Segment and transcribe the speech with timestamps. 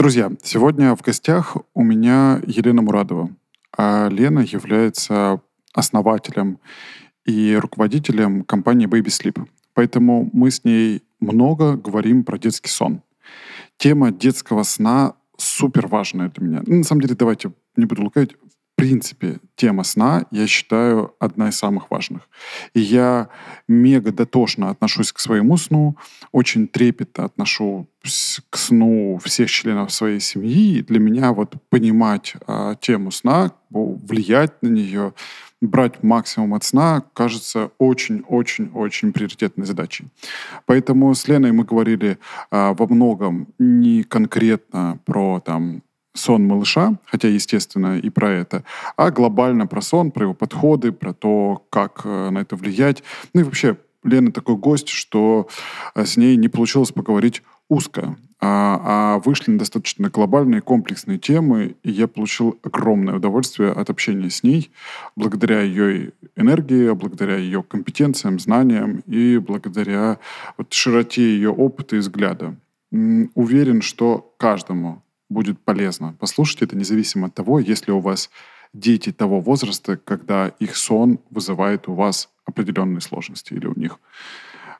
[0.00, 3.28] Друзья, сегодня в гостях у меня Елена Мурадова.
[3.76, 5.42] А Лена является
[5.74, 6.58] основателем
[7.26, 9.46] и руководителем компании Baby Sleep.
[9.74, 13.02] Поэтому мы с ней много говорим про детский сон.
[13.76, 16.62] Тема детского сна супер важная для меня.
[16.66, 18.36] Ну, на самом деле, давайте не буду лукавить,
[18.80, 22.28] принципе, тема сна, я считаю, одна из самых важных.
[22.72, 23.28] И я
[23.68, 25.96] мега дотошно отношусь к своему сну,
[26.32, 27.86] очень трепетно отношу
[28.48, 30.78] к сну всех членов своей семьи.
[30.78, 35.12] И для меня вот понимать а, тему сна, влиять на нее,
[35.60, 40.06] брать максимум от сна, кажется очень-очень-очень приоритетной задачей.
[40.64, 42.18] Поэтому с Леной мы говорили
[42.50, 45.82] а, во многом не конкретно про там
[46.14, 48.64] сон малыша, хотя, естественно, и про это,
[48.96, 53.02] а глобально про сон, про его подходы, про то, как э, на это влиять.
[53.32, 55.48] Ну и вообще, Лена такой гость, что
[55.94, 61.76] э, с ней не получилось поговорить узко, а, а вышли на достаточно глобальные комплексные темы,
[61.82, 64.72] и я получил огромное удовольствие от общения с ней,
[65.14, 70.18] благодаря ее энергии, благодаря ее компетенциям, знаниям и благодаря
[70.56, 72.56] вот, широте ее опыта и взгляда.
[72.90, 78.28] Уверен, что каждому будет полезно послушать это, независимо от того, если у вас
[78.74, 83.98] дети того возраста, когда их сон вызывает у вас определенные сложности или у них.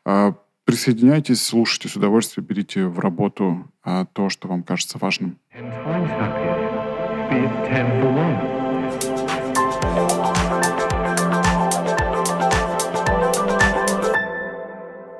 [0.04, 0.34] А,
[0.64, 5.38] присоединяйтесь, слушайте с удовольствием, берите в работу а, то, что вам кажется важным.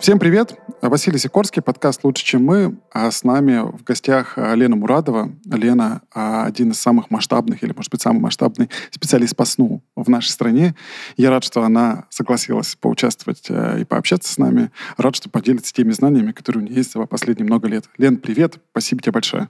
[0.01, 0.55] Всем привет!
[0.81, 2.79] Василий Сикорский, подкаст «Лучше, чем мы».
[2.91, 5.31] А с нами в гостях Лена Мурадова.
[5.45, 10.31] Лена– один из самых масштабных, или, может быть, самый масштабный специалист по сну в нашей
[10.31, 10.75] стране.
[11.19, 14.71] Я рад, что она согласилась поучаствовать э, и пообщаться с нами.
[14.97, 17.85] Рад, что поделится теми знаниями, которые у нее есть за последние много лет.
[17.99, 18.55] Лен, привет!
[18.71, 19.49] Спасибо тебе большое.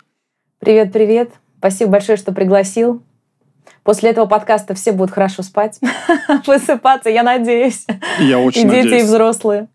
[0.58, 1.30] Привет, привет!
[1.58, 3.04] Спасибо большое, что пригласил.
[3.84, 5.78] После этого подкаста все будут хорошо спать,
[6.46, 7.86] высыпаться, я надеюсь.
[8.18, 8.90] Я очень и надеюсь.
[8.90, 9.68] дети, и взрослые.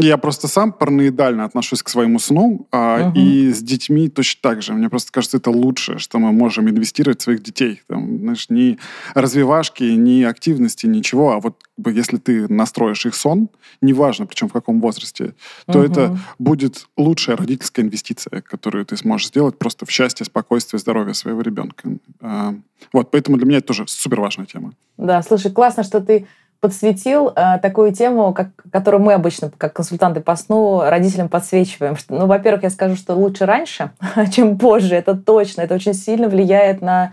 [0.00, 3.18] Я просто сам параноидально отношусь к своему сну, а, угу.
[3.18, 4.72] и с детьми точно так же.
[4.72, 7.82] Мне просто кажется, это лучшее, что мы можем инвестировать в своих детей.
[7.88, 8.78] Там, знаешь, ни
[9.14, 11.32] развивашки, ни активности, ничего.
[11.32, 13.48] А вот если ты настроишь их сон,
[13.80, 15.34] неважно, причем в каком возрасте,
[15.66, 15.86] то угу.
[15.88, 21.40] это будет лучшая родительская инвестиция, которую ты сможешь сделать просто в счастье, спокойствие, здоровье своего
[21.40, 21.90] ребенка.
[22.20, 22.54] А,
[22.92, 24.74] вот, поэтому для меня это тоже супер важная тема.
[24.96, 26.28] Да, слушай, классно, что ты
[26.60, 31.96] подсветил э, такую тему, как, которую мы обычно, как консультанты по сну, родителям подсвечиваем.
[31.96, 33.90] Что, ну, во-первых, я скажу, что лучше раньше,
[34.32, 34.96] чем позже.
[34.96, 35.62] Это точно.
[35.62, 37.12] Это очень сильно влияет на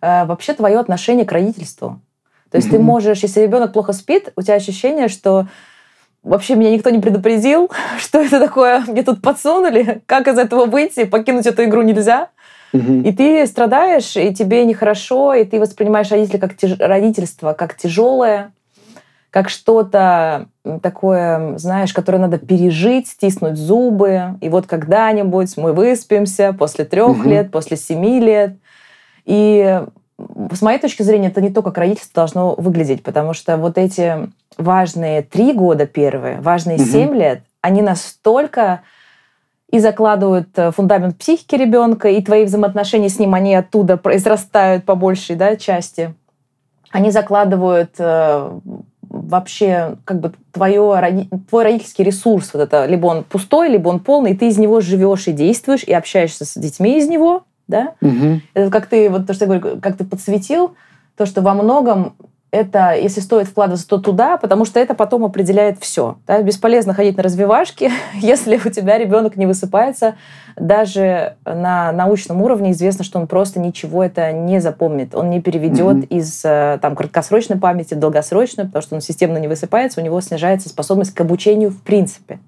[0.00, 2.00] э, вообще твое отношение к родительству.
[2.50, 2.72] То есть mm-hmm.
[2.72, 5.46] ты можешь, если ребенок плохо спит, у тебя ощущение, что
[6.22, 11.04] вообще меня никто не предупредил, что это такое, мне тут подсунули, как из этого выйти,
[11.04, 12.28] покинуть эту игру нельзя.
[12.74, 13.02] Угу.
[13.04, 16.78] И ты страдаешь, и тебе нехорошо, и ты воспринимаешь родителя как тяж...
[16.78, 18.52] родительство как тяжелое,
[19.32, 20.48] как что-то
[20.82, 27.28] такое, знаешь, которое надо пережить, стиснуть зубы, и вот когда-нибудь мы выспимся после трех угу.
[27.28, 28.58] лет, после семи лет.
[29.24, 29.82] И
[30.52, 34.30] с моей точки зрения, это не то, как родительство должно выглядеть, потому что вот эти
[34.58, 37.18] важные три года первые, важные семь угу.
[37.18, 38.82] лет, они настолько
[39.70, 44.94] и закладывают э, фундамент психики ребенка, и твои взаимоотношения с ним, они оттуда произрастают по
[44.94, 46.14] большей да, части.
[46.90, 48.60] Они закладывают э,
[49.12, 54.32] вообще как бы твое, твой родительский ресурс, вот это, либо он пустой, либо он полный,
[54.32, 57.94] и ты из него живешь и действуешь, и общаешься с детьми из него, да?
[58.00, 58.40] Угу.
[58.54, 60.74] Это как ты, вот то, что я говорю, как ты подсветил,
[61.16, 62.14] то, что во многом
[62.52, 66.18] это, если стоит вкладываться, то туда, потому что это потом определяет все.
[66.26, 66.42] Да?
[66.42, 70.16] Бесполезно ходить на развивашки, если у тебя ребенок не высыпается.
[70.56, 75.14] Даже на научном уровне известно, что он просто ничего это не запомнит.
[75.14, 76.08] Он не переведет mm-hmm.
[76.08, 80.20] из э, там, краткосрочной памяти в долгосрочную, потому что он системно не высыпается, у него
[80.20, 82.38] снижается способность к обучению в принципе.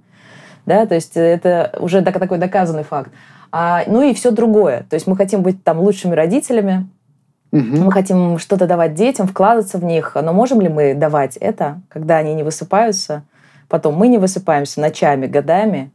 [0.66, 0.84] Да?
[0.84, 3.10] То есть это уже такой доказанный факт.
[3.56, 4.84] А, ну и все другое.
[4.90, 6.88] То есть мы хотим быть там лучшими родителями,
[7.54, 7.84] Угу.
[7.84, 10.16] Мы хотим что-то давать детям, вкладываться в них.
[10.20, 13.22] Но можем ли мы давать это, когда они не высыпаются?
[13.68, 15.92] Потом мы не высыпаемся ночами, годами,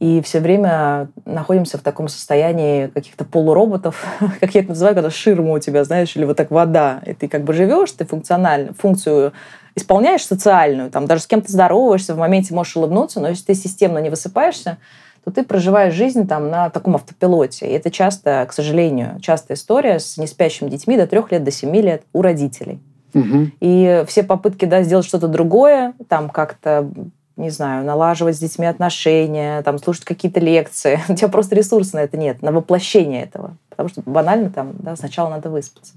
[0.00, 4.04] и все время находимся в таком состоянии каких-то полуроботов,
[4.40, 7.28] как я это называю, когда ширма у тебя, знаешь, или вот так вода, и ты
[7.28, 9.32] как бы живешь, ты функционально, функцию
[9.76, 13.98] исполняешь социальную, там даже с кем-то здороваешься, в моменте можешь улыбнуться, но если ты системно
[13.98, 14.78] не высыпаешься,
[15.26, 17.66] то ты проживаешь жизнь там на таком автопилоте.
[17.66, 21.82] И это часто, к сожалению, частая история с неспящими детьми до трех лет, до семи
[21.82, 22.78] лет у родителей.
[23.12, 23.50] Угу.
[23.58, 26.88] И все попытки да, сделать что-то другое, там как-то
[27.36, 31.00] не знаю, налаживать с детьми отношения, там, слушать какие-то лекции.
[31.08, 33.56] У тебя просто ресурсов на это нет, на воплощение этого.
[33.68, 35.94] Потому что банально там, да, сначала надо выспаться.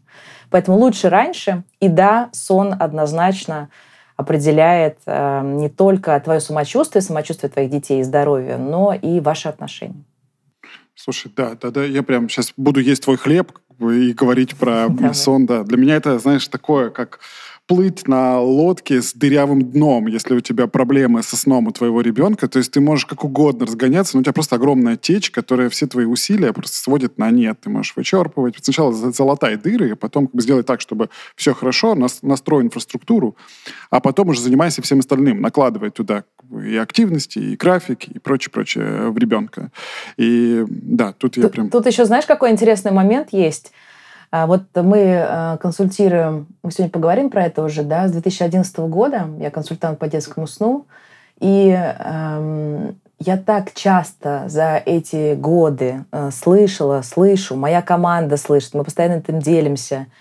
[0.49, 1.63] Поэтому лучше раньше.
[1.79, 3.69] И да, сон однозначно
[4.19, 10.03] определяет э, не только твое самочувствие, самочувствие твоих детей и здоровье, но и ваши отношения.
[10.93, 15.45] Слушай, да, да, да, я прям сейчас буду есть твой хлеб и говорить про сон,
[15.45, 15.63] да.
[15.63, 17.21] Для меня это, знаешь, такое, как
[17.69, 22.47] плыть на лодке с дырявым дном, если у тебя проблемы со сном у твоего ребенка.
[22.47, 25.85] То есть ты можешь как угодно разгоняться, но у тебя просто огромная течь, которая все
[25.85, 27.59] твои усилия просто сводит на нет.
[27.61, 28.55] Ты можешь вычерпывать.
[28.59, 31.93] Сначала залатай дыры, а потом как бы сделай так, чтобы все хорошо,
[32.23, 33.35] настрой инфраструктуру,
[33.91, 35.39] а потом уже занимайся всем остальным.
[35.39, 39.71] Накладывай туда и активности, и график, и прочее-прочее в ребенка.
[40.17, 41.69] И да, тут я прям...
[41.69, 43.71] Тут еще знаешь, какой интересный момент есть?
[44.31, 49.27] А вот мы э, консультируем, мы сегодня поговорим про это уже, да, с 2011 года.
[49.39, 50.85] Я консультант по детскому сну.
[51.39, 58.83] И эм, я так часто за эти годы э, слышала, слышу, моя команда слышит, мы
[58.83, 60.07] постоянно этим делимся–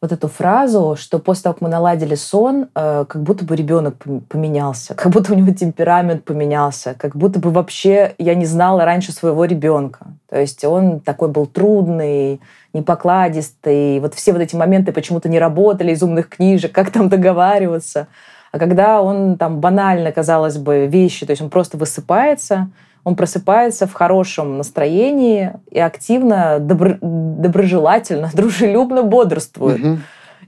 [0.00, 3.96] вот эту фразу, что после того, как мы наладили сон, э, как будто бы ребенок
[4.28, 9.10] поменялся, как будто у него темперамент поменялся, как будто бы вообще я не знала раньше
[9.10, 10.06] своего ребенка.
[10.30, 12.40] То есть он такой был трудный,
[12.72, 13.98] непокладистый.
[13.98, 18.06] Вот все вот эти моменты почему-то не работали из умных книжек, как там договариваться.
[18.52, 22.70] А когда он там банально, казалось бы, вещи, то есть он просто высыпается,
[23.08, 29.82] он просыпается в хорошем настроении и активно, добро, доброжелательно, дружелюбно бодрствует.
[29.82, 29.98] Угу.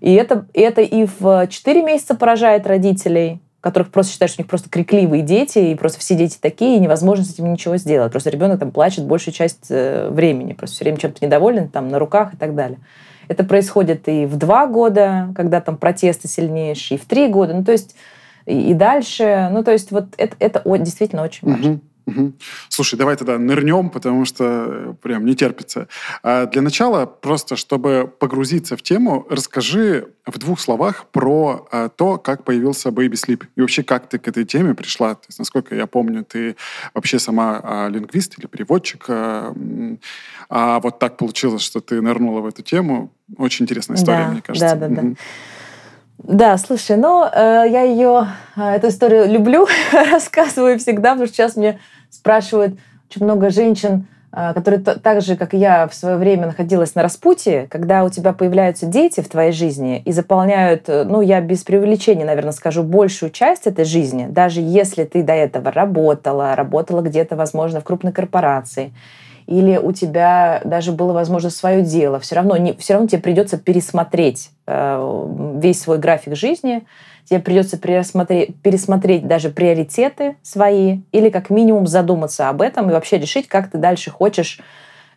[0.00, 4.50] И это, это и в 4 месяца поражает родителей, которых просто считают, что у них
[4.50, 8.12] просто крикливые дети, и просто все дети такие, и невозможно с этим ничего сделать.
[8.12, 11.98] Просто ребенок там плачет большую часть э, времени, просто все время чем-то недоволен, там, на
[11.98, 12.78] руках и так далее.
[13.28, 17.64] Это происходит и в два года, когда там протесты сильнейшие, и в три года, ну
[17.64, 17.96] то есть
[18.44, 21.70] и, и дальше, ну то есть вот это, это действительно очень важно.
[21.72, 21.80] Угу.
[22.10, 22.32] Угу.
[22.68, 25.88] Слушай, давай тогда нырнем, потому что э, прям не терпится.
[26.22, 32.18] А для начала, просто чтобы погрузиться в тему, расскажи в двух словах про а, то,
[32.18, 33.44] как появился Baby Sleep.
[33.56, 35.14] И вообще, как ты к этой теме пришла.
[35.14, 36.56] То есть, насколько я помню, ты
[36.94, 39.04] вообще сама а, лингвист или переводчик.
[39.08, 39.54] А,
[40.48, 43.12] а вот так получилось, что ты нырнула в эту тему.
[43.36, 44.76] Очень интересная история, да, мне кажется.
[44.76, 45.14] Да, да, да.
[46.22, 49.66] Да, слушай, ну, э, я ее, э, эту историю люблю,
[50.12, 51.78] рассказываю всегда, потому что сейчас мне
[52.10, 52.74] спрашивают
[53.08, 57.66] очень много женщин, э, которые так же, как я, в свое время находилась на распутье,
[57.70, 62.26] когда у тебя появляются дети в твоей жизни и заполняют, э, ну, я без преувеличения,
[62.26, 67.80] наверное, скажу, большую часть этой жизни, даже если ты до этого работала, работала где-то, возможно,
[67.80, 68.92] в крупной корпорации,
[69.50, 73.58] или у тебя даже было, возможно, свое дело, все равно, не, все равно тебе придется
[73.58, 76.86] пересмотреть э, весь свой график жизни,
[77.28, 83.18] тебе придется пересмотреть, пересмотреть даже приоритеты свои, или как минимум задуматься об этом и вообще
[83.18, 84.60] решить, как ты дальше хочешь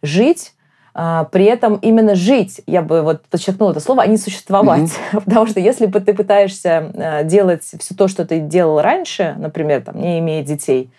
[0.02, 0.54] жить,
[0.96, 4.92] а, при этом именно жить, я бы вот подчеркнула это слово, а не существовать.
[5.12, 5.22] Mm-hmm.
[5.26, 9.82] Потому что если бы ты пытаешься э, делать все то, что ты делал раньше, например,
[9.82, 10.90] там, не имея детей,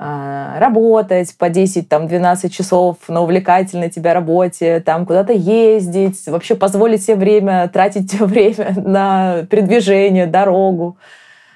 [0.00, 7.68] работать по 10-12 часов на увлекательной тебя работе, там куда-то ездить, вообще позволить себе время,
[7.68, 10.96] тратить время на передвижение, дорогу,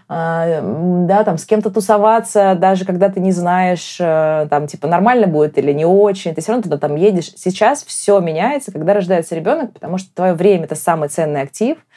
[0.06, 0.60] а,
[1.06, 5.56] да, там с кем-то тусоваться, даже когда ты не знаешь, э, там, типа, нормально будет
[5.56, 7.32] или не очень, ты все равно туда там едешь.
[7.36, 11.78] Сейчас все меняется, когда рождается ребенок, потому что твое время— это самый ценный актив—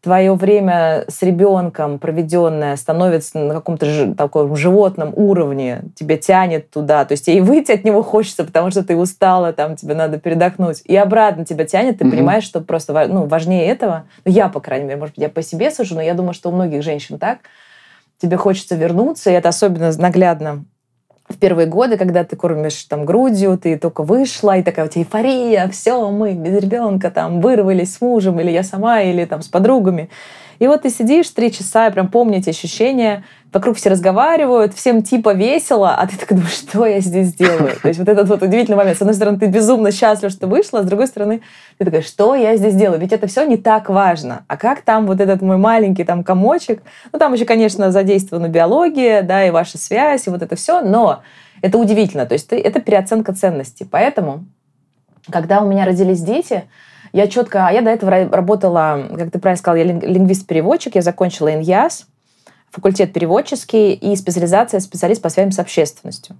[0.00, 7.12] твое время с ребенком проведенное становится на каком-то таком животном уровне, тебя тянет туда, то
[7.12, 10.96] есть и выйти от него хочется, потому что ты устала, там тебе надо передохнуть, и
[10.96, 12.12] обратно тебя тянет, ты угу.
[12.12, 15.42] понимаешь, что просто ну, важнее этого, ну, я, по крайней мере, может быть, я по
[15.42, 17.40] себе сужу, но я думаю, что у многих женщин так,
[18.18, 20.64] тебе хочется вернуться, и это особенно наглядно
[21.28, 25.02] в первые годы, когда ты кормишь там грудью, ты только вышла, и такая у тебя
[25.02, 29.48] эйфория, все, мы без ребенка там вырвались с мужем, или я сама, или там с
[29.48, 30.08] подругами.
[30.58, 35.02] И вот ты сидишь три часа, и прям помни эти ощущения, вокруг все разговаривают, всем
[35.02, 37.76] типа весело, а ты так думаешь, что я здесь делаю?
[37.80, 38.98] То есть вот этот вот удивительный момент.
[38.98, 41.40] С одной стороны, ты безумно счастлив, что вышла, а с другой стороны,
[41.78, 43.00] ты такая, что я здесь делаю?
[43.00, 44.44] Ведь это все не так важно.
[44.48, 46.82] А как там вот этот мой маленький там комочек?
[47.12, 51.22] Ну, там еще, конечно, задействована биология, да, и ваша связь, и вот это все, но
[51.62, 52.26] это удивительно.
[52.26, 53.86] То есть это переоценка ценностей.
[53.90, 54.44] Поэтому,
[55.30, 56.64] когда у меня родились дети,
[57.12, 61.54] я четко, а я до этого работала, как ты правильно сказала, я лингвист-переводчик, я закончила
[61.54, 62.06] ИНЯС,
[62.70, 66.36] факультет переводческий и специализация специалист по связям с общественностью.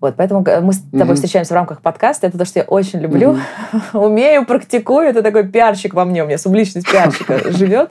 [0.00, 1.14] Вот, поэтому мы с тобой mm-hmm.
[1.14, 2.28] встречаемся в рамках подкаста.
[2.28, 3.36] Это то, что я очень люблю,
[3.72, 3.98] mm-hmm.
[4.04, 5.08] умею, практикую.
[5.08, 6.22] Это такой пиарщик во мне.
[6.22, 7.90] У меня субличность пиарщика живет.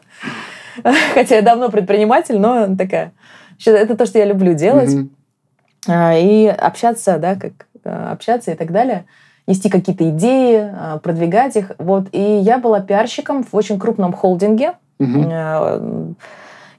[1.14, 3.12] Хотя я давно предприниматель, но такая
[3.66, 4.96] Это то, что я люблю делать.
[5.90, 6.22] Mm-hmm.
[6.22, 9.06] И общаться, да, как э, общаться и так далее
[9.48, 11.72] нести какие-то идеи, э, продвигать их.
[11.78, 12.08] Вот.
[12.12, 14.74] И я была пиарщиком в очень крупном холдинге.
[15.00, 16.16] Угу.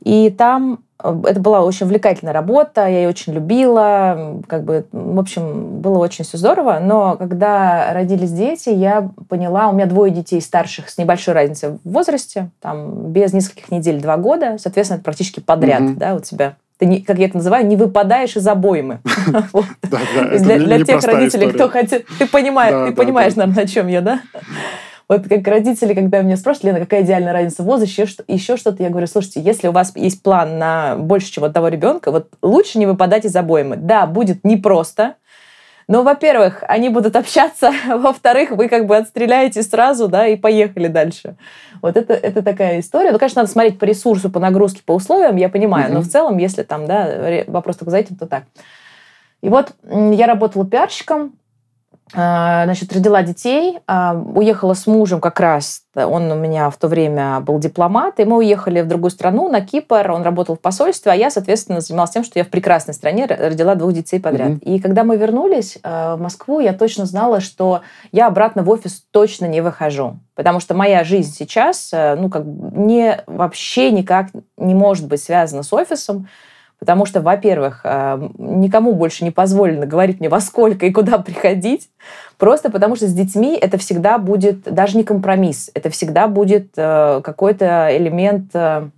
[0.04, 5.80] И там это была очень увлекательная работа, я ее очень любила, как бы, в общем,
[5.80, 6.80] было очень все здорово.
[6.82, 11.92] Но когда родились дети, я поняла, у меня двое детей старших с небольшой разницей в
[11.92, 15.94] возрасте, там без нескольких недель два года, соответственно, это практически подряд, угу.
[15.94, 19.00] да, у тебя ты, не, как я это называю, не выпадаешь из обоймы.
[20.40, 22.00] Для тех родителей, кто хотел...
[22.90, 24.20] Ты понимаешь, наверное, о чем я, да?
[25.08, 28.90] Вот как родители, когда меня спрашивают, Лена, какая идеальная разница в возрасте, еще что-то, я
[28.90, 32.84] говорю, слушайте, если у вас есть план на больше, чем одного ребенка, вот лучше не
[32.84, 33.76] выпадать из обоймы.
[33.76, 35.14] Да, будет непросто,
[35.88, 41.36] но, во-первых, они будут общаться, во-вторых, вы как бы отстреляете сразу, да, и поехали дальше.
[41.80, 43.10] Вот это, это такая история.
[43.10, 45.94] Ну, конечно, надо смотреть по ресурсу, по нагрузке, по условиям, я понимаю, mm-hmm.
[45.94, 48.44] но в целом, если там, да, вопрос только за этим, то так.
[49.40, 51.32] И вот я работала пиарщиком,
[52.12, 57.40] значит, родила детей, а, уехала с мужем как раз, он у меня в то время
[57.40, 61.14] был дипломат, и мы уехали в другую страну, на Кипр, он работал в посольстве, а
[61.14, 64.50] я, соответственно, занималась тем, что я в прекрасной стране родила двух детей подряд.
[64.50, 64.60] Mm-hmm.
[64.60, 69.04] И когда мы вернулись а, в Москву, я точно знала, что я обратно в офис
[69.10, 75.06] точно не выхожу, потому что моя жизнь сейчас, ну, как не, вообще никак не может
[75.06, 76.28] быть связана с офисом,
[76.78, 81.90] Потому что, во-первых, э, никому больше не позволено говорить мне, во сколько и куда приходить.
[82.36, 85.70] Просто потому что с детьми это всегда будет даже не компромисс.
[85.74, 88.88] Это всегда будет э, какой-то элемент э,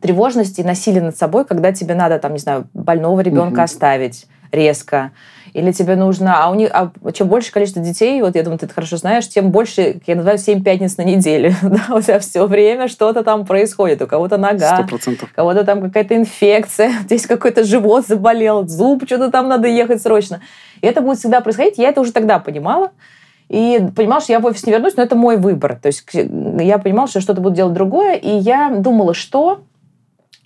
[0.00, 3.64] тревожности и насилия над собой, когда тебе надо, там, не знаю, больного ребенка mm-hmm.
[3.64, 5.12] оставить резко,
[5.56, 6.44] или тебе нужно...
[6.44, 9.26] А, у них, а чем больше количество детей, вот я думаю, ты это хорошо знаешь,
[9.26, 11.54] тем больше, как я называю, 7 пятниц на неделю.
[11.62, 14.02] да, у тебя все время что-то там происходит.
[14.02, 15.24] У кого-то нога, 100%.
[15.24, 20.42] у кого-то там какая-то инфекция, здесь какой-то живот заболел, зуб, что-то там надо ехать срочно.
[20.82, 21.78] И это будет всегда происходить.
[21.78, 22.90] Я это уже тогда понимала.
[23.48, 25.76] И понимала, что я в офис не вернусь, но это мой выбор.
[25.76, 29.62] То есть я понимала, что что-то буду делать другое, и я думала, что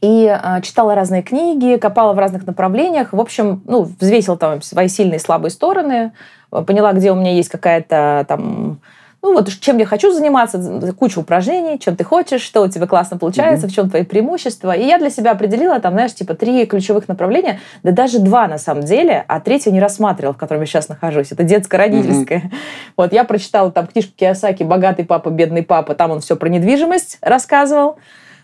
[0.00, 3.12] и э, читала разные книги, копала в разных направлениях.
[3.12, 6.12] В общем, ну, взвесила там свои сильные и слабые стороны,
[6.50, 8.80] поняла, где у меня есть какая-то там
[9.22, 13.18] ну вот чем я хочу заниматься, куча упражнений, чем ты хочешь, что у тебя классно
[13.18, 13.70] получается, mm-hmm.
[13.70, 14.72] в чем твои преимущества.
[14.72, 18.56] И я для себя определила там, знаешь, типа три ключевых направления, да даже два на
[18.56, 21.32] самом деле, а третье не рассматривала, в котором я сейчас нахожусь.
[21.32, 22.38] Это детско-родительское.
[22.38, 22.54] Mm-hmm.
[22.96, 27.18] Вот я прочитала там книжку Киосаки «Богатый папа, бедный папа», там он все про недвижимость
[27.20, 27.98] рассказывал.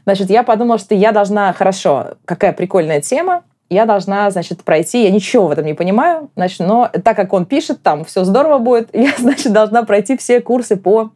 [0.07, 5.11] Значит, я подумала, что я должна, хорошо, какая прикольная тема, я должна, значит, пройти, я
[5.11, 8.89] ничего в этом не понимаю, значит, но так как он пишет, там все здорово будет,
[8.95, 11.11] я, значит, должна пройти все курсы по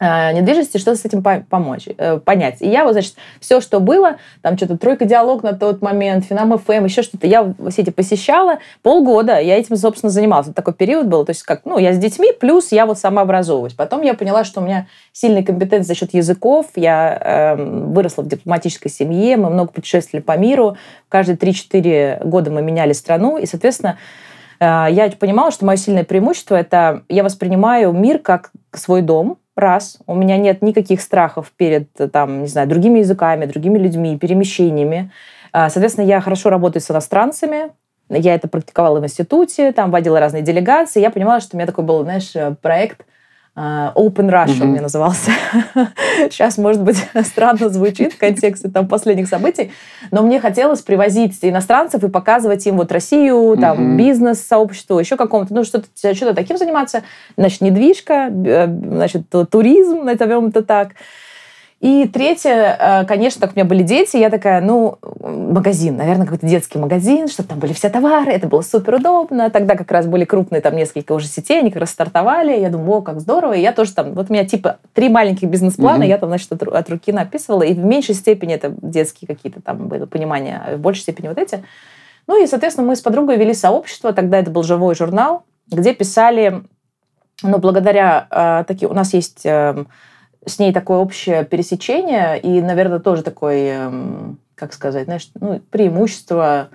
[0.00, 2.60] недвижимости, что с этим помочь, э, понять.
[2.60, 6.56] И я вот, значит, все, что было, там что-то тройка диалог на тот момент, Финам
[6.58, 10.46] ФМ, еще что-то, я все эти посещала полгода, я этим, собственно, занималась.
[10.46, 13.22] Вот такой период был, то есть как, ну, я с детьми, плюс я вот сама
[13.22, 13.74] образовываюсь.
[13.74, 18.28] Потом я поняла, что у меня сильные компетенции за счет языков, я э, выросла в
[18.28, 20.76] дипломатической семье, мы много путешествовали по миру,
[21.08, 24.27] каждые 3-4 года мы меняли страну, и, соответственно, э,
[24.60, 30.14] я понимала, что мое сильное преимущество– это я воспринимаю мир как свой дом, раз, у
[30.14, 35.10] меня нет никаких страхов перед, там, не знаю, другими языками, другими людьми, перемещениями.
[35.52, 37.70] А, соответственно, я хорошо работаю с иностранцами,
[38.08, 41.00] я это практиковала в институте, там водила разные делегации.
[41.00, 43.17] Я понимала, что у меня такой был, знаешь, проект– а,
[43.58, 44.62] Open Russia mm-hmm.
[44.62, 45.32] он мне назывался.
[46.30, 49.72] Сейчас, может быть, странно звучит в контексте там, последних событий,
[50.12, 53.96] но мне хотелось привозить иностранцев и показывать им вот Россию, там, mm-hmm.
[53.96, 57.02] бизнес, сообщество, еще какому-то, ну, что-то, что-то таким заниматься.
[57.36, 60.90] Значит, недвижка, значит, туризм, назовем это так.
[61.80, 66.44] И третье, э, конечно, так у меня были дети, я такая, ну, магазин, наверное, какой-то
[66.44, 69.48] детский магазин, чтобы там были все товары, это было супер удобно.
[69.50, 72.98] Тогда как раз были крупные там несколько уже сетей, они как раз стартовали, я думаю,
[72.98, 73.52] о, как здорово.
[73.52, 76.08] И я тоже там, вот у меня типа три маленьких бизнес-плана, mm-hmm.
[76.08, 79.86] я там, значит, от, от руки написывала, и в меньшей степени это детские какие-то там
[79.86, 81.62] были понимания, а в большей степени вот эти.
[82.26, 86.64] Ну и, соответственно, мы с подругой вели сообщество, тогда это был живой журнал, где писали,
[87.44, 89.46] ну, благодаря э, такие, у нас есть...
[89.46, 89.84] Э,
[90.48, 96.68] с ней такое общее пересечение и, наверное, тоже такой, эм, как сказать, знаешь, ну, преимущество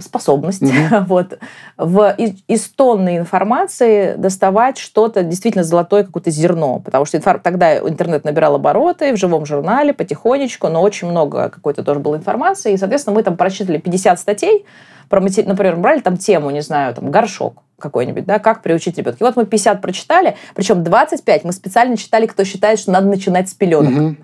[0.00, 1.04] способность mm-hmm.
[1.06, 1.38] вот,
[1.76, 6.80] в, из, из тонны информации доставать что-то действительно золотое, какое-то зерно.
[6.80, 7.38] Потому что инфор...
[7.38, 12.72] тогда интернет набирал обороты в живом журнале потихонечку, но очень много какой-то тоже было информации.
[12.72, 14.66] И, соответственно, мы там прочитали 50 статей,
[15.08, 19.18] про, например, брали там тему, не знаю, там, горшок какой-нибудь, да, как приучить ребенка.
[19.20, 23.48] И вот мы 50 прочитали, причем 25 мы специально читали, кто считает, что надо начинать
[23.48, 23.92] с пеленок.
[23.92, 24.16] Угу.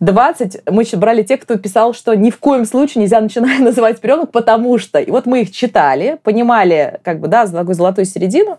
[0.00, 4.30] 20 мы брали тех, кто писал, что ни в коем случае нельзя начинать называть пеленок,
[4.32, 4.98] потому что.
[4.98, 8.58] И вот мы их читали, понимали, как бы, да, такую золотую середину,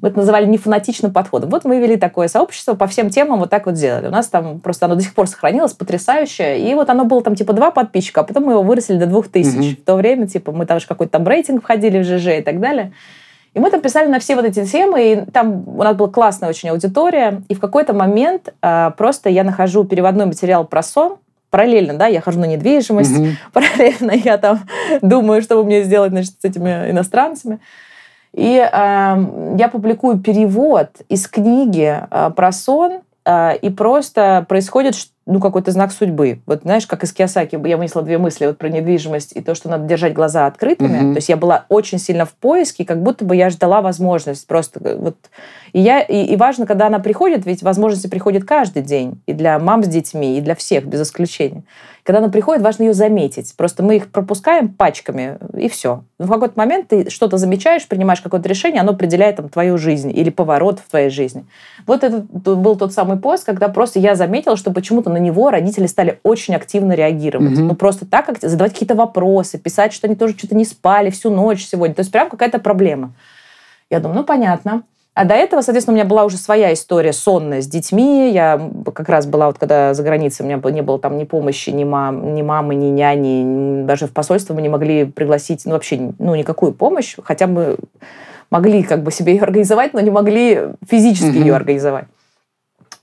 [0.00, 1.50] мы это называли нефанатичным подходом.
[1.50, 4.06] Вот мы вели такое сообщество, по всем темам вот так вот делали.
[4.06, 6.70] У нас там просто оно до сих пор сохранилось, потрясающее.
[6.70, 9.28] И вот оно было там типа два подписчика, а потом мы его выросли до двух
[9.28, 9.74] тысяч.
[9.74, 9.82] Угу.
[9.82, 12.58] В то время, типа, мы там же какой-то там рейтинг входили в ЖЖ и так
[12.58, 12.92] далее.
[13.54, 16.48] И мы там писали на все вот эти темы, и там у нас была классная
[16.48, 17.42] очень аудитория.
[17.48, 21.18] И в какой-то момент э, просто я нахожу переводной материал про сон,
[21.50, 23.28] параллельно, да, я хожу на недвижимость, угу.
[23.52, 24.60] параллельно я там
[25.02, 27.60] думаю, что мне сделать, значит, с этими иностранцами.
[28.32, 28.66] И э,
[29.58, 34.94] я публикую перевод из книги э, про сон, э, и просто происходит
[35.24, 36.40] ну, какой-то знак судьбы.
[36.46, 39.68] Вот знаешь, как из Киосаки я вынесла две мысли вот про недвижимость и то, что
[39.68, 40.98] надо держать глаза открытыми.
[40.98, 41.12] Mm-hmm.
[41.12, 44.46] То есть я была очень сильно в поиске, как будто бы я ждала возможность.
[44.46, 45.16] Просто э, вот...
[45.72, 49.20] И, я, и, и важно, когда она приходит, ведь возможности приходят каждый день.
[49.26, 51.62] И для мам с детьми, и для всех, без исключения.
[52.02, 53.54] Когда она приходит, важно ее заметить.
[53.56, 56.02] Просто мы их пропускаем пачками, и все.
[56.18, 60.30] В какой-то момент ты что-то замечаешь, принимаешь какое-то решение, оно определяет там, твою жизнь или
[60.30, 61.46] поворот в твоей жизни.
[61.86, 65.86] Вот это был тот самый пост, когда просто я заметила, что почему-то на него родители
[65.86, 67.52] стали очень активно реагировать.
[67.52, 67.62] Mm-hmm.
[67.62, 71.30] Ну, просто так, как задавать какие-то вопросы, писать, что они тоже что-то не спали всю
[71.30, 71.94] ночь сегодня.
[71.94, 73.12] То есть прям какая-то проблема.
[73.90, 74.82] Я думаю, ну, понятно.
[75.14, 78.30] А до этого, соответственно, у меня была уже своя история сонная с детьми.
[78.32, 81.68] Я как раз была, вот когда за границей, у меня не было там ни помощи,
[81.68, 83.84] ни, мам, ни мамы, ни няни.
[83.84, 87.16] Даже в посольство мы не могли пригласить ну, вообще ну, никакую помощь.
[87.22, 87.76] Хотя мы
[88.48, 91.40] могли как бы себе ее организовать, но не могли физически mm-hmm.
[91.40, 92.06] ее организовать.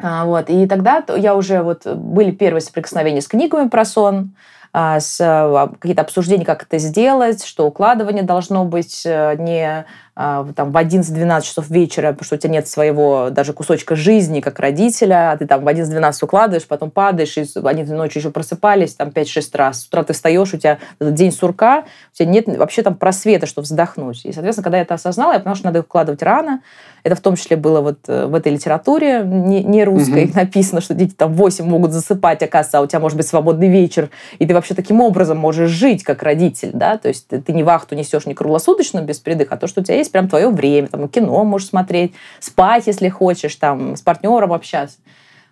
[0.01, 0.49] А, вот.
[0.49, 4.31] И тогда я уже вот были первые соприкосновения с книгами про сон,
[4.71, 9.85] а, с а, какие-то обсуждения, как это сделать, что укладывание должно быть э, не
[10.19, 14.59] там, в 11-12 часов вечера, потому что у тебя нет своего даже кусочка жизни как
[14.59, 19.09] родителя, а ты там в 11-12 укладываешь, потом падаешь, и они ночью еще просыпались там
[19.09, 19.83] 5-6 раз.
[19.83, 23.63] С утра ты встаешь, у тебя день сурка, у тебя нет вообще там просвета, чтобы
[23.63, 24.25] вздохнуть.
[24.25, 26.61] И, соответственно, когда я это осознала, я поняла, что надо укладывать рано.
[27.03, 30.33] Это в том числе было вот э, в этой литературе не, не русской угу.
[30.35, 34.09] написано, что дети там 8 могут засыпать, оказывается, а у тебя может быть свободный вечер,
[34.37, 37.63] и ты вообще таким образом можешь жить как родитель, да, то есть ты, ты не
[37.63, 40.87] вахту несешь не круглосуточно без передыха, а то, что у тебя есть прям твое время,
[40.87, 44.97] там, кино можешь смотреть, спать, если хочешь, там, с партнером общаться.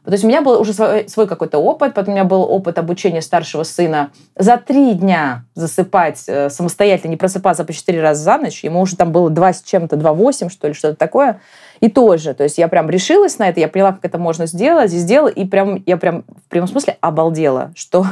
[0.08, 2.78] То есть у меня был уже свой, свой какой-то опыт, потом у меня был опыт
[2.78, 4.12] обучения старшего сына.
[4.38, 8.64] За три дня засыпать э, самостоятельно, не просыпаться по четыре раза за ночь.
[8.64, 11.42] Ему уже там было два с чем-то, два восемь, что ли, что-то такое.
[11.80, 14.94] И тоже, то есть я прям решилась на это, я поняла, как это можно сделать,
[14.94, 18.06] и сделала, и прям, я прям в прямом смысле обалдела, что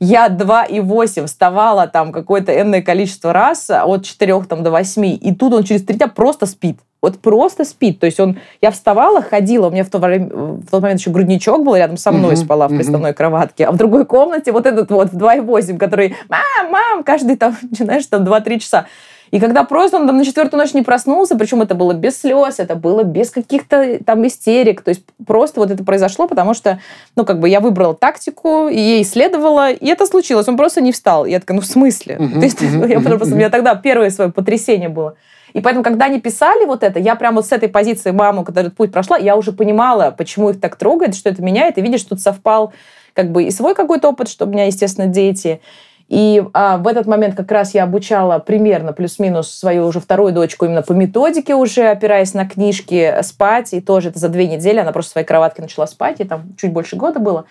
[0.00, 5.54] я 2,8 вставала там какое-то энное количество раз от 4 там, до 8, и тут
[5.54, 6.78] он через 3 дня просто спит.
[7.04, 8.00] Вот просто спит.
[8.00, 11.10] То есть он, я вставала, ходила, у меня в, то время, в тот момент еще
[11.10, 13.14] грудничок был рядом со мной, uh-huh, спала в приставной uh-huh.
[13.14, 17.58] кроватке, а в другой комнате вот этот вот в 2,8, который, мам, мам, каждый там,
[17.72, 18.86] знаешь, там 2-3 часа.
[19.34, 22.60] И когда просто он там на четвертую ночь не проснулся, причем это было без слез,
[22.60, 26.78] это было без каких-то там истерик, то есть просто вот это произошло, потому что,
[27.16, 30.92] ну, как бы я выбрала тактику, и ей следовала, и это случилось, он просто не
[30.92, 31.26] встал.
[31.26, 32.14] Я такая, ну, в смысле?
[32.14, 33.32] Uh-huh, то есть, uh-huh, я просто, uh-huh.
[33.32, 35.16] у меня тогда первое свое потрясение было.
[35.52, 38.60] И поэтому, когда они писали вот это, я прямо вот с этой позиции мамы, когда
[38.60, 42.04] этот путь прошла, я уже понимала, почему их так трогает, что это меняет, и видишь,
[42.04, 42.72] тут совпал
[43.14, 45.60] как бы и свой какой-то опыт, что у меня, естественно, дети,
[46.08, 50.66] и а, в этот момент как раз я обучала примерно плюс-минус свою уже вторую дочку
[50.66, 53.72] именно по методике уже, опираясь на книжки, спать.
[53.72, 56.54] И тоже это за две недели она просто в своей кроватке начала спать, и там
[56.58, 57.46] чуть больше года было.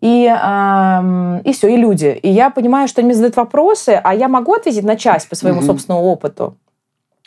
[0.00, 2.18] И, э, и все, и люди.
[2.22, 5.34] И я понимаю, что они мне задают вопросы, а я могу ответить на часть по
[5.34, 5.66] своему mm-hmm.
[5.66, 6.56] собственному опыту.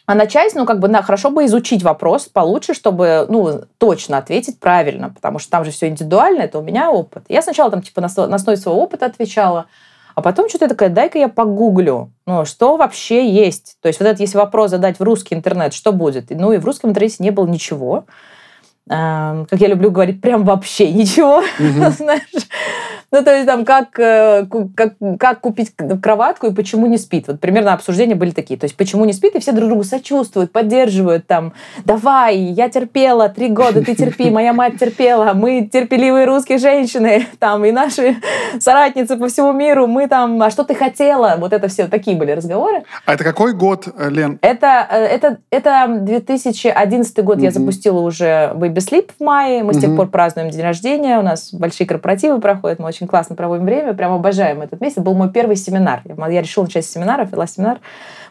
[0.07, 4.17] А на часть, ну, как бы, на, хорошо бы изучить вопрос получше, чтобы, ну, точно
[4.17, 7.23] ответить правильно, потому что там же все индивидуально, это у меня опыт.
[7.29, 9.67] Я сначала там, типа, на, на основе своего опыта отвечала,
[10.15, 13.77] а потом что-то такая, дай-ка я погуглю, ну, что вообще есть.
[13.81, 16.29] То есть вот этот, если вопрос задать в русский интернет, что будет?
[16.29, 18.05] Ну, и в русском интернете не было ничего.
[18.89, 21.43] Эм, как я люблю говорить, прям вообще ничего.
[21.57, 22.23] Знаешь,
[23.11, 27.27] ну, то есть там, как, э, как, как купить кроватку и почему не спит.
[27.27, 28.57] Вот примерно обсуждения были такие.
[28.57, 31.53] То есть, почему не спит, и все друг другу сочувствуют, поддерживают там.
[31.83, 37.65] Давай, я терпела три года, ты терпи, моя мать терпела, мы терпеливые русские женщины, там,
[37.65, 38.15] и наши
[38.59, 41.35] соратницы по всему миру, мы там, а что ты хотела?
[41.37, 42.83] Вот это все, такие были разговоры.
[43.05, 44.39] А это какой год, Лен?
[44.41, 49.63] Это, э, это, это 2011 год, я запустила уже Baby Sleep в мае.
[49.63, 51.19] Мы с тех пор празднуем день рождения.
[51.19, 52.79] У нас большие корпоративы проходят.
[52.79, 53.93] Мы очень классно проводим время.
[53.93, 55.01] Прям обожаем этот месяц.
[55.01, 56.01] Был мой первый семинар.
[56.05, 57.79] Я решила начать с семинаров, вела семинар.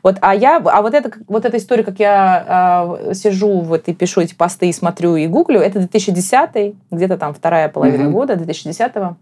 [0.03, 3.95] Вот, а я, а вот, это, вот эта история, как я э, сижу вот и
[3.95, 8.11] пишу эти посты и смотрю и гуглю, это 2010 где-то там вторая половина mm-hmm.
[8.11, 9.17] года, 2010-го,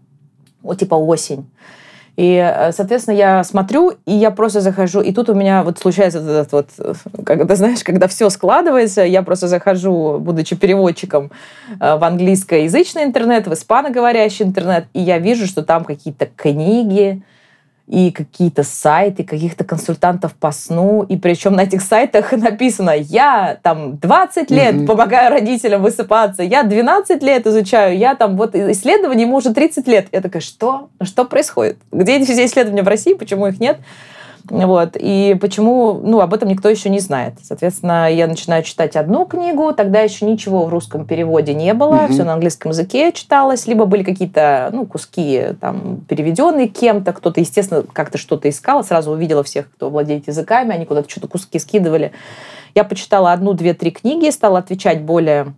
[0.61, 1.49] вот типа осень.
[2.19, 6.19] И, э, соответственно, я смотрю, и я просто захожу, и тут у меня вот случается
[6.19, 6.69] этот вот,
[7.25, 11.31] когда, знаешь, когда все складывается, я просто захожу, будучи переводчиком
[11.79, 17.23] э, в английскоязычный интернет, в испаноговорящий интернет, и я вижу, что там какие-то книги,
[17.89, 21.01] и какие-то сайты каких-то консультантов по сну.
[21.03, 24.85] И причем на этих сайтах написано, я там 20 лет mm-hmm.
[24.85, 30.07] помогаю родителям высыпаться, я 12 лет изучаю, я там вот исследование ему уже 30 лет.
[30.11, 30.89] Я такая, что?
[31.01, 31.77] Что происходит?
[31.91, 33.13] Где эти все исследования в России?
[33.13, 33.79] Почему их нет?
[34.45, 34.95] Вот.
[34.99, 37.35] И почему, ну, об этом никто еще не знает.
[37.43, 42.13] Соответственно, я начинаю читать одну книгу, тогда еще ничего в русском переводе не было, угу.
[42.13, 47.83] все на английском языке читалось, либо были какие-то, ну, куски там переведенные кем-то, кто-то, естественно,
[47.93, 52.11] как-то что-то искал, сразу увидела всех, кто владеет языками, они куда-то что-то куски скидывали.
[52.75, 55.53] Я почитала одну, две, три книги, стала отвечать более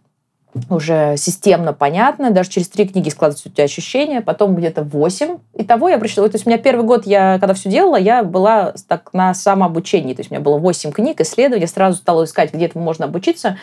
[0.70, 5.38] уже системно понятно, даже через три книги складываются у тебя ощущения, потом где-то восемь.
[5.56, 6.30] И того я прочитала.
[6.30, 10.14] То есть у меня первый год, я когда все делала, я была так на самообучении.
[10.14, 13.58] То есть у меня было восемь книг, исследований, сразу стала искать, где этому можно обучиться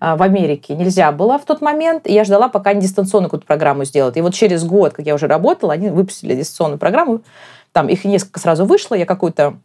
[0.00, 3.46] а, в Америке нельзя было в тот момент, и я ждала, пока они дистанционную какую-то
[3.46, 4.16] программу сделают.
[4.16, 7.20] И вот через год, как я уже работала, они выпустили дистанционную программу,
[7.72, 9.58] там их несколько сразу вышло, я какую-то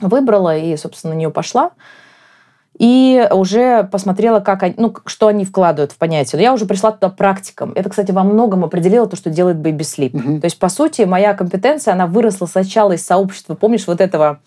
[0.00, 1.70] выбрала и, собственно, на нее пошла
[2.82, 6.38] и уже посмотрела, как они, ну, что они вкладывают в понятие.
[6.38, 7.70] Но я уже пришла туда практиком.
[7.76, 10.16] Это, кстати, во многом определило то, что делает Baby Sleep.
[10.16, 10.40] Угу.
[10.40, 14.40] То есть, по сути, моя компетенция, она выросла сначала из сообщества, помнишь, вот этого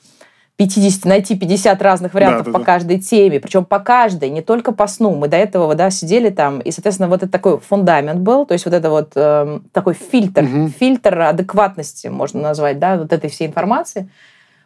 [0.58, 2.66] 50, найти 50 разных вариантов да, да, по да.
[2.66, 5.16] каждой теме, причем по каждой, не только по сну.
[5.16, 8.66] Мы до этого да, сидели там, и, соответственно, вот это такой фундамент был, то есть
[8.66, 10.68] вот это вот э, такой фильтр, угу.
[10.78, 14.10] фильтр адекватности, можно назвать, да, вот этой всей информации.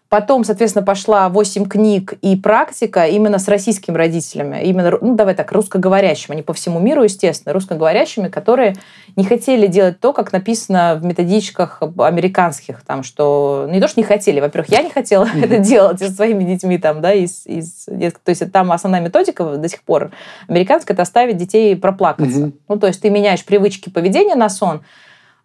[0.10, 4.60] Потом, соответственно, пошла 8 книг и практика именно с российскими родителями.
[4.64, 6.34] Именно, ну, давай так, русскоговорящими.
[6.34, 8.76] Они по всему миру, естественно, русскоговорящими, которые
[9.16, 12.82] не хотели делать то, как написано в методичках американских.
[12.88, 14.40] Там, что не то, что не хотели.
[14.40, 15.46] Во-первых, я не хотела mm-hmm.
[15.46, 16.80] это делать со своими детьми.
[16.80, 20.10] Там, да, из, из, то есть там основная методика до сих пор
[20.48, 22.40] американская– это оставить детей проплакаться.
[22.40, 22.54] Mm-hmm.
[22.68, 24.82] Ну, то есть ты меняешь привычки поведения на сон–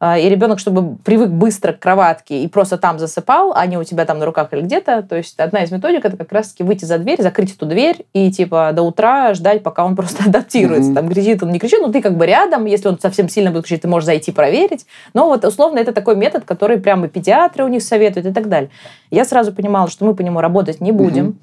[0.03, 4.05] и ребенок, чтобы привык быстро к кроватке и просто там засыпал, а не у тебя
[4.05, 6.99] там на руках или где-то, то есть одна из методик это как раз-таки выйти за
[6.99, 10.91] дверь, закрыть эту дверь и типа до утра ждать, пока он просто адаптируется.
[10.91, 10.95] Mm-hmm.
[10.95, 13.65] Там кричит, он не кричит, но ты как бы рядом, если он совсем сильно будет
[13.65, 14.87] кричать, ты можешь зайти проверить.
[15.15, 18.71] Но вот условно это такой метод, который прямо педиатры у них советуют и так далее.
[19.11, 21.39] Я сразу понимала, что мы по нему работать не будем.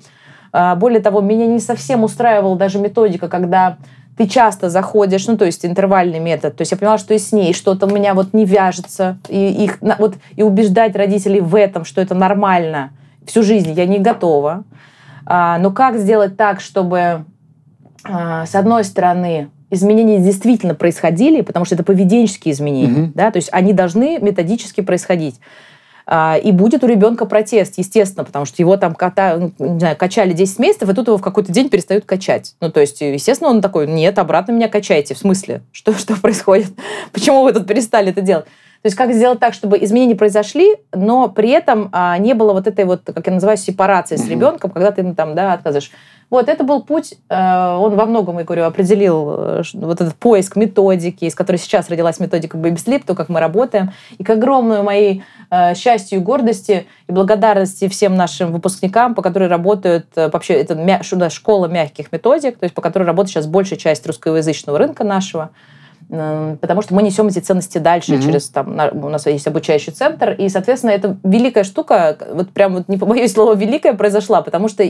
[0.54, 0.76] Mm-hmm.
[0.76, 3.78] Более того, меня не совсем устраивала даже методика, когда
[4.18, 6.56] ты часто заходишь, ну, то есть интервальный метод.
[6.56, 9.18] То есть я поняла, что и с ней что-то у меня вот не вяжется.
[9.30, 12.92] И, их, вот, и убеждать родителей в этом, что это нормально,
[13.26, 14.64] всю жизнь я не готова.
[15.26, 17.26] А, но как сделать так, чтобы,
[18.04, 23.12] а, с одной стороны, изменения действительно происходили, потому что это поведенческие изменения, mm-hmm.
[23.16, 25.40] да, то есть они должны методически происходить.
[26.14, 29.96] А, и будет у ребенка протест, естественно, потому что его там кота, ну, не знаю,
[29.96, 32.54] качали 10 месяцев, и тут его в какой-то день перестают качать.
[32.60, 35.16] Ну, то есть, естественно, он такой, нет, обратно меня качайте.
[35.16, 35.62] В смысле?
[35.72, 36.74] Что, что происходит?
[37.14, 38.44] Почему вы тут перестали это делать?
[38.44, 42.68] То есть как сделать так, чтобы изменения произошли, но при этом а, не было вот
[42.68, 45.92] этой вот, как я называю, сепарации с ребенком, когда ты ему там, да, отказываешь.
[46.32, 50.56] Вот, это был путь, э, он во многом, я говорю, определил э, вот этот поиск
[50.56, 53.92] методики, из которой сейчас родилась методика Baby Sleep, то, как мы работаем.
[54.18, 59.50] И к огромному моей э, счастью и гордости и благодарности всем нашим выпускникам, по которой
[59.50, 64.78] работают вообще, это школа мягких методик, то есть по которой работает сейчас большая часть русскоязычного
[64.78, 65.50] рынка нашего,
[66.08, 68.22] потому что мы несем эти ценности дальше mm-hmm.
[68.22, 72.88] через там у нас есть обучающий центр и соответственно это великая штука вот прям вот
[72.88, 74.84] не побоюсь слова великая произошла потому что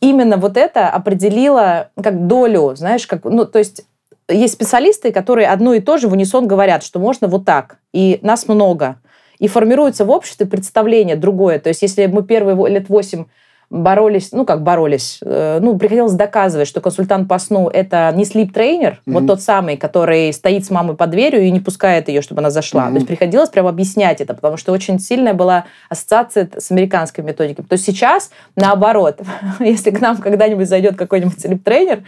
[0.00, 3.84] именно вот это определило как долю, знаешь, как, ну, то есть
[4.28, 8.18] есть специалисты, которые одно и то же в унисон говорят, что можно вот так, и
[8.22, 8.96] нас много.
[9.38, 11.58] И формируется в обществе представление другое.
[11.58, 13.26] То есть если мы первые лет восемь
[13.70, 19.00] боролись, ну как боролись, э, ну приходилось доказывать, что консультант по сну это не слип-тренер,
[19.06, 19.12] mm-hmm.
[19.12, 22.50] вот тот самый, который стоит с мамой под дверью и не пускает ее, чтобы она
[22.50, 22.84] зашла.
[22.84, 22.90] Mm-hmm.
[22.90, 27.64] То есть приходилось прямо объяснять это, потому что очень сильная была ассоциация с американской методикой.
[27.64, 29.20] То есть сейчас наоборот,
[29.60, 32.04] если к нам когда-нибудь зайдет какой-нибудь слип-тренер,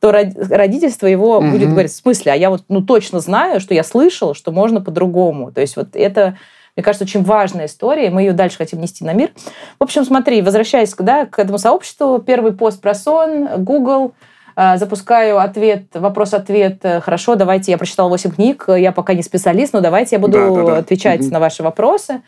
[0.00, 1.50] то родительство его угу.
[1.50, 4.80] будет говорить, в смысле, а я вот ну, точно знаю, что я слышал, что можно
[4.80, 5.52] по-другому.
[5.52, 6.38] То есть вот это
[6.76, 9.30] мне кажется, очень важная история, и мы ее дальше хотим нести на мир.
[9.78, 14.14] В общем, смотри, возвращаясь да, к этому сообществу, первый пост про сон, Google,
[14.56, 19.72] э, запускаю ответ, вопрос-ответ, э, хорошо, давайте, я прочитала 8 книг, я пока не специалист,
[19.72, 20.76] но давайте я буду да, да, да.
[20.78, 21.30] отвечать угу.
[21.30, 22.22] на ваши вопросы.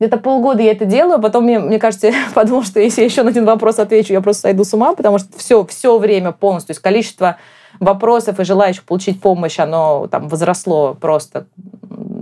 [0.00, 3.22] Где-то полгода я это делаю, потом мне, мне кажется, я подумала, что если я еще
[3.22, 6.68] на один вопрос отвечу, я просто сойду с ума, потому что все, все время полностью,
[6.68, 7.36] то есть количество
[7.80, 11.46] вопросов и желающих получить помощь, оно там возросло просто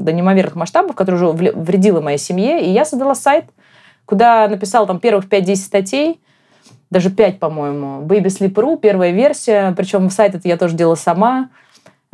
[0.02, 2.64] до неимоверных масштабов, которые уже вредило моей семье.
[2.64, 3.46] И я создала сайт,
[4.04, 6.20] куда написала там первых 5-10 статей,
[6.90, 8.02] даже 5, по-моему.
[8.02, 9.72] Baby Sleep.ru, первая версия.
[9.76, 11.48] Причем сайт это я тоже делала сама.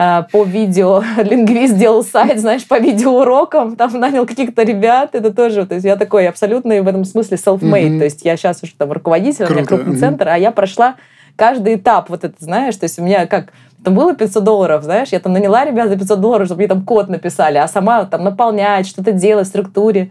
[0.00, 5.66] Э, по видео лингвист делал сайт, знаешь, по видеоурокам, там нанял каких-то ребят, это тоже,
[5.66, 7.98] то есть я такой абсолютно в этом смысле self-made, mm-hmm.
[7.98, 9.52] то есть я сейчас уже там руководитель, Круто.
[9.52, 9.98] у меня крупный mm-hmm.
[9.98, 10.94] центр, а я прошла
[11.34, 13.52] каждый этап вот это, знаешь, то есть у меня как
[13.88, 16.84] там было 500 долларов, знаешь, я там наняла ребят за 500 долларов, чтобы мне там
[16.84, 20.10] код написали, а сама там наполнять, что-то делать в структуре.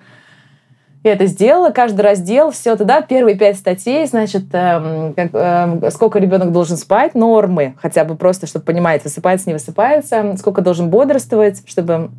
[1.03, 6.17] Я это сделала, каждый раздел, все туда, первые пять статей, значит, эм, как, эм, сколько
[6.17, 11.61] ребенок должен спать, нормы, хотя бы просто, чтобы понимать, высыпается, не высыпается, сколько должен бодрствовать,
[11.67, 12.09] чтобы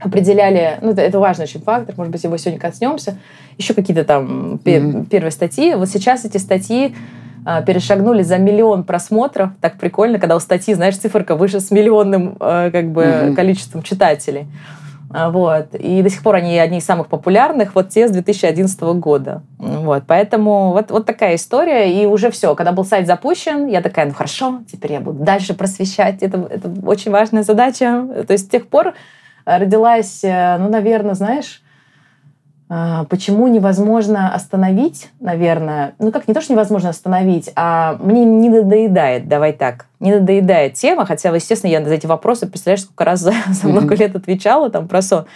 [0.00, 3.16] определяли, ну, это, это важный очень фактор, может быть, его сегодня коснемся,
[3.58, 5.06] еще какие-то там mm-hmm.
[5.06, 5.74] первые статьи.
[5.76, 6.96] Вот сейчас эти статьи
[7.64, 12.70] перешагнули за миллион просмотров, так прикольно, когда у статьи, знаешь, циферка выше с миллионным э,
[12.72, 13.34] как бы mm-hmm.
[13.34, 14.46] количеством читателей.
[15.10, 15.74] А, вот.
[15.74, 19.42] И до сих пор они одни из самых популярных, вот те с 2011 года.
[19.58, 20.04] Вот.
[20.06, 21.92] Поэтому вот, вот такая история.
[21.92, 22.54] И уже все.
[22.54, 26.22] Когда был сайт запущен, я такая, ну хорошо, теперь я буду дальше просвещать.
[26.22, 28.06] Это, это очень важная задача.
[28.26, 28.94] То есть с тех пор
[29.44, 31.65] родилась, э, ну, наверное, знаешь, а,
[32.68, 39.28] почему невозможно остановить, наверное, ну как не то, что невозможно остановить, а мне не надоедает,
[39.28, 43.34] давай так, не надоедает тема, хотя, естественно, я на эти вопросы, представляешь, сколько раз за,
[43.48, 45.26] за много лет отвечала там про сон,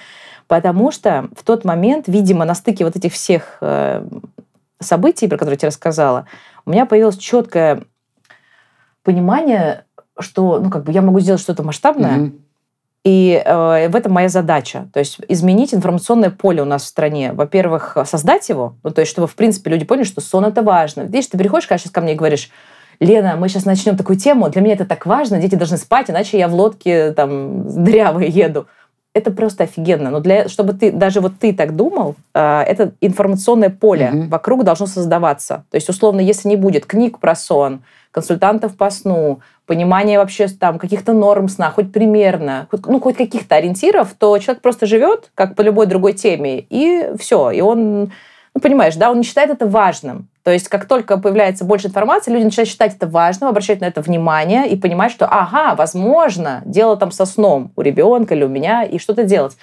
[0.48, 4.04] потому что в тот момент, видимо, на стыке вот этих всех э,
[4.80, 6.26] событий, про которые я тебе рассказала,
[6.66, 7.84] у меня появилось четкое
[9.04, 9.84] понимание,
[10.18, 12.32] что, ну, как бы я могу сделать что-то масштабное,
[13.04, 14.88] и э, в этом моя задача.
[14.92, 17.32] То есть изменить информационное поле у нас в стране.
[17.32, 21.02] Во-первых, создать его, ну, то есть чтобы, в принципе, люди поняли, что сон– это важно.
[21.02, 22.50] Видишь, ты приходишь, конечно, ко мне и говоришь,
[23.00, 26.38] Лена, мы сейчас начнем такую тему, для меня это так важно, дети должны спать, иначе
[26.38, 28.66] я в лодке там дырявой еду.
[29.12, 30.10] Это просто офигенно.
[30.10, 34.28] Но для, чтобы ты, даже вот ты так думал, э, это информационное поле mm-hmm.
[34.28, 35.64] вокруг должно создаваться.
[35.70, 40.78] То есть, условно, если не будет книг про сон, консультантов по сну, понимание вообще там
[40.78, 45.54] каких-то норм сна, хоть примерно, хоть, ну, хоть каких-то ориентиров, то человек просто живет, как
[45.54, 47.50] по любой другой теме, и все.
[47.50, 48.12] И он,
[48.54, 50.28] ну, понимаешь, да, он не считает это важным.
[50.42, 54.00] То есть, как только появляется больше информации, люди начинают считать это важным, обращать на это
[54.00, 58.82] внимание и понимать, что, ага, возможно, дело там со сном у ребенка или у меня,
[58.82, 59.56] и что-то делать.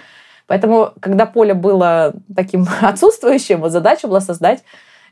[0.46, 4.64] Поэтому, когда поле было таким отсутствующим, вот задача была создать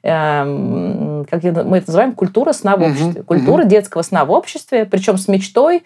[0.07, 3.21] Эм, как мы это называем, культура сна в обществе.
[3.21, 3.69] Угу, культура угу.
[3.69, 5.83] детского сна в обществе, причем с мечтой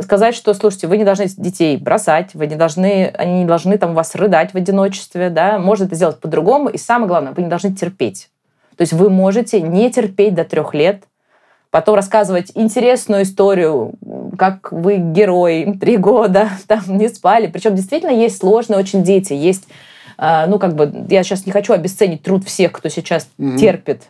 [0.00, 3.94] сказать, что, слушайте, вы не должны детей бросать, вы не должны, они не должны там
[3.94, 7.74] вас рыдать в одиночестве, да, можно это сделать по-другому, и самое главное, вы не должны
[7.74, 8.30] терпеть.
[8.76, 11.02] То есть вы можете не терпеть до трех лет,
[11.70, 13.92] потом рассказывать интересную историю,
[14.38, 17.48] как вы герой, три года там не спали.
[17.48, 19.68] Причем действительно есть сложные очень дети, есть
[20.18, 23.56] ну, как бы, я сейчас не хочу обесценить труд всех, кто сейчас угу.
[23.56, 24.02] терпит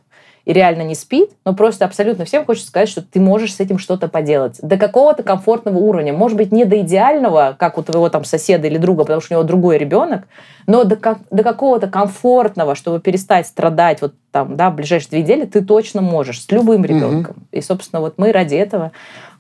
[0.49, 3.79] и реально не спит, но просто абсолютно всем хочется сказать, что ты можешь с этим
[3.79, 4.59] что-то поделать.
[4.63, 6.15] До какого-то комфортного уровня.
[6.15, 9.37] Может быть, не до идеального, как у твоего там соседа или друга, потому что у
[9.37, 10.27] него другой ребенок,
[10.67, 15.23] но до, как, до какого-то комфортного, чтобы перестать страдать вот там, да, в ближайшие две
[15.23, 17.37] недели, ты точно можешь с любым ребенком.
[17.37, 17.47] Угу.
[17.53, 18.93] И, собственно, вот мы ради этого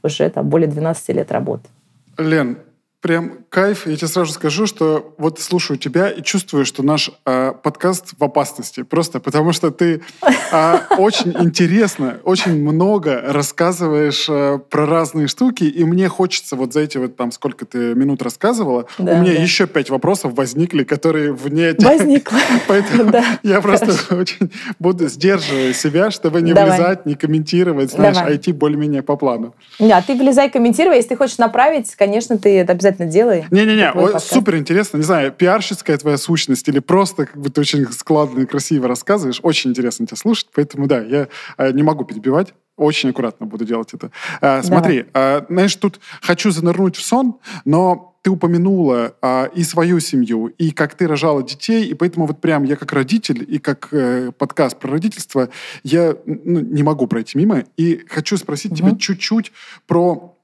[0.02, 1.72] уже там более 12 лет работаем.
[2.18, 2.58] Лен,
[3.00, 3.86] Прям кайф.
[3.86, 8.24] Я тебе сразу скажу, что вот слушаю тебя и чувствую, что наш э, подкаст в
[8.24, 8.82] опасности.
[8.82, 10.02] Просто потому что ты
[10.50, 16.80] э, очень интересно, очень много рассказываешь э, про разные штуки, и мне хочется вот за
[16.80, 19.42] эти вот там сколько ты минут рассказывала, да, у меня да.
[19.42, 21.76] еще пять вопросов возникли, которые вне...
[21.78, 22.38] Возникло.
[22.66, 23.12] Поэтому
[23.44, 29.04] я просто очень буду сдерживать себя, чтобы не влезать, не комментировать, знаешь, а идти более-менее
[29.04, 29.54] по плану.
[29.78, 30.96] Да, ты влезай, комментируй.
[30.96, 33.46] Если ты хочешь направить, конечно, ты это обязательно обязательно делай.
[33.50, 34.98] Не-не-не, супер интересно.
[34.98, 39.40] Не знаю, пиарщицкая твоя сущность или просто как бы ты очень складно и красиво рассказываешь.
[39.42, 40.48] Очень интересно тебя слушать.
[40.54, 42.54] Поэтому да, я э, не могу перебивать.
[42.76, 44.12] Очень аккуратно буду делать это.
[44.40, 49.98] А, смотри, а, знаешь, тут хочу занырнуть в сон, но ты упомянула а, и свою
[49.98, 53.88] семью, и как ты рожала детей, и поэтому вот прям я как родитель и как
[53.90, 55.48] э, подкаст про родительство,
[55.82, 57.64] я ну, не могу пройти мимо.
[57.76, 58.78] И хочу спросить угу.
[58.78, 59.50] тебя чуть-чуть
[59.88, 60.37] про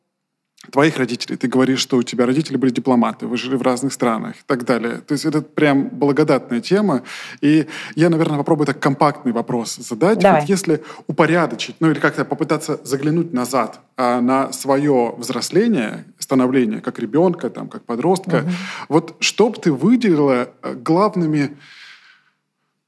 [0.71, 1.37] твоих родителей.
[1.37, 4.65] Ты говоришь, что у тебя родители были дипломаты, вы жили в разных странах и так
[4.65, 4.99] далее.
[5.07, 7.03] То есть это прям благодатная тема.
[7.41, 10.19] И я, наверное, попробую так компактный вопрос задать.
[10.19, 10.41] Давай.
[10.41, 16.99] Вот если упорядочить, ну или как-то попытаться заглянуть назад а, на свое взросление, становление как
[16.99, 18.51] ребенка, там, как подростка, угу.
[18.89, 21.57] вот что бы ты выделила э, главными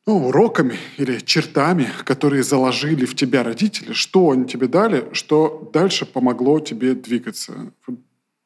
[0.07, 6.07] ну, уроками или чертами, которые заложили в тебя родители, что они тебе дали, что дальше
[6.07, 7.73] помогло тебе двигаться.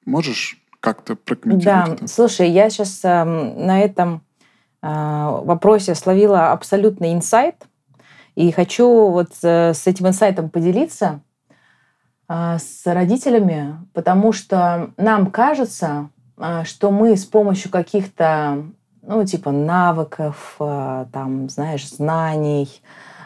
[0.07, 1.95] Можешь как-то прокомментировать да.
[1.95, 2.07] это?
[2.07, 4.23] Слушай, я сейчас э, на этом
[4.83, 7.67] э, вопросе словила абсолютный инсайт,
[8.35, 11.21] и хочу вот э, с этим инсайтом поделиться
[12.27, 18.65] э, с родителями, потому что нам кажется, э, что мы с помощью каких-то
[19.03, 22.69] ну, типа навыков, э, там, знаешь, знаний,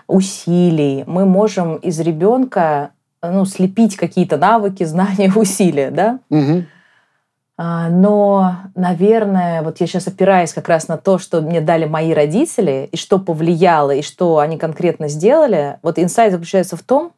[0.06, 1.04] усилий.
[1.06, 2.90] Мы можем из ребенка
[3.22, 6.18] ну, слепить какие-то навыки, знания, усилия, да?
[6.30, 6.64] Угу.
[7.56, 12.88] Но, наверное, вот я сейчас опираюсь как раз на то, что мне дали мои родители,
[12.90, 15.78] и что повлияло, и что они конкретно сделали.
[15.82, 17.12] Вот инсайт заключается в том,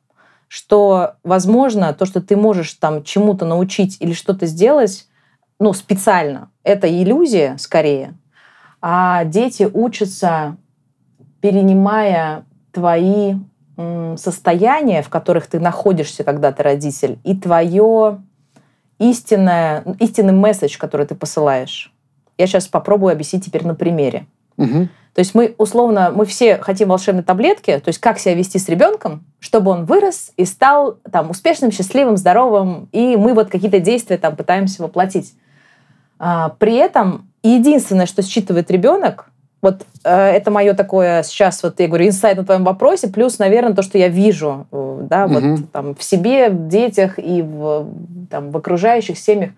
[0.49, 5.07] что, возможно, то, что ты можешь там чему-то научить или что-то сделать,
[5.59, 8.15] ну, специально, это иллюзия скорее,
[8.89, 10.59] а дети учатся,
[11.41, 13.35] перенимая твои
[14.17, 18.23] состояния, в которых ты находишься, когда ты родитель, и твое
[19.01, 21.93] истинное, истинный месседж, который ты посылаешь.
[22.39, 24.27] Я сейчас попробую объяснить теперь на примере.
[24.57, 24.89] Угу.
[25.15, 28.69] То есть мы условно, мы все хотим волшебной таблетки, то есть как себя вести с
[28.69, 34.17] ребенком, чтобы он вырос и стал там успешным, счастливым, здоровым, и мы вот какие-то действия
[34.17, 35.35] там пытаемся воплотить.
[36.21, 39.31] А, при этом единственное, что считывает ребенок,
[39.63, 43.75] вот э, это мое такое сейчас, вот я говорю, инсайт на твоем вопросе, плюс, наверное,
[43.75, 45.63] то, что я вижу, э, да, вот угу.
[45.73, 47.89] там в себе, в детях и в,
[48.31, 49.51] там, в окружающих семьях.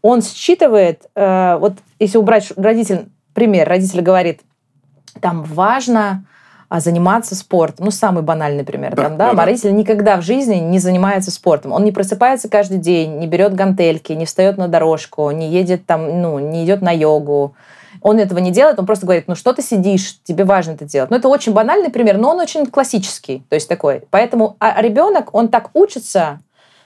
[0.00, 4.40] Он считывает, э, вот если убрать родитель, пример, родитель говорит,
[5.20, 6.24] там важно а
[6.80, 7.84] заниматься спортом.
[7.84, 8.94] Ну, самый банальный пример.
[8.94, 9.32] Да, там, да?
[9.32, 11.72] Да, Родитель никогда в жизни не занимается спортом.
[11.72, 16.22] Он не просыпается каждый день, не берет гантельки, не встает на дорожку, не едет там,
[16.22, 17.54] ну, не идет на йогу.
[18.00, 21.10] Он этого не делает, он просто говорит, ну что ты сидишь, тебе важно это делать.
[21.10, 24.02] Ну, это очень банальный пример, но он очень классический, то есть такой.
[24.10, 26.40] Поэтому а ребенок, он так учится,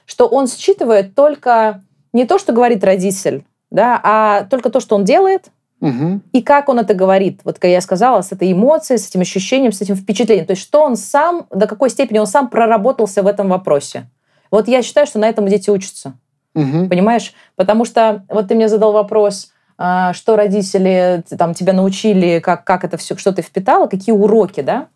[0.05, 5.05] что он считывает только не то, что говорит родитель, да, а только то, что он
[5.05, 5.47] делает,
[5.81, 6.21] Угу.
[6.33, 9.73] И как он это говорит, вот как я сказала, с этой эмоцией, с этим ощущением,
[9.73, 10.47] с этим впечатлением.
[10.47, 14.09] То есть что он сам, до какой степени он сам проработался в этом вопросе.
[14.51, 16.15] Вот я считаю, что на этом дети учатся.
[16.55, 16.89] Угу.
[16.89, 17.35] Понимаешь?
[17.57, 22.85] Потому что вот ты мне задал вопрос, а, что родители там, тебя научили, как, как
[22.85, 24.89] это все, что ты впитала, какие уроки, да?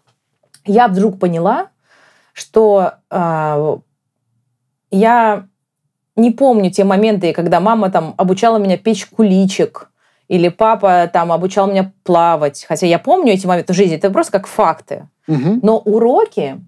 [0.65, 1.69] Я вдруг поняла,
[2.33, 3.77] что э,
[4.91, 5.47] я
[6.17, 9.90] не помню те моменты, когда мама там обучала меня печь куличик,
[10.31, 12.65] или папа там обучал меня плавать.
[12.69, 15.09] Хотя я помню эти моменты в жизни, это просто как факты.
[15.27, 15.59] Угу.
[15.63, 16.61] Но уроки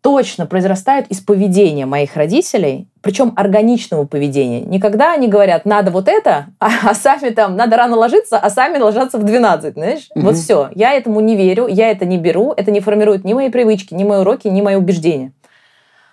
[0.00, 4.60] точно произрастают из поведения моих родителей, причем органичного поведения.
[4.60, 8.78] Никогда они говорят, надо вот это, а, а сами там, надо рано ложиться, а сами
[8.78, 10.08] ложатся в 12, знаешь?
[10.16, 10.24] Угу.
[10.24, 10.70] Вот все.
[10.74, 14.02] Я этому не верю, я это не беру, это не формирует ни мои привычки, ни
[14.02, 15.30] мои уроки, ни мои убеждения.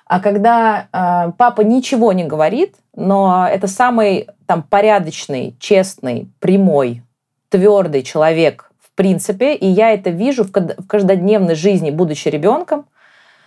[0.10, 7.04] А когда э, папа ничего не говорит, но это самый там порядочный, честный, прямой,
[7.50, 12.88] твердый человек в принципе, и я это вижу в каждодневной жизни, будучи ребенком,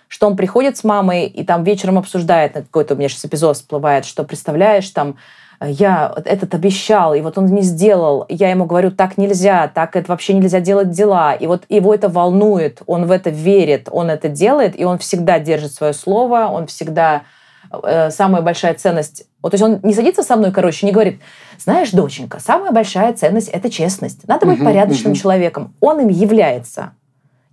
[0.06, 4.04] что он приходит с мамой и там вечером обсуждает, какой-то у меня сейчас эпизод всплывает,
[4.04, 5.16] что представляешь, там
[5.66, 10.10] я этот обещал, и вот он не сделал, я ему говорю, так нельзя, так это
[10.10, 14.28] вообще нельзя делать дела, и вот его это волнует, он в это верит, он это
[14.28, 17.22] делает, и он всегда держит свое слово, он всегда
[17.70, 19.24] э, самая большая ценность.
[19.42, 21.20] Вот, то есть он не садится со мной, короче, не говорит,
[21.58, 24.26] знаешь, доченька, самая большая ценность– это честность.
[24.28, 25.20] Надо быть uh-huh, порядочным uh-huh.
[25.20, 25.74] человеком.
[25.80, 26.92] Он им является.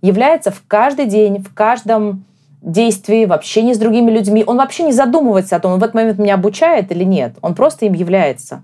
[0.02, 2.24] Является в каждый день, в каждом
[2.62, 4.44] действий, в общении с другими людьми.
[4.46, 7.34] Он вообще не задумывается о том, он в этот момент меня обучает или нет.
[7.42, 8.62] Он просто им является.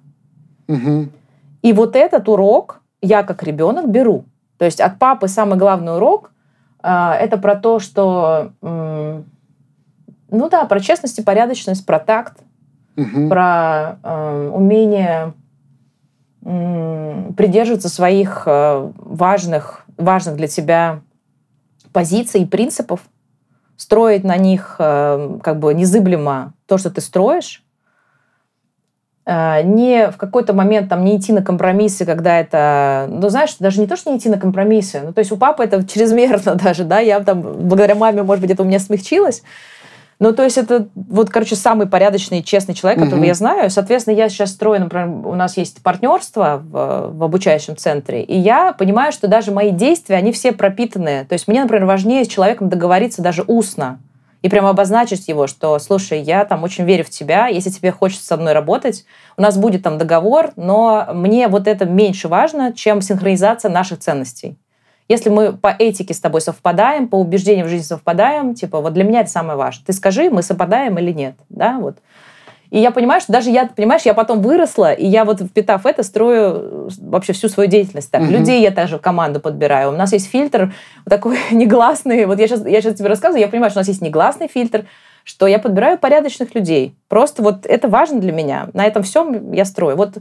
[0.68, 1.08] Угу.
[1.62, 4.24] И вот этот урок я как ребенок беру.
[4.58, 6.30] То есть от папы самый главный урок
[6.82, 9.22] э, это про то, что, э,
[10.30, 12.38] ну да, про честность и порядочность, про такт,
[12.96, 13.28] угу.
[13.28, 15.32] про э, умение
[17.36, 21.00] придерживаться своих э, важных, важных для тебя
[21.92, 23.00] позиций и принципов
[23.76, 27.62] строить на них э, как бы незыблемо то, что ты строишь,
[29.26, 33.80] э, не в какой-то момент там не идти на компромиссы, когда это, ну знаешь, даже
[33.80, 36.84] не то, что не идти на компромиссы, ну то есть у папы это чрезмерно даже,
[36.84, 39.42] да, я там благодаря маме, может быть, это у меня смягчилось,
[40.18, 43.26] Ну, то есть это вот, короче, самый порядочный, честный человек, которого угу.
[43.26, 43.70] я знаю.
[43.70, 48.72] Соответственно, я сейчас строю, например, у нас есть партнерство в, в обучающем центре, и я
[48.72, 51.26] понимаю, что даже мои действия, они все пропитаны.
[51.28, 53.98] То есть мне, например, важнее с человеком договориться даже устно
[54.40, 58.24] и прямо обозначить его, что, слушай, я там очень верю в тебя, если тебе хочется
[58.24, 59.04] со мной работать,
[59.36, 64.56] у нас будет там договор, но мне вот это меньше важно, чем синхронизация наших ценностей.
[65.08, 69.04] Если мы по этике с тобой совпадаем, по убеждениям в жизни совпадаем, типа, вот для
[69.04, 69.84] меня это самое важное.
[69.86, 71.96] Ты скажи, мы совпадаем или нет, да, вот.
[72.70, 76.02] И я понимаю, что даже я, понимаешь, я потом выросла, и я вот, впитав это,
[76.02, 78.22] строю вообще всю свою деятельность так.
[78.22, 78.30] Угу.
[78.30, 79.90] Людей я также в команду подбираю.
[79.90, 80.74] У нас есть фильтр
[81.08, 82.26] такой негласный.
[82.26, 84.86] Вот я сейчас, я сейчас тебе рассказываю, я понимаю, что у нас есть негласный фильтр,
[85.22, 86.94] что я подбираю порядочных людей.
[87.08, 88.68] Просто вот это важно для меня.
[88.74, 89.96] На этом всем я строю.
[89.96, 90.18] Вот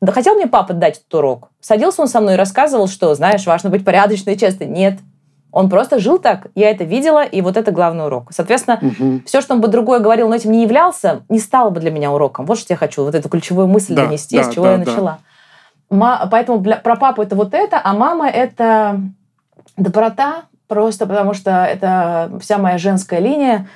[0.00, 1.50] да хотел мне папа дать этот урок.
[1.60, 4.66] Садился он со мной и рассказывал, что, знаешь, важно быть порядочной и честной.
[4.66, 4.98] Нет.
[5.50, 6.48] Он просто жил так.
[6.54, 8.28] Я это видела, и вот это главный урок.
[8.30, 9.22] Соответственно, угу.
[9.26, 12.12] все, что он бы другое говорил, но этим не являлся, не стало бы для меня
[12.12, 12.46] уроком.
[12.46, 14.78] Вот что я хочу, вот эту ключевую мысль да, донести, да, с чего да, я
[14.78, 15.18] начала.
[15.90, 16.28] Да.
[16.30, 19.00] Поэтому для, про папу это вот это, а мама это
[19.76, 23.66] доброта, просто потому что это вся моя женская линия.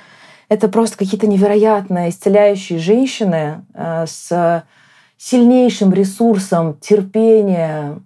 [0.49, 4.63] Это просто какие-то невероятные исцеляющие женщины э, с
[5.23, 7.99] сильнейшим ресурсом терпения,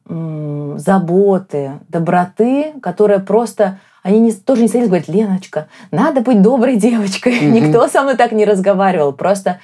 [0.77, 3.79] заботы, доброты, которая просто...
[4.03, 7.39] Они не, тоже не садились говорить, Леночка, надо быть доброй девочкой.
[7.39, 7.49] Mm-hmm.
[7.49, 9.13] Никто со мной так не разговаривал.
[9.13, 9.59] Просто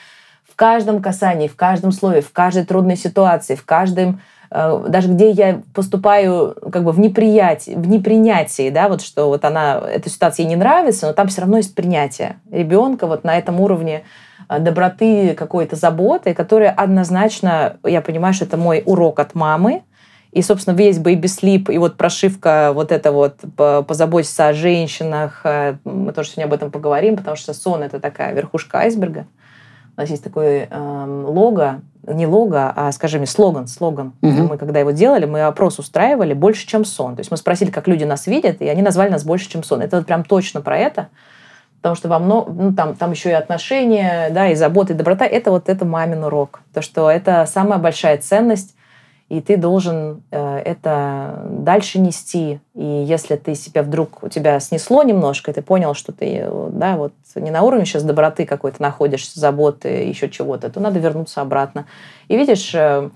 [0.50, 5.30] в каждом касании, в каждом слове, в каждой трудной ситуации, в каждом э, даже где
[5.30, 10.44] я поступаю как бы в неприятии, в непринятии, да, вот что вот она, эта ситуация
[10.44, 14.04] ей не нравится, но там все равно есть принятие ребенка вот на этом уровне
[14.48, 19.84] доброты, какой-то заботы, которая однозначно, я понимаю, что это мой урок от мамы,
[20.34, 25.76] и, собственно, весь Baby Sleep и вот прошивка вот это вот позаботиться о женщинах, э,
[25.84, 29.28] мы тоже сегодня об этом поговорим, потому что сон— это такая верхушка айсберга.
[29.96, 34.14] У нас есть такой э, лого, не лого, а, скажем, слоган, слоган.
[34.22, 34.44] Угу.
[34.44, 37.16] Мы когда его делали, мы опрос устраивали больше, чем сон.
[37.16, 39.82] То есть мы спросили, как люди нас видят, и они назвали нас больше, чем сон.
[39.82, 41.10] Это вот прям точно про это
[41.84, 45.52] потому что много, ну, там, там еще и отношения, да, и забота, и доброта, это
[45.52, 46.62] вот это мамин урок.
[46.74, 48.74] То, что это самая большая ценность,
[49.28, 52.62] и ты должен э, это дальше нести.
[52.74, 56.96] И если ты себя вдруг, у тебя снесло немножко, и ты понял, что ты, да,
[56.96, 61.86] вот не на уровне сейчас доброты какой-то находишься, заботы, еще чего-то, то надо вернуться обратно.
[62.30, 63.10] И видишь, Э,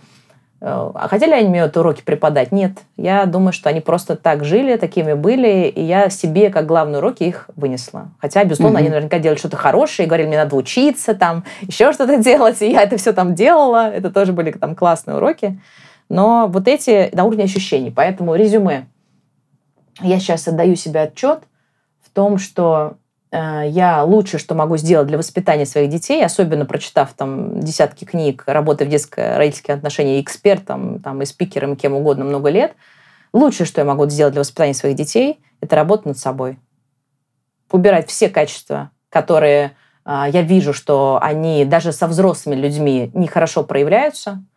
[0.59, 2.51] а хотели они мне уроки преподать?
[2.51, 2.79] Нет.
[2.95, 7.23] Я думаю, что они просто так жили, такими были, и я себе как главные уроки
[7.23, 8.09] их вынесла.
[8.19, 8.79] Хотя, безусловно, mm-hmm.
[8.79, 12.71] они наверняка делали что-то хорошее, и говорили, мне надо учиться, там, еще что-то делать, и
[12.71, 13.89] я это все там делала.
[13.89, 15.59] Это тоже были там классные уроки.
[16.09, 17.91] Но вот эти на уровне ощущений.
[17.91, 18.87] Поэтому резюме.
[20.01, 21.39] Я сейчас отдаю себе отчет
[22.01, 27.13] в том, что Э, я лучше, что могу сделать для воспитания своих детей, особенно прочитав
[27.13, 32.49] там десятки книг, работая в детско-родительских отношениях экспертом, там, и спикером, и кем угодно много
[32.49, 32.73] лет,
[33.33, 36.59] лучшее, что я могу сделать для воспитания своих детей, это работать над собой.
[37.71, 39.75] Убирать все качества, которые
[40.05, 44.56] э, я вижу, что они даже со взрослыми людьми нехорошо проявляются, э,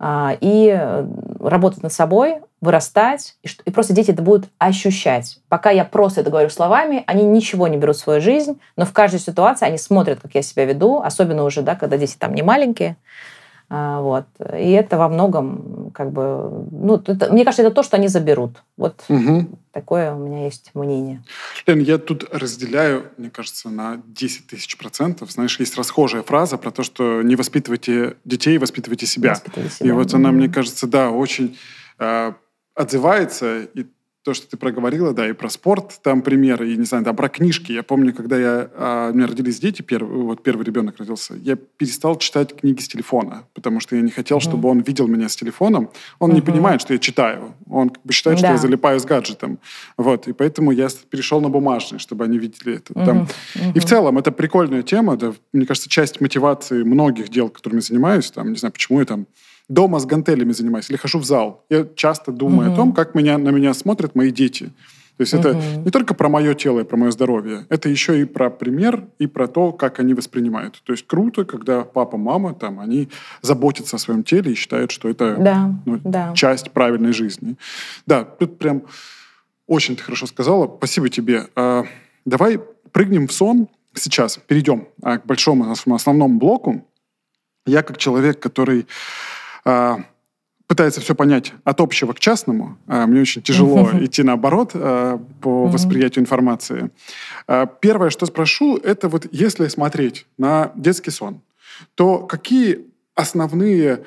[0.00, 1.04] и
[1.40, 5.40] работать над собой, вырастать, и, что, и просто дети это будут ощущать.
[5.48, 8.92] Пока я просто это говорю словами, они ничего не берут в свою жизнь, но в
[8.92, 12.42] каждой ситуации они смотрят, как я себя веду, особенно уже, да, когда дети там не
[12.42, 12.96] маленькие.
[13.70, 14.24] А, вот.
[14.58, 18.62] И это во многом, как бы, ну, это, мне кажется, это то, что они заберут.
[18.78, 19.46] Вот угу.
[19.72, 21.22] такое у меня есть мнение.
[21.66, 25.30] Лен, я тут разделяю, мне кажется, на 10 тысяч процентов.
[25.32, 29.30] Знаешь, есть расхожая фраза про то, что не воспитывайте детей, воспитывайте себя.
[29.30, 29.88] Воспитывайте себя.
[29.88, 31.58] И вот она, мне кажется, да, очень
[31.98, 32.32] э,
[32.74, 33.86] отзывается, и
[34.24, 37.28] то, что ты проговорила, да, и про спорт там примеры, и, не знаю, да, про
[37.28, 37.72] книжки.
[37.72, 41.56] Я помню, когда я, а, у меня родились дети, первый, вот первый ребенок родился, я
[41.56, 44.42] перестал читать книги с телефона, потому что я не хотел, uh-huh.
[44.42, 45.90] чтобы он видел меня с телефоном.
[46.18, 46.34] Он uh-huh.
[46.34, 47.54] не понимает, что я читаю.
[47.70, 48.46] Он как бы считает, да.
[48.46, 49.58] что я залипаю с гаджетом.
[49.96, 52.92] Вот, и поэтому я перешел на бумажный, чтобы они видели это.
[52.92, 53.06] Uh-huh.
[53.06, 53.28] Там.
[53.54, 53.72] Uh-huh.
[53.74, 58.30] И в целом это прикольная тема, да, мне кажется, часть мотивации многих дел, которыми занимаюсь,
[58.30, 59.26] там, не знаю, почему я там
[59.68, 62.72] дома с гантелями занимаюсь или хожу в зал, я часто думаю угу.
[62.72, 64.72] о том, как меня, на меня смотрят мои дети.
[65.16, 65.48] То есть угу.
[65.48, 65.54] это
[65.84, 69.26] не только про мое тело и про мое здоровье, это еще и про пример и
[69.26, 70.80] про то, как они воспринимают.
[70.84, 73.08] То есть круто, когда папа, мама, там, они
[73.42, 76.32] заботятся о своем теле и считают, что это да, ну, да.
[76.34, 77.56] часть правильной жизни.
[78.06, 78.84] Да, тут прям
[79.66, 80.72] очень ты хорошо сказала.
[80.78, 81.48] Спасибо тебе.
[81.56, 81.84] А,
[82.24, 82.60] давай
[82.92, 86.86] прыгнем в сон сейчас, перейдем а, к большому основному блоку.
[87.66, 88.86] Я как человек, который
[90.68, 92.76] пытается все понять от общего к частному.
[92.86, 96.90] А, мне очень тяжело идти наоборот а, по восприятию информации.
[97.48, 101.40] А, первое, что спрошу, это вот если смотреть на детский сон,
[101.94, 104.04] то какие основные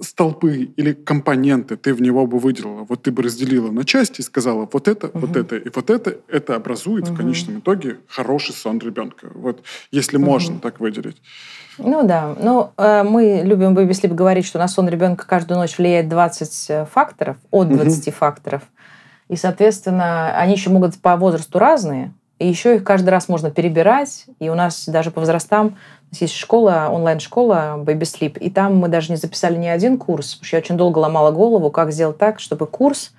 [0.00, 4.24] столпы или компоненты ты в него бы выделила, вот ты бы разделила на части и
[4.24, 5.26] сказала, вот это, угу.
[5.26, 7.14] вот это и вот это, это образует угу.
[7.14, 9.30] в конечном итоге хороший сон ребенка.
[9.34, 10.26] Вот если угу.
[10.26, 11.20] можно так выделить.
[11.78, 15.78] Ну да, ну э, мы любим в Baby говорить, что на сон ребенка каждую ночь
[15.78, 18.16] влияет 20 э, факторов, от 20 угу.
[18.16, 18.62] факторов.
[19.28, 24.24] И, соответственно, они еще могут по возрасту разные, и еще их каждый раз можно перебирать.
[24.40, 25.76] И у нас даже по возрастам
[26.10, 30.46] есть школа, онлайн-школа Baby Sleep, и там мы даже не записали ни один курс, потому
[30.46, 33.12] что я очень долго ломала голову, как сделать так, чтобы курс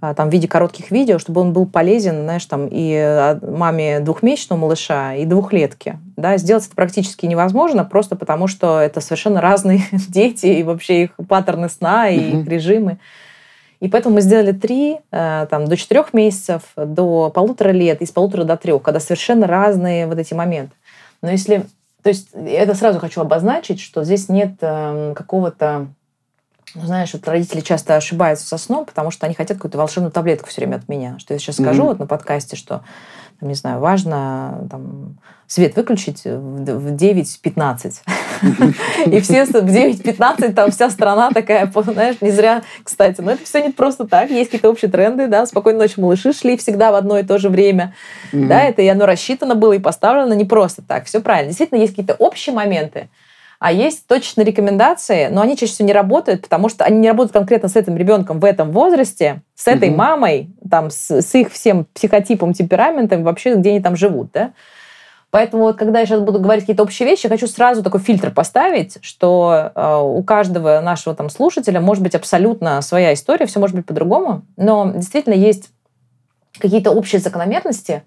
[0.00, 4.00] а, там, в виде коротких видео, чтобы он был полезен, знаешь, там, и а, маме
[4.00, 5.98] двухмесячного малыша, и двухлетки.
[6.16, 11.10] Да, сделать это практически невозможно, просто потому что это совершенно разные дети, и вообще их
[11.28, 12.98] паттерны сна, и их режимы.
[13.84, 18.10] И поэтому мы сделали три, э, там, до четырех месяцев, до полутора лет, и с
[18.10, 20.74] полутора до трех, когда совершенно разные вот эти моменты.
[21.20, 21.66] Но если...
[22.02, 25.88] То есть это сразу хочу обозначить, что здесь нет эм, какого-то
[26.74, 30.48] ну, знаешь, вот родители часто ошибаются со сном, потому что они хотят какую-то волшебную таблетку
[30.48, 31.18] все время от меня.
[31.18, 31.62] Что я сейчас mm-hmm.
[31.62, 32.84] скажу вот на подкасте, что,
[33.40, 35.16] там, не знаю, важно там,
[35.46, 37.94] свет выключить в 9.15.
[39.06, 43.20] И все в 9.15, там вся страна такая, знаешь, не зря, кстати.
[43.20, 44.30] Но это все не просто так.
[44.30, 45.46] Есть какие-то общие тренды, да.
[45.46, 47.94] Спокойной ночи малыши шли всегда в одно и то же время.
[48.32, 51.06] Да, это и оно рассчитано было и поставлено не просто так.
[51.06, 51.48] Все правильно.
[51.48, 53.08] Действительно, есть какие-то общие моменты.
[53.64, 57.32] А есть точные рекомендации, но они чаще всего не работают, потому что они не работают
[57.32, 59.96] конкретно с этим ребенком в этом возрасте, с этой угу.
[59.96, 64.52] мамой, там, с, с их всем психотипом, темпераментом, вообще, где они там живут, да.
[65.30, 68.32] Поэтому вот, когда я сейчас буду говорить какие-то общие вещи, я хочу сразу такой фильтр
[68.32, 73.76] поставить, что э, у каждого нашего там слушателя может быть абсолютно своя история, все может
[73.76, 75.70] быть по-другому, но действительно есть
[76.58, 78.02] какие-то общие закономерности,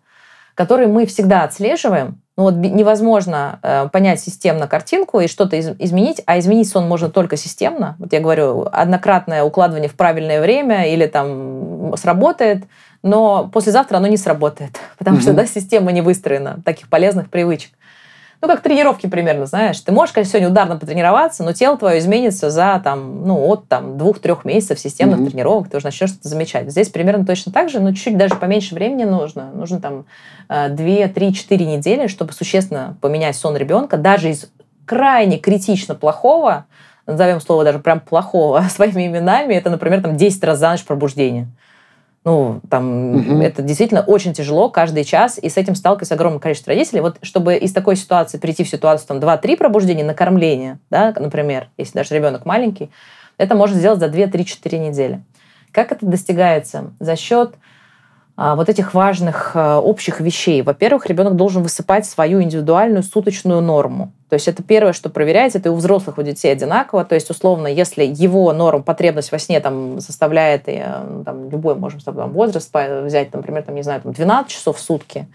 [0.54, 6.22] которые мы всегда отслеживаем, ну вот невозможно э, понять системно картинку и что-то из, изменить,
[6.28, 7.96] а изменить сон можно только системно.
[7.98, 12.66] Вот я говорю, однократное укладывание в правильное время или там сработает,
[13.02, 15.22] но послезавтра оно не сработает, потому mm-hmm.
[15.22, 17.72] что да, система не выстроена таких полезных привычек.
[18.40, 19.80] Ну, как тренировки примерно, знаешь.
[19.80, 23.98] Ты можешь, конечно, сегодня ударно потренироваться, но тело твое изменится за там, ну, от там,
[23.98, 25.30] двух-трех месяцев системных mm-hmm.
[25.32, 26.70] тренировок, ты уже начнешь что-то замечать.
[26.70, 29.50] Здесь примерно точно так же, но чуть-чуть даже поменьше времени нужно.
[29.54, 30.06] Нужно там
[30.50, 30.76] 2,
[31.08, 34.52] 3, 4 недели, чтобы существенно поменять сон ребенка, даже из
[34.86, 36.66] крайне критично плохого,
[37.08, 41.48] назовем слово даже прям плохого своими именами, это, например, там 10 раз за ночь пробуждение.
[42.28, 43.42] Ну, там, угу.
[43.42, 47.00] это действительно очень тяжело каждый час, и с этим сталкивается огромное количество родителей.
[47.00, 51.70] Вот чтобы из такой ситуации перейти в ситуацию там 2-3 пробуждения на кормление, да, например,
[51.78, 52.92] если даже ребенок маленький,
[53.38, 55.24] это можно сделать за 2-3-4 недели.
[55.72, 56.92] Как это достигается?
[57.00, 57.56] За счет
[58.36, 60.62] а, вот этих важных а, общих вещей.
[60.64, 64.12] Во-первых, ребенок должен высыпать свою индивидуальную суточную норму.
[64.30, 67.06] То есть это первое, что проверяется, это и у взрослых, у детей одинаково.
[67.06, 72.02] То есть, условно, если его норм, потребность во сне там, составляет э, там, любой, можем
[72.02, 75.28] тобой возраст взять, например, там, не знаю, там, 12 часов в сутки,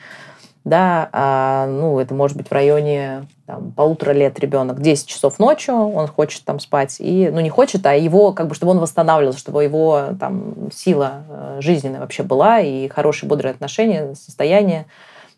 [0.64, 5.74] да, а, ну, это может быть в районе там, полутора лет ребенок, 10 часов ночью,
[5.74, 9.40] он хочет там спать, и, ну, не хочет, а его, как бы, чтобы он восстанавливался,
[9.40, 14.86] чтобы его там сила э, жизненная вообще была, и хорошие, бодрые отношения, состояние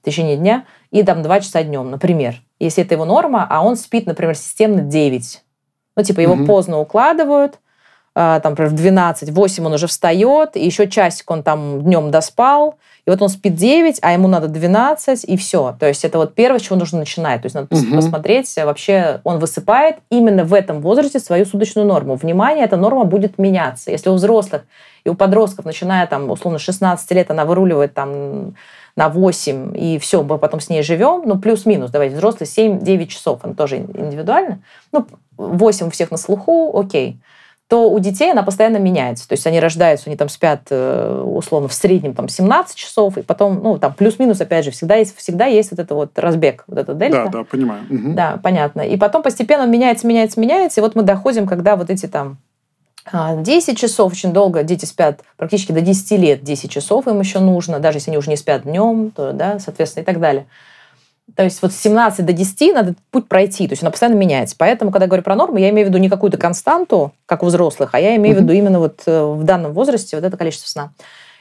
[0.05, 2.42] в течение дня, и там 2 часа днем, например.
[2.61, 5.42] Если это его норма, а он спит, например, системно 9.
[5.96, 6.46] Ну, типа, его mm-hmm.
[6.46, 7.59] поздно укладывают,
[8.14, 12.11] а, там, например, в 12, 8 он уже встает, и еще часик он там днем
[12.11, 12.76] доспал,
[13.07, 15.74] и вот он спит 9, а ему надо 12, и все.
[15.80, 17.42] То есть это вот первое, с чего нужно начинать.
[17.42, 17.96] То есть надо угу.
[17.96, 22.14] посмотреть, вообще он высыпает именно в этом возрасте свою суточную норму.
[22.14, 23.90] Внимание, эта норма будет меняться.
[23.90, 24.62] Если у взрослых
[25.05, 28.55] и у подростков, начиная там, условно, 16 лет, она выруливает там
[28.97, 33.40] на 8, и все, мы потом с ней живем, ну, плюс-минус, давайте, взрослый 7-9 часов,
[33.42, 34.61] он тоже индивидуально.
[34.92, 37.18] Ну, 8 у всех на слуху, окей
[37.68, 39.26] то у детей она постоянно меняется.
[39.26, 43.22] То есть они рождаются, они там спят э, условно в среднем там 17 часов, и
[43.22, 46.78] потом, ну, там плюс-минус, опять же, всегда есть, всегда есть вот это вот разбег, вот
[46.78, 47.24] это дельта.
[47.24, 47.84] Да, да, понимаю.
[47.88, 48.12] Угу.
[48.12, 48.82] Да, понятно.
[48.82, 52.36] И потом постепенно меняется, меняется, меняется, и вот мы доходим, когда вот эти там
[53.12, 57.38] 10 а, часов, очень долго дети спят, практически до 10 лет 10 часов им еще
[57.38, 60.46] нужно, даже если они уже не спят днем, то, да, соответственно, и так далее.
[61.36, 64.57] То есть вот с 17 до 10 надо путь пройти, то есть она постоянно меняется.
[64.59, 67.46] Поэтому, когда я говорю про нормы, я имею в виду не какую-то константу, как у
[67.46, 70.68] взрослых, а я имею в виду именно вот э, в данном возрасте вот это количество
[70.68, 70.92] сна.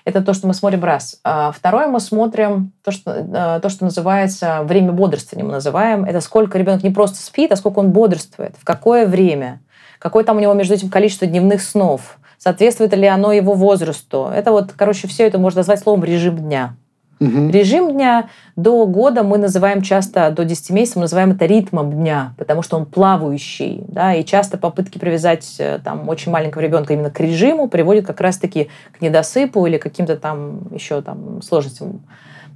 [0.06, 1.20] Это то, что мы смотрим раз.
[1.24, 6.06] А второе, мы смотрим то, что, э, то, что называется время бодрствования, мы называем.
[6.06, 9.60] Это сколько ребенок не просто спит, а сколько он бодрствует, в какое время,
[10.04, 14.30] какое там у него между этим количество дневных снов, соответствует ли оно его возрасту.
[14.36, 16.76] Это вот, короче, все это можно назвать словом режим дня.
[17.22, 17.52] Угу.
[17.52, 18.28] Режим дня
[18.58, 22.76] до года мы называем часто, до 10 месяцев мы называем это ритмом дня, потому что
[22.76, 23.86] он плавающий.
[23.88, 28.20] Да, и часто попытки привязать э, там, очень маленького ребенка именно к режиму приводят как
[28.20, 32.02] раз-таки к недосыпу или каким-то там еще там, сложностям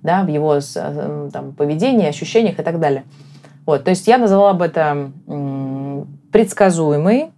[0.03, 3.05] да, в его э, там, поведении, ощущениях и так далее.
[3.65, 5.11] Вот, то есть я назвала бы это
[6.31, 7.31] предсказуемый,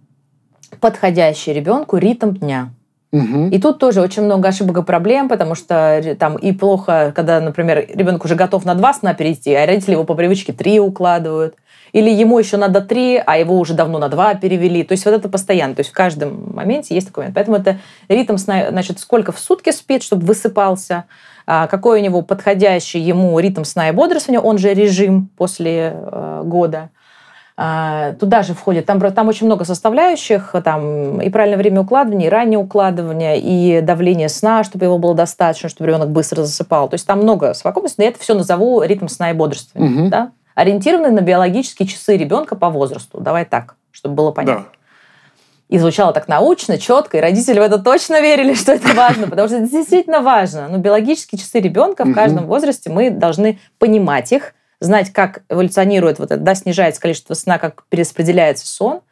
[0.80, 2.70] подходящий ребенку ритм дня.
[3.12, 3.48] Угу.
[3.48, 7.86] И тут тоже очень много ошибок и проблем, потому что там и плохо, когда, например,
[7.92, 11.56] ребенок уже готов на два сна перейти, а родители его по привычке три укладывают.
[11.92, 14.84] Или ему еще надо три, а его уже давно на два перевели.
[14.84, 15.74] То есть вот это постоянно.
[15.74, 17.34] То есть в каждом моменте есть такой момент.
[17.34, 21.04] Поэтому это ритм сна, значит, сколько в сутки спит, чтобы высыпался,
[21.46, 26.42] а какой у него подходящий ему ритм сна и бодрствования, он же режим после э,
[26.44, 26.90] года.
[27.62, 32.30] А, туда же входит, там, там очень много составляющих, там и правильное время укладывания, и
[32.30, 36.88] раннее укладывание, и давление сна, чтобы его было достаточно, чтобы ребенок быстро засыпал.
[36.88, 40.04] То есть там много совокупностей, но я это все назову ритм сна и бодрствования.
[40.04, 40.08] Угу.
[40.08, 40.30] Да?
[40.54, 43.20] Ориентированный на биологические часы ребенка по возрасту.
[43.20, 44.64] Давай так, чтобы было понятно.
[44.64, 44.78] Да.
[45.68, 49.48] И звучало так научно, четко, и родители в это точно верили, что это важно, потому
[49.48, 50.66] что это действительно важно.
[50.68, 56.30] Но биологические часы ребенка в каждом возрасте мы должны понимать их, знать, как эволюционирует вот
[56.30, 59.02] это, да, снижается количество сна, как перераспределяется сон.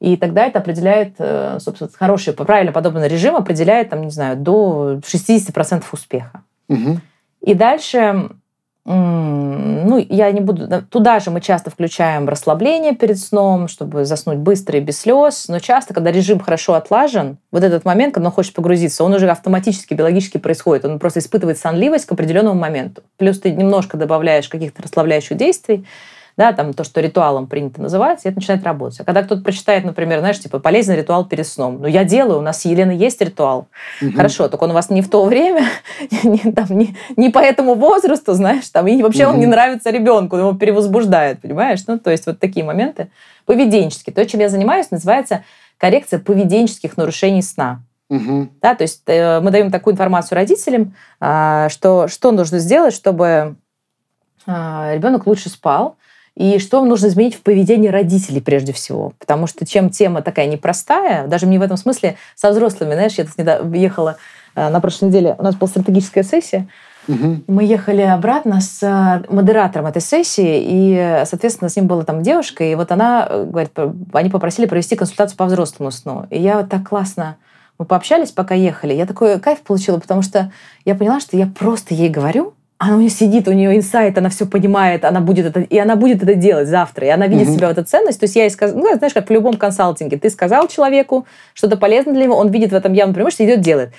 [0.00, 5.00] И тогда это определяет, э, собственно, хороший, правильно подобный режим определяет, там, не знаю, до
[5.04, 6.42] 60% успеха.
[6.68, 7.00] Угу.
[7.42, 8.30] И дальше
[8.84, 10.82] ну, я не буду...
[10.90, 15.46] Туда же мы часто включаем расслабление перед сном, чтобы заснуть быстро и без слез.
[15.48, 19.30] Но часто, когда режим хорошо отлажен, вот этот момент, когда он хочет погрузиться, он уже
[19.30, 20.84] автоматически, биологически происходит.
[20.84, 23.02] Он просто испытывает сонливость к определенному моменту.
[23.18, 25.86] Плюс ты немножко добавляешь каких-то расслабляющих действий,
[26.36, 29.00] да, там то, что ритуалом принято называть, и это начинает работать.
[29.00, 31.78] А когда кто-то прочитает, например, знаешь, типа, полезный ритуал перед сном.
[31.80, 33.68] Ну, я делаю, у нас с Еленой есть ритуал.
[34.00, 34.12] Угу.
[34.12, 35.64] Хорошо, только он у вас не в то время,
[36.24, 39.34] не, там, не, не по этому возрасту, знаешь, там, и вообще угу.
[39.34, 41.80] он не нравится ребенку, его перевозбуждает, понимаешь?
[41.86, 43.10] Ну, то есть вот такие моменты.
[43.44, 44.14] Поведенческие.
[44.14, 45.44] То, чем я занимаюсь, называется
[45.78, 47.82] коррекция поведенческих нарушений сна.
[48.12, 48.48] Угу.
[48.60, 53.56] Да, то есть э, мы даем такую информацию родителям, э, что, что нужно сделать, чтобы
[54.46, 55.96] э, ребенок лучше спал,
[56.36, 59.12] и что нужно изменить в поведении родителей прежде всего.
[59.18, 63.24] Потому что чем тема такая непростая, даже мне в этом смысле со взрослыми, знаешь, я
[63.24, 64.16] тут недавно ехала
[64.54, 66.68] э, на прошлой неделе, у нас была стратегическая сессия,
[67.08, 67.42] Угу.
[67.48, 72.62] Мы ехали обратно с э, модератором этой сессии, и, соответственно, с ним была там девушка,
[72.62, 73.72] и вот она э, говорит,
[74.12, 76.26] они попросили провести консультацию по взрослому сну.
[76.30, 77.36] И я вот так классно,
[77.78, 80.52] мы пообщались, пока ехали, я такой кайф получила, потому что
[80.84, 84.28] я поняла, что я просто ей говорю, она у нее сидит, у нее инсайт, она
[84.28, 87.54] все понимает, она будет это, и она будет это делать завтра, и она видит угу.
[87.54, 88.18] себя в эту ценность.
[88.18, 91.24] То есть я ей сказала, ну, знаешь, как в любом консалтинге, ты сказал человеку
[91.54, 93.92] что-то полезное для него, он видит в этом явно преимущество, идет делает.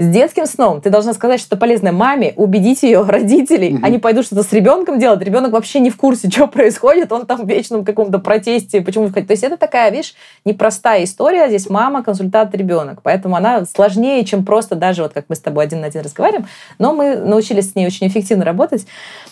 [0.00, 3.74] С детским сном ты должна сказать что-то полезное маме, убедить ее родителей.
[3.74, 3.84] Угу.
[3.84, 5.20] Они пойдут что-то с ребенком делать.
[5.22, 7.10] Ребенок вообще не в курсе, что происходит.
[7.10, 8.80] Он там в вечном каком-то протесте.
[8.80, 11.48] Почему То есть это такая, видишь, непростая история.
[11.48, 13.00] Здесь мама, консультант, ребенок.
[13.02, 16.46] Поэтому она сложнее, чем просто даже вот как мы с тобой один на один разговариваем.
[16.78, 18.86] Но мы научились с ней очень эффективно работать.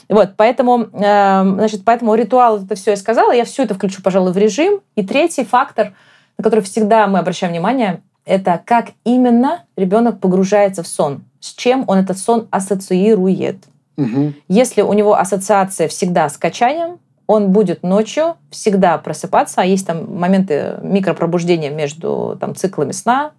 [0.08, 3.30] Вот, поэтому, э, значит, поэтому ритуал это все я сказала.
[3.30, 4.80] Я все это включу, пожалуй, в режим.
[4.96, 5.92] И третий фактор,
[6.38, 11.85] на который всегда мы обращаем внимание, это как именно ребенок погружается в сон, с чем
[11.87, 13.64] он этот сон ассоциирует.
[13.97, 14.35] Угу.
[14.49, 20.18] Если у него ассоциация всегда с качанием, он будет ночью всегда просыпаться, а есть там
[20.18, 23.33] моменты микропробуждения между там, циклами сна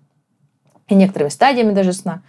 [0.87, 2.21] и некоторыми стадиями даже сна.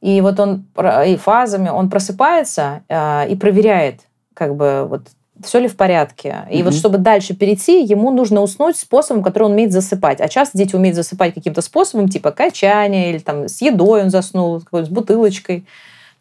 [0.00, 0.66] И вот он
[1.06, 4.00] и фазами он просыпается э, и проверяет,
[4.34, 5.08] как бы вот
[5.44, 6.46] все ли в порядке.
[6.50, 6.66] И угу.
[6.66, 10.20] вот чтобы дальше перейти, ему нужно уснуть способом, который он умеет засыпать.
[10.20, 14.60] А часто дети умеют засыпать каким-то способом, типа качания, или там с едой он заснул,
[14.60, 15.66] с бутылочкой,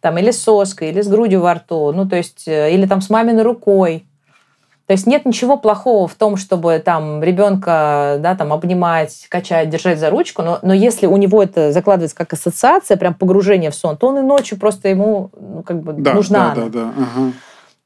[0.02, 3.02] там, или с соской, или с грудью во рту, ну, то есть, э, или там
[3.02, 4.06] с маминой рукой.
[4.90, 10.00] То есть нет ничего плохого в том, чтобы там ребенка да, там, обнимать, качать, держать
[10.00, 13.98] за ручку, но, но если у него это закладывается как ассоциация, прям погружение в сон,
[13.98, 16.56] то он и ночью просто ему ну, как бы да, нужна.
[16.56, 16.70] Да, она.
[16.72, 16.94] да, да.
[16.98, 17.34] Ага.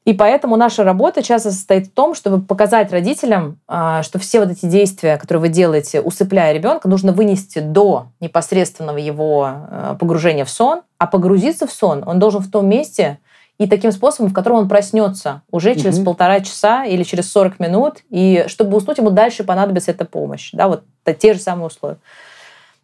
[0.04, 4.50] И поэтому наша работа часто состоит в том, чтобы показать родителям, а, что все вот
[4.50, 10.50] эти действия, которые вы делаете, усыпляя ребенка, нужно вынести до непосредственного его а, погружения в
[10.50, 13.18] сон, а погрузиться в сон он должен в том месте
[13.56, 16.06] и таким способом, в котором он проснется уже через угу.
[16.06, 20.50] полтора часа или через 40 минут, и чтобы уснуть, ему дальше понадобится эта помощь.
[20.52, 20.82] Да, вот
[21.18, 21.98] те же самые условия.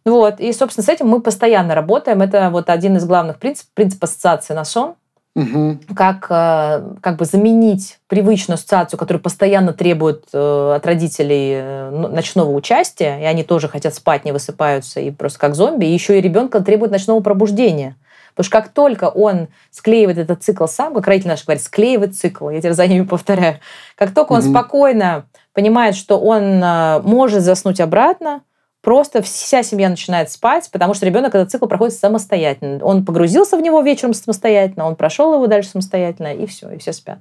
[0.05, 0.39] Вот.
[0.39, 2.21] И, собственно, с этим мы постоянно работаем.
[2.21, 4.95] Это вот один из главных принципов, принцип ассоциации на сон.
[5.33, 5.77] Угу.
[5.95, 12.51] Как, э, как бы заменить привычную ассоциацию, которая постоянно требует э, от родителей э, ночного
[12.51, 16.21] участия, и они тоже хотят спать, не высыпаются, и просто как зомби, и еще и
[16.21, 17.95] ребенка требует ночного пробуждения.
[18.31, 22.49] Потому что как только он склеивает этот цикл сам, как родитель наш говорит, склеивает цикл,
[22.49, 23.59] я теперь за ними повторяю,
[23.95, 24.49] как только он угу.
[24.49, 26.59] спокойно понимает, что он
[27.05, 28.41] может заснуть обратно,
[28.81, 32.83] просто вся семья начинает спать, потому что ребенок этот цикл проходит самостоятельно.
[32.83, 36.93] Он погрузился в него вечером самостоятельно, он прошел его дальше самостоятельно, и все, и все
[36.93, 37.19] спят.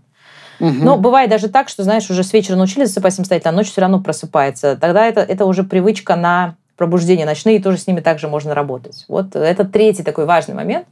[0.59, 0.73] Угу.
[0.73, 3.81] Но бывает даже так, что, знаешь, уже с вечера научились засыпать самостоятельно, а ночью все
[3.81, 4.77] равно просыпается.
[4.77, 9.05] Тогда это, это уже привычка на пробуждение ночные, и тоже с ними также можно работать.
[9.09, 10.87] Вот это третий такой важный момент,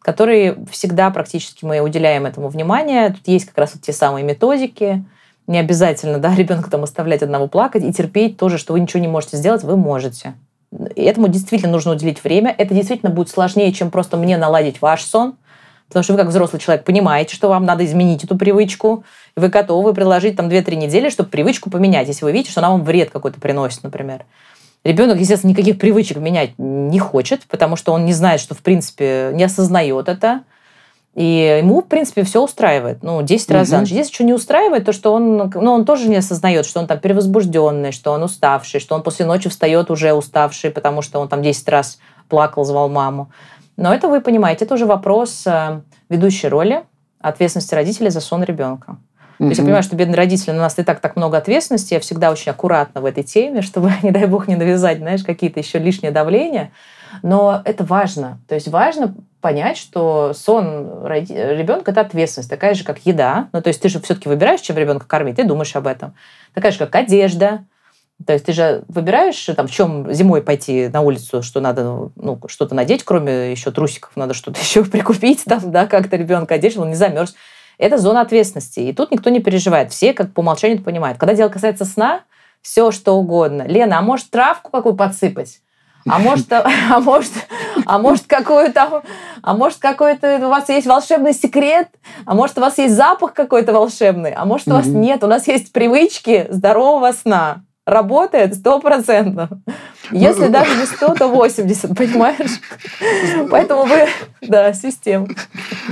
[0.00, 3.10] который всегда практически мы уделяем этому внимание.
[3.10, 5.04] Тут есть как раз вот те самые методики,
[5.46, 9.08] не обязательно, да, ребенка там оставлять одного плакать и терпеть тоже, что вы ничего не
[9.08, 10.34] можете сделать, вы можете.
[10.94, 12.54] И этому действительно нужно уделить время.
[12.56, 15.36] Это действительно будет сложнее, чем просто мне наладить ваш сон.
[15.88, 19.04] Потому что вы, как взрослый человек, понимаете, что вам надо изменить эту привычку.
[19.36, 22.70] И вы готовы приложить там 2-3 недели, чтобы привычку поменять, если вы видите, что она
[22.70, 24.24] вам вред какой-то приносит, например.
[24.82, 29.30] Ребенок, естественно, никаких привычек менять не хочет, потому что он не знает, что, в принципе,
[29.32, 30.42] не осознает это.
[31.16, 33.02] И ему, в принципе, все устраивает.
[33.02, 33.88] Ну, 10 раз за ночь.
[33.88, 36.98] Если что не устраивает, то что он, ну, он тоже не осознает, что он там
[36.98, 41.42] перевозбужденный, что он уставший, что он после ночи встает уже уставший, потому что он там
[41.42, 41.98] 10 раз
[42.28, 43.30] плакал, звал маму.
[43.78, 46.82] Но это вы понимаете, это уже вопрос э, ведущей роли,
[47.18, 48.98] ответственности родителей за сон ребенка.
[49.38, 52.00] То есть я понимаю, что бедные родители, на нас и так так много ответственности, я
[52.00, 55.78] всегда очень аккуратна в этой теме, чтобы, не дай бог, не навязать, знаешь, какие-то еще
[55.78, 56.72] лишние давления.
[57.22, 58.38] Но это важно.
[58.48, 59.14] То есть важно
[59.46, 63.48] понять, что сон ребенка это ответственность, такая же, как еда.
[63.52, 66.16] Ну, то есть ты же все-таки выбираешь, чем ребенка кормить, ты думаешь об этом.
[66.52, 67.64] Такая же, как одежда.
[68.26, 72.40] То есть ты же выбираешь, там, в чем зимой пойти на улицу, что надо ну,
[72.48, 76.88] что-то надеть, кроме еще трусиков, надо что-то еще прикупить, там, да, как-то ребенка чтобы он
[76.88, 77.36] не замерз.
[77.78, 78.80] Это зона ответственности.
[78.80, 79.92] И тут никто не переживает.
[79.92, 81.18] Все как по умолчанию понимают.
[81.18, 82.22] Когда дело касается сна,
[82.62, 83.62] все что угодно.
[83.62, 85.60] Лена, а может травку какую подсыпать?
[86.08, 87.32] А может, а может,
[87.84, 89.02] а может какой то
[89.42, 91.88] а может какой-то у вас есть волшебный секрет,
[92.24, 95.46] а может у вас есть запах какой-то волшебный, а может у вас нет, у нас
[95.46, 97.62] есть привычки здорового сна.
[97.86, 99.48] Работает сто процентов.
[100.10, 102.60] Если даже не 100, то 80, понимаешь?
[103.50, 104.08] Поэтому вы,
[104.42, 105.28] да, система.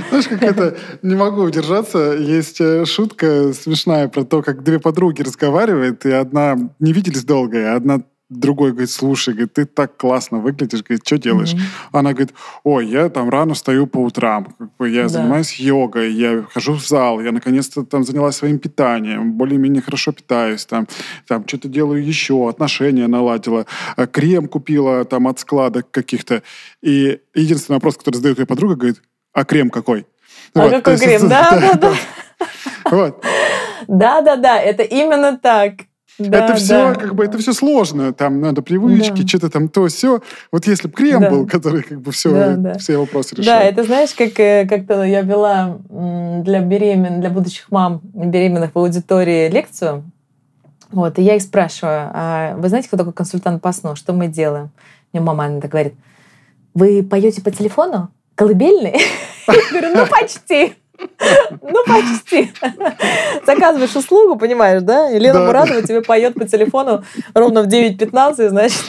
[0.09, 5.21] Знаешь, как это, не могу удержаться, есть э, шутка смешная про то, как две подруги
[5.21, 10.39] разговаривают, и одна не виделись долго, а одна другой говорит, слушай, говорит, ты так классно
[10.39, 11.53] выглядишь, говорит, что делаешь?
[11.53, 11.89] Mm-hmm.
[11.91, 15.09] Она говорит, ой, я там рано встаю по утрам, как бы я да.
[15.09, 20.65] занимаюсь йогой, я хожу в зал, я наконец-то там занялась своим питанием, более-менее хорошо питаюсь,
[20.65, 20.87] там,
[21.27, 26.41] там что-то делаю еще, отношения наладила, э, крем купила там от складок каких-то.
[26.81, 29.01] И единственный вопрос, который задает ее подруга, говорит,
[29.33, 30.07] а крем какой?
[30.55, 31.21] А вот, какой крем?
[31.29, 31.93] Да, да, да.
[32.85, 33.23] Вот.
[33.87, 35.73] Да, да, да, это именно так.
[36.17, 36.95] Да, это все, да.
[36.95, 38.13] как бы, это все сложно.
[38.13, 39.27] Там надо привычки, да.
[39.27, 40.21] что-то там то все.
[40.51, 41.29] Вот если бы крем да.
[41.29, 42.77] был, который как бы все, да, да.
[42.77, 43.53] все вопросы решал.
[43.53, 48.77] Да, это знаешь, как э, как-то я вела для беремен, для будущих мам беременных в
[48.77, 50.03] аудитории лекцию.
[50.91, 53.95] Вот, и я их спрашиваю, а вы знаете, кто такой консультант по сну?
[53.95, 54.69] Что мы делаем?
[55.11, 55.95] Мне мама она так говорит,
[56.73, 58.09] вы поете по телефону?
[58.35, 59.01] Колыбельный?
[59.47, 60.75] Я говорю, ну почти.
[61.61, 62.51] Ну, почти.
[63.45, 65.07] Заказываешь услугу, понимаешь, да?
[65.09, 65.45] Елена да.
[65.45, 68.83] Мурадова тебе поет по телефону ровно в 9.15, значит.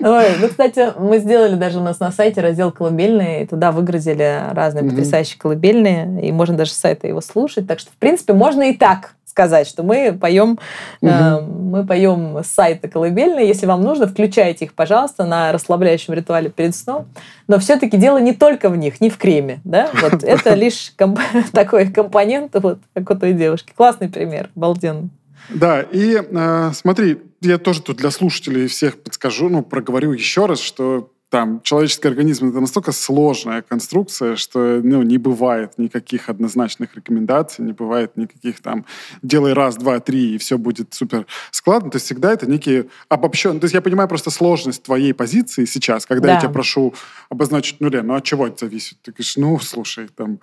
[0.00, 4.42] Ой, ну, кстати, мы сделали даже у нас на сайте раздел колыбельные, и туда выгрузили
[4.52, 7.66] разные потрясающие колыбельные, и можно даже с сайта его слушать.
[7.66, 11.10] Так что, в принципе, можно и так сказать, что мы поем, угу.
[11.10, 13.48] э, мы поем с сайта колыбельные.
[13.48, 17.06] Если вам нужно, включайте их, пожалуйста, на расслабляющем ритуале перед сном.
[17.48, 19.90] Но все-таки дело не только в них, не в креме, да?
[20.00, 21.18] Вот это лишь комп
[21.52, 23.72] такой компонент, вот как у той девушки.
[23.76, 25.10] Классный пример, обалденный.
[25.48, 30.60] Да, и э, смотри, я тоже тут для слушателей всех подскажу, ну, проговорю еще раз,
[30.60, 37.64] что там человеческий организм это настолько сложная конструкция, что ну, не бывает никаких однозначных рекомендаций,
[37.64, 38.84] не бывает никаких там
[39.20, 41.90] делай раз, два, три, и все будет супер складно.
[41.90, 43.58] То есть всегда это некие обобщенные...
[43.58, 46.34] То есть я понимаю просто сложность твоей позиции сейчас, когда да.
[46.34, 46.94] я тебя прошу
[47.28, 48.98] обозначить, ну, Лен, ну от чего это зависит?
[49.02, 50.38] Ты говоришь, ну, слушай, там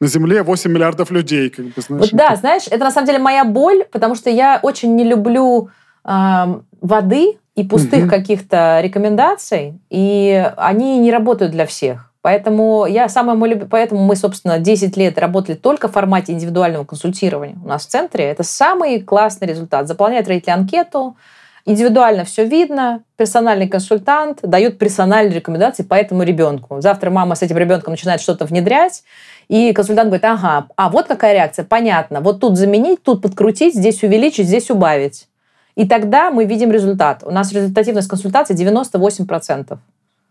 [0.00, 2.10] на Земле 8 миллиардов людей, как бы, знаешь.
[2.10, 5.70] Вот, да, знаешь, это на самом деле моя боль, потому что я очень не люблю
[6.04, 8.10] э, воды, и пустых угу.
[8.10, 12.12] каких-то рекомендаций, и они не работают для всех.
[12.22, 13.68] Поэтому я мой люб...
[13.68, 17.56] поэтому мы, собственно, 10 лет работали только в формате индивидуального консультирования.
[17.62, 19.88] У нас в центре это самый классный результат.
[19.88, 21.16] Заполняет родители анкету,
[21.64, 26.80] Индивидуально все видно, персональный консультант дает персональные рекомендации по этому ребенку.
[26.80, 29.04] Завтра мама с этим ребенком начинает что-то внедрять,
[29.48, 34.02] и консультант говорит, ага, а вот какая реакция, понятно, вот тут заменить, тут подкрутить, здесь
[34.02, 35.28] увеличить, здесь убавить.
[35.74, 37.22] И тогда мы видим результат.
[37.24, 39.78] У нас результативность консультации 98%.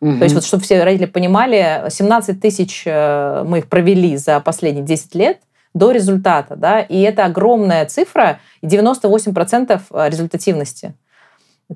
[0.02, 0.18] Угу.
[0.18, 4.84] То есть, вот, чтобы все родители понимали, 17 тысяч э, мы их провели за последние
[4.84, 5.40] 10 лет
[5.74, 10.94] до результата, да, и это огромная цифра, 98% э, результативности.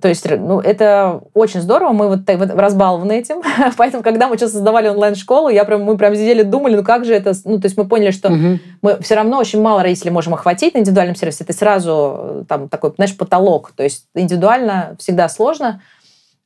[0.01, 3.41] То есть, ну, это очень здорово, мы вот, вот разбалованы этим,
[3.77, 7.13] поэтому, когда мы сейчас создавали онлайн-школу, я прям, мы прям сидели, думали, ну как же
[7.13, 8.59] это, ну, то есть мы поняли, что угу.
[8.81, 12.67] мы все равно очень мало родителей можем охватить на индивидуальном сервисе, это сразу э, там
[12.67, 15.81] такой, знаешь, потолок, то есть индивидуально всегда сложно,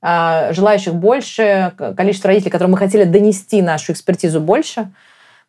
[0.02, 4.91] а, желающих больше, количество родителей, которым мы хотели донести нашу экспертизу больше.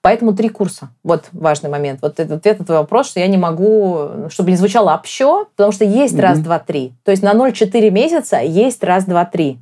[0.03, 0.91] Поэтому три курса.
[1.05, 2.01] Вот важный момент.
[2.01, 5.73] Вот это ответ на твой вопрос, что я не могу, чтобы не звучало общо, потому
[5.73, 6.21] что есть mm-hmm.
[6.21, 6.95] раз, два, три.
[7.05, 9.59] То есть на 0,4 месяца есть раз, два, три.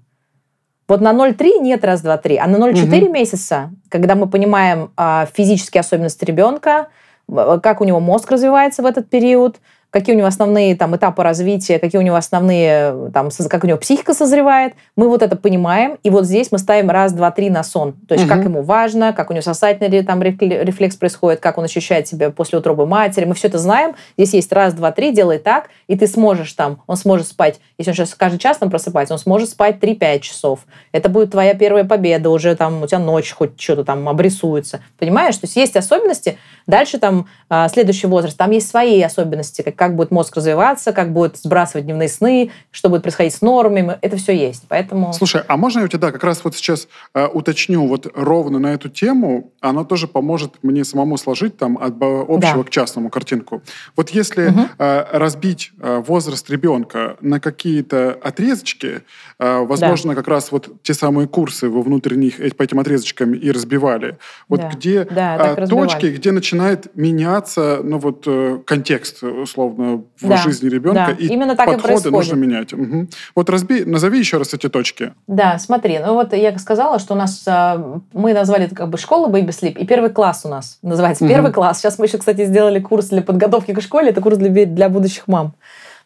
[0.87, 2.37] Вот на 0,3 нет раз, два, три.
[2.37, 3.11] А на 0,4 mm-hmm.
[3.11, 6.89] месяца, когда мы понимаем а, физические особенности ребенка,
[7.29, 9.57] как у него мозг развивается в этот период,
[9.91, 13.79] какие у него основные там, этапы развития, какие у него основные, там, как у него
[13.79, 14.75] психика созревает.
[14.97, 17.95] Мы вот это понимаем, и вот здесь мы ставим раз, два, три на сон.
[18.07, 18.35] То есть угу.
[18.35, 22.59] как ему важно, как у него сосательный там, рефлекс происходит, как он ощущает себя после
[22.59, 23.25] утробы матери.
[23.25, 23.95] Мы все это знаем.
[24.17, 27.91] Здесь есть раз, два, три, делай так, и ты сможешь там, он сможет спать, если
[27.91, 30.61] он сейчас каждый час там просыпается, он сможет спать 3-5 часов.
[30.93, 34.81] Это будет твоя первая победа, уже там у тебя ночь хоть что-то там обрисуется.
[34.99, 35.37] Понимаешь?
[35.37, 36.39] То есть есть особенности.
[36.69, 41.13] Дальше там а, следующий возраст, там есть свои особенности, как как будет мозг развиваться, как
[41.13, 43.99] будет сбрасывать дневные сны, что будет происходить с нормами.
[44.03, 44.65] Это все есть.
[44.69, 45.13] Поэтому...
[45.15, 48.59] Слушай, а можно я у тебя, да, как раз вот сейчас э, уточню вот ровно
[48.59, 52.63] на эту тему, оно тоже поможет мне самому сложить там от общего да.
[52.63, 53.63] к частному картинку.
[53.97, 54.61] Вот если угу.
[54.79, 59.03] э, разбить э, возраст ребенка на какие-то отрезочки,
[59.39, 60.17] э, возможно, да.
[60.17, 64.19] как раз вот те самые курсы вы внутренних по этим отрезочкам и разбивали.
[64.49, 64.69] Вот да.
[64.69, 70.69] где да, э, точки, где начинает меняться, ну вот э, контекст условно в да, жизни
[70.69, 71.17] ребенка.
[71.19, 71.25] Да.
[71.25, 72.73] И Именно так подходы и нужно менять.
[72.73, 73.09] Угу.
[73.35, 75.15] Вот разби, назови еще раз эти точки.
[75.27, 78.99] Да, смотри, ну вот я сказала, что у нас, а, мы назвали это как бы
[78.99, 81.25] школа Baby Sleep, и первый класс у нас называется.
[81.25, 81.33] Угу.
[81.33, 81.79] Первый класс.
[81.79, 85.29] Сейчас мы еще, кстати, сделали курс для подготовки к школе, это курс для, для будущих
[85.29, 85.55] мам.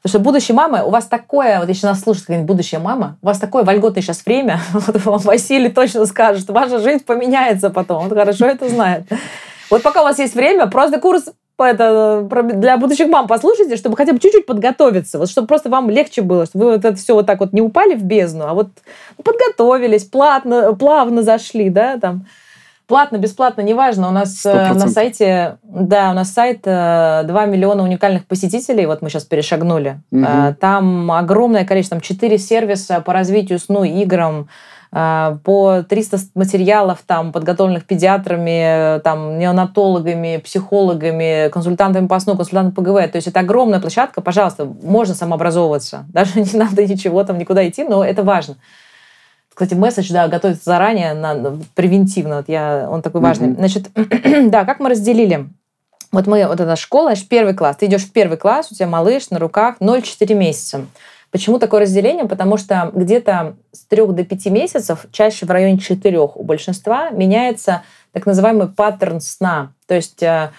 [0.02, 3.26] Потому что будущие мамы, у вас такое, вот если нас слушает какая-нибудь будущая мама, у
[3.26, 8.08] вас такое вольготное сейчас время, вот вам Василий точно скажет, ваша жизнь поменяется потом, он
[8.10, 9.04] хорошо это знает.
[9.72, 11.24] Вот пока у вас есть время, просто курс
[11.58, 16.20] это, для будущих мам послушайте, чтобы хотя бы чуть-чуть подготовиться, вот чтобы просто вам легче
[16.20, 18.68] было, чтобы вы вот это все вот так вот не упали в бездну, а вот
[19.24, 22.26] подготовились, платно, плавно зашли, да, там.
[22.88, 24.08] Платно, бесплатно, неважно.
[24.08, 24.50] У нас 100%.
[24.50, 29.24] Э, на сайте, да, у нас сайт 2 э, миллиона уникальных посетителей, вот мы сейчас
[29.24, 30.00] перешагнули.
[30.10, 30.56] Угу.
[30.60, 34.48] Там огромное количество, там 4 сервиса по развитию сну, играм,
[34.92, 43.10] по 300 материалов, там, подготовленных педиатрами, там, неонатологами, психологами, консультантами по сну, консультантами по ГВ.
[43.10, 46.04] То есть это огромная площадка, пожалуйста, можно самообразовываться.
[46.12, 48.56] Даже не надо ничего там никуда идти, но это важно.
[49.54, 52.36] Кстати, месседж, да, готовится заранее, на, превентивно.
[52.36, 53.48] Вот я, он такой важный.
[53.48, 53.56] Mm-hmm.
[53.56, 53.90] Значит,
[54.50, 55.48] да, как мы разделили?
[56.10, 57.76] Вот мы, вот эта школа, первый класс.
[57.76, 60.84] Ты идешь в первый класс, у тебя малыш на руках 0-4 месяца.
[61.32, 62.26] Почему такое разделение?
[62.26, 67.82] Потому что где-то с 3 до 5 месяцев, чаще в районе 4 у большинства, меняется
[68.12, 69.72] так называемый паттерн сна.
[69.86, 70.50] То есть э,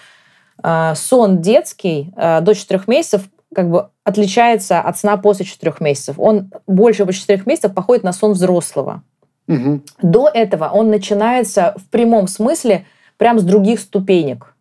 [0.62, 3.22] э, сон детский э, до 4 месяцев
[3.54, 6.16] как бы отличается от сна после 4 месяцев.
[6.18, 9.04] Он больше по 4 месяцев походит на сон взрослого.
[9.46, 9.80] Угу.
[10.02, 12.84] До этого он начинается в прямом смысле
[13.16, 14.53] прям с других ступенек.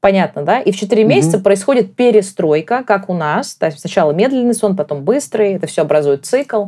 [0.00, 0.60] Понятно, да?
[0.60, 1.44] И в 4 месяца угу.
[1.44, 3.54] происходит перестройка, как у нас.
[3.54, 5.54] То есть сначала медленный сон, потом быстрый.
[5.54, 6.66] Это все образует цикл.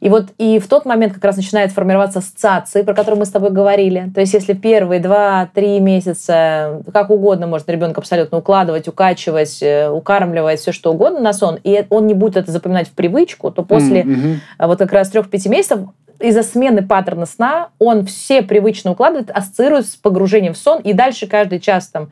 [0.00, 3.30] И вот и в тот момент как раз начинает формироваться сцации, про которые мы с
[3.30, 4.10] тобой говорили.
[4.14, 10.60] То есть если первые 2-3 месяца, как угодно можно ребенка абсолютно укладывать, укачивать, э, укармливать,
[10.60, 14.02] все что угодно на сон, и он не будет это запоминать в привычку, то после
[14.02, 14.36] mm-hmm.
[14.66, 15.80] вот как раз 3-5 месяцев
[16.20, 21.26] из-за смены паттерна сна он все привычно укладывает, ассоциирует с погружением в сон, и дальше
[21.26, 22.10] каждый час там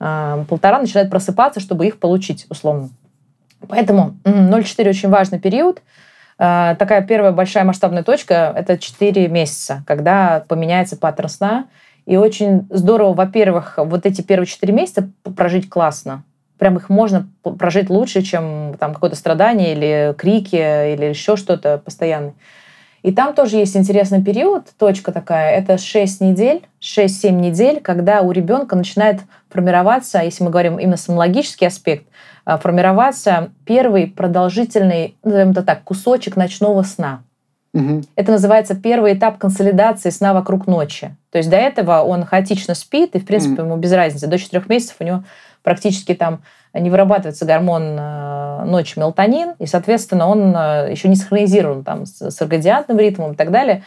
[0.00, 2.88] полтора начинает просыпаться, чтобы их получить, условно.
[3.68, 5.82] Поэтому 0,4 очень важный период.
[6.38, 11.66] А, такая первая большая масштабная точка– это 4 месяца, когда поменяется паттерн сна.
[12.06, 16.24] И очень здорово, во-первых, вот эти первые 4 месяца прожить классно.
[16.58, 20.56] Прям их можно прожить лучше, чем там какое-то страдание или крики,
[20.94, 22.34] или еще что-то постоянное.
[23.02, 28.30] И там тоже есть интересный период, точка такая, это 6 недель, 6-7 недель, когда у
[28.30, 32.06] ребенка начинает формироваться, если мы говорим именно сомнологический аспект,
[32.44, 37.22] а, формироваться первый продолжительный, назовем это так, кусочек ночного сна.
[37.72, 38.02] Угу.
[38.16, 41.16] Это называется первый этап консолидации сна вокруг ночи.
[41.30, 44.26] То есть до этого он хаотично спит, и, в принципе, ему без разницы.
[44.26, 45.24] До 4 месяцев у него
[45.62, 46.42] практически там
[46.74, 52.30] не вырабатывается гормон э, ночи мелатонин, и, соответственно, он э, еще не синхронизирован там с
[52.30, 53.82] циркадианным ритмом и так далее,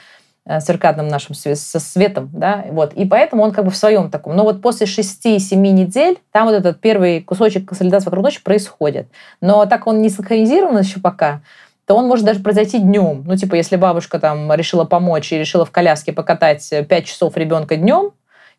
[0.46, 2.94] э, циркадным нашим со светом, да, вот.
[2.94, 4.36] И поэтому он как бы в своем таком.
[4.36, 9.08] Но вот после 6-7 недель там вот этот первый кусочек консолидации вокруг ночи происходит.
[9.40, 11.42] Но так он не синхронизирован еще пока,
[11.86, 13.24] то он может даже произойти днем.
[13.26, 17.78] Ну, типа, если бабушка там решила помочь и решила в коляске покатать 5 часов ребенка
[17.78, 18.12] днем,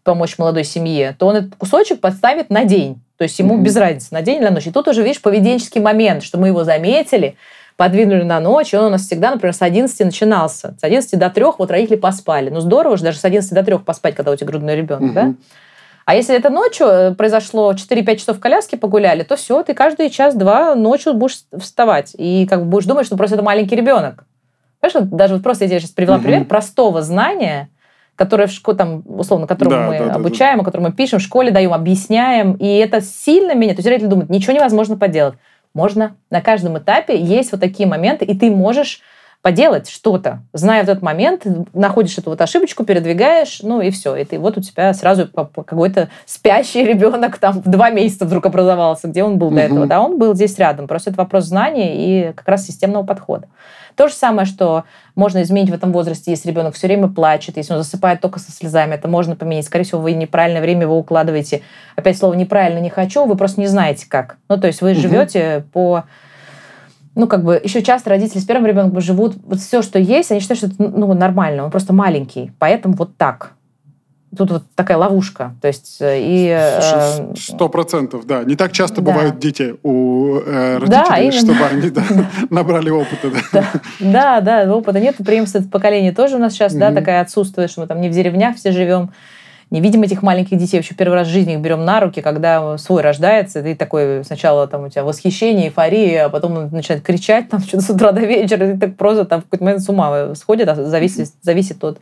[0.03, 3.04] помочь молодой семье, то он этот кусочек подставит на день.
[3.17, 3.63] То есть ему mm-hmm.
[3.63, 4.67] без разницы, на день или на ночь.
[4.67, 7.37] И тут уже, видишь, поведенческий момент, что мы его заметили,
[7.77, 10.75] подвинули на ночь, и он у нас всегда, например, с 11 начинался.
[10.81, 12.51] С 11 до 3 вот родители поспали.
[12.51, 15.15] Ну, здорово же даже с 11 до 3 поспать, когда у тебя грудной ребенок, mm-hmm.
[15.15, 15.35] да?
[16.05, 20.11] А если это ночью э, произошло 4-5 часов в коляске погуляли, то все, ты каждый
[20.11, 22.15] час-два ночью будешь вставать.
[22.19, 24.25] И как бы будешь думать, что просто это маленький ребенок.
[24.81, 26.25] Понимаешь, даже вот просто я тебе сейчас привела угу.
[26.25, 27.71] пример простого знания,
[28.17, 30.63] которое в школе, там, условно, которому да, мы да, обучаем, да, да.
[30.63, 32.55] о котором мы пишем, в школе даем, объясняем.
[32.55, 33.77] И это сильно меняет.
[33.77, 35.35] То есть родители думают, ничего невозможно поделать.
[35.75, 36.17] Можно.
[36.31, 39.01] На каждом этапе есть вот такие моменты, и ты можешь
[39.45, 44.17] поделать что-то, зная в этот момент, находишь эту вот ошибочку, передвигаешь, ну и все.
[44.17, 49.07] И ты, вот у тебя сразу какой-то спящий ребенок там в два месяца вдруг образовался,
[49.07, 49.57] где он был угу.
[49.57, 49.87] до этого.
[49.87, 50.89] Да, он был здесь рядом.
[50.89, 53.47] Просто это вопрос знания и как раз системного подхода.
[53.97, 54.85] То же самое, что
[55.15, 58.51] можно изменить в этом возрасте, если ребенок все время плачет, если он засыпает только со
[58.51, 59.67] слезами, это можно поменять.
[59.67, 61.61] Скорее всего, вы неправильное время его укладываете.
[61.97, 64.39] Опять слово неправильно не хочу, вы просто не знаете как.
[64.49, 65.01] Ну, то есть вы угу.
[65.01, 66.05] живете по
[67.15, 70.41] ну, как бы, еще часто родители с первым ребенком живут, вот все, что есть, они
[70.41, 73.53] считают, что это ну, нормально, он просто маленький, поэтому вот так.
[74.37, 75.55] Тут вот такая ловушка.
[75.63, 76.49] То есть э, и...
[76.49, 78.43] Э, сто процентов, да.
[78.43, 79.13] Не так часто да.
[79.13, 82.03] бывают дети у э, родителей, да, чтобы они да,
[82.51, 83.31] набрали опыта.
[83.53, 83.65] Да.
[84.01, 85.15] да, да, опыта нет.
[85.25, 88.57] Преемственность поколения тоже у нас сейчас да, такая отсутствует, что мы там не в деревнях
[88.57, 89.13] все живем
[89.75, 90.79] не видим этих маленьких детей.
[90.79, 94.69] Вообще первый раз в жизни их берем на руки, когда свой рождается, ты такой сначала
[94.69, 98.21] там у тебя восхищение, эйфория, а потом он начинает кричать там что-то с утра до
[98.21, 101.83] вечера, и ты так просто там в какой-то момент с ума сходит, а зависит, зависит
[101.83, 101.99] от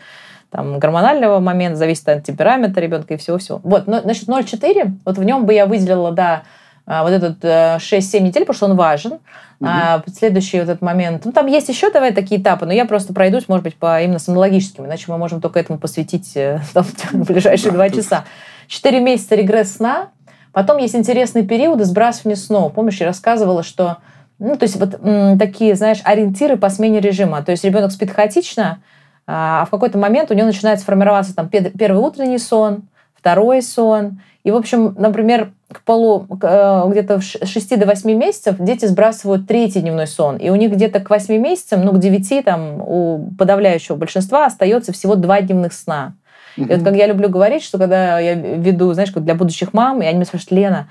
[0.50, 3.58] там, гормонального момента, зависит от темперамента ребенка и всего-всего.
[3.64, 6.42] Вот, но, значит, 0,4, вот в нем бы я выделила, да,
[6.86, 9.12] вот этот 6-7 э, недель, потому что он важен.
[9.12, 9.70] Угу.
[9.70, 11.24] А, следующий вот этот момент.
[11.24, 14.18] Ну, там есть еще давай такие этапы, но я просто пройдусь, может быть, по именно
[14.18, 18.24] сонологическим, иначе мы можем только этому посвятить э, там, в ближайшие два часа.
[18.66, 20.08] Четыре месяца регресс сна.
[20.52, 22.74] Потом есть интересный период сбрасывания снов.
[22.74, 23.98] Помнишь, я рассказывала, что
[24.38, 27.42] ну, то есть вот м, такие, знаешь, ориентиры по смене режима.
[27.42, 28.82] То есть ребенок спит хаотично,
[29.26, 32.82] а в какой-то момент у него начинает формироваться там первый утренний сон,
[33.14, 34.20] второй сон.
[34.44, 39.46] И, в общем, например, к полу э, где-то с 6 до 8 месяцев дети сбрасывают
[39.46, 40.36] третий дневной сон.
[40.36, 44.92] И у них где-то к 8 месяцам, ну, к 9 там, у подавляющего большинства остается
[44.92, 46.14] всего два дневных сна.
[46.56, 50.02] И вот как я люблю говорить, что когда я веду, знаешь, как для будущих мам,
[50.02, 50.88] и они меня спрашивают, Лена,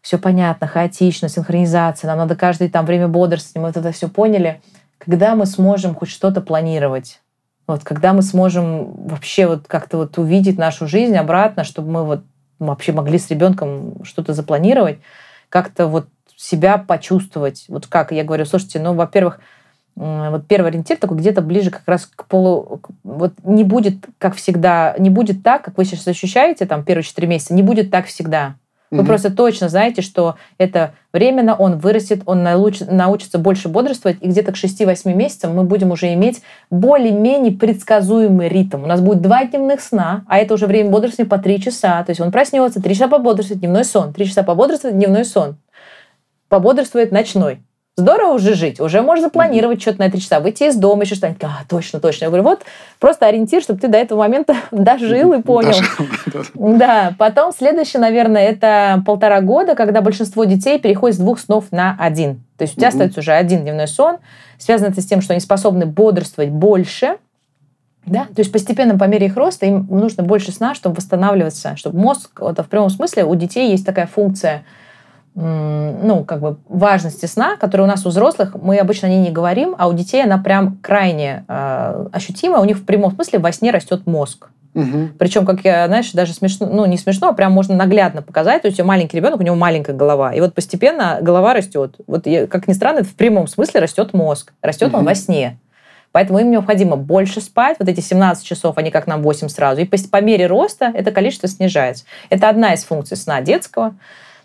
[0.00, 4.60] все понятно, хаотично, синхронизация, нам надо каждое там время бодрствовать, мы вот это все поняли.
[4.98, 7.20] Когда мы сможем хоть что-то планировать?
[7.66, 12.24] Вот, когда мы сможем вообще вот как-то вот увидеть нашу жизнь обратно, чтобы мы вот
[12.58, 14.98] вообще могли с ребенком что-то запланировать,
[15.48, 17.64] как-то вот себя почувствовать.
[17.68, 19.40] Вот как я говорю, слушайте, ну, во-первых,
[19.96, 22.80] вот первый ориентир такой где-то ближе как раз к полу...
[23.04, 27.28] Вот не будет, как всегда, не будет так, как вы сейчас ощущаете, там, первые четыре
[27.28, 28.56] месяца, не будет так всегда.
[28.94, 29.08] Вы угу.
[29.08, 34.52] просто точно знаете, что это временно, он вырастет, он научит, научится больше бодрствовать, и где-то
[34.52, 38.84] к 6-8 месяцам мы будем уже иметь более-менее предсказуемый ритм.
[38.84, 42.04] У нас будет два дневных сна, а это уже время бодрствования по 3 часа.
[42.04, 45.56] То есть он проснется, 3 часа пободрствовать, дневной сон, 3 часа пободрствовать, дневной сон.
[46.48, 47.64] Пободрствует ночной.
[47.96, 51.44] Здорово уже жить, уже можешь запланировать что-то на три часа, выйти из дома, еще что-нибудь.
[51.44, 52.24] А, точно, точно.
[52.24, 52.62] Я говорю, вот
[52.98, 55.74] просто ориентир, чтобы ты до этого момента дожил и понял.
[56.54, 61.96] Да, потом следующее, наверное, это полтора года, когда большинство детей переходит с двух снов на
[62.00, 62.42] один.
[62.56, 64.16] То есть у тебя остается уже один дневной сон.
[64.58, 67.18] Связано это с тем, что они способны бодрствовать больше,
[68.06, 68.24] да?
[68.24, 72.40] То есть постепенно по мере их роста им нужно больше сна, чтобы восстанавливаться, чтобы мозг,
[72.40, 74.64] это в прямом смысле, у детей есть такая функция–
[75.34, 79.30] ну, как бы важности сна, которая у нас у взрослых, мы обычно о ней не
[79.30, 82.58] говорим, а у детей она прям крайне э, ощутима.
[82.58, 84.48] У них в прямом смысле во сне растет мозг.
[84.74, 85.10] Угу.
[85.18, 88.62] Причем, как я, знаешь, даже смешно, ну не смешно, а прям можно наглядно показать.
[88.62, 90.32] То есть у маленький ребенок, у него маленькая голова.
[90.32, 91.96] И вот постепенно голова растет.
[92.06, 94.52] Вот, как ни странно, в прямом смысле растет мозг.
[94.62, 94.98] Растет угу.
[94.98, 95.58] он во сне.
[96.12, 99.80] Поэтому им необходимо больше спать, вот эти 17 часов, они как нам 8 сразу.
[99.80, 102.04] И по, по мере роста это количество снижается.
[102.30, 103.96] Это одна из функций сна детского.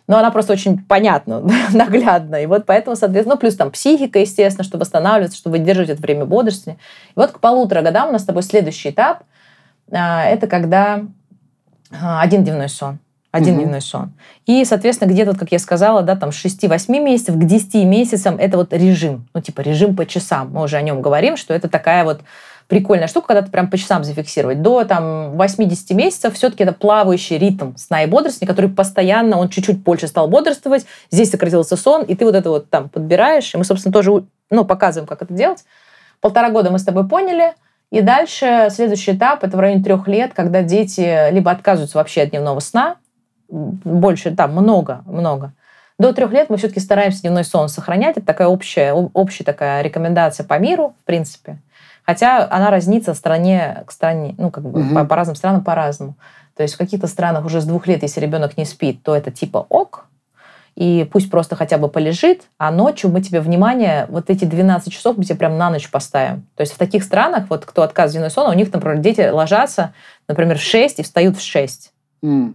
[0.09, 1.39] Но она просто очень понятна,
[1.71, 2.41] наглядна.
[2.41, 6.25] И вот поэтому, соответственно, ну, плюс там психика, естественно, что восстанавливается, что выдерживать это время
[6.25, 6.79] бодрствования.
[7.09, 9.21] И вот к полутора годам у нас с тобой следующий этап.
[9.91, 11.01] А, это когда
[11.91, 12.97] а, один дневной сон.
[13.29, 13.61] Один угу.
[13.61, 14.13] дневной сон.
[14.47, 18.57] И, соответственно, где-то, как я сказала, да, там с 6-8 месяцев к 10 месяцам это
[18.57, 19.27] вот режим.
[19.35, 20.49] Ну, типа режим по часам.
[20.53, 22.21] Мы уже о нем говорим, что это такая вот
[22.69, 24.61] прикольная штука, когда ты прям по часам зафиксировать.
[24.61, 29.79] До там 80 месяцев все-таки это плавающий ритм сна и бодрствования, который постоянно, он чуть-чуть
[29.79, 33.53] больше стал бодрствовать, здесь сократился сон, и ты вот это вот там подбираешь.
[33.53, 35.65] И мы, собственно, тоже ну, показываем, как это делать.
[36.21, 37.53] Полтора года мы с тобой поняли.
[37.89, 42.29] И дальше следующий этап, это в районе трех лет, когда дети либо отказываются вообще от
[42.29, 42.97] дневного сна,
[43.47, 45.53] больше, там много, много.
[45.97, 48.17] До трех лет мы все-таки стараемся дневной сон сохранять.
[48.17, 51.57] Это такая общая, общая такая рекомендация по миру, в принципе.
[52.09, 54.95] Хотя она разнится стране к стране, ну, как бы угу.
[54.95, 56.15] по, по разным странам по-разному.
[56.55, 59.29] То есть в каких-то странах уже с двух лет, если ребенок не спит, то это
[59.29, 60.07] типа ок,
[60.75, 65.17] и пусть просто хотя бы полежит, а ночью мы тебе внимание, вот эти 12 часов
[65.17, 66.47] мы тебе прям на ночь поставим.
[66.55, 69.93] То есть в таких странах, вот кто отказывает сон, у них, например, дети ложатся,
[70.27, 71.93] например, в 6 и встают в 6.
[72.23, 72.53] Mm.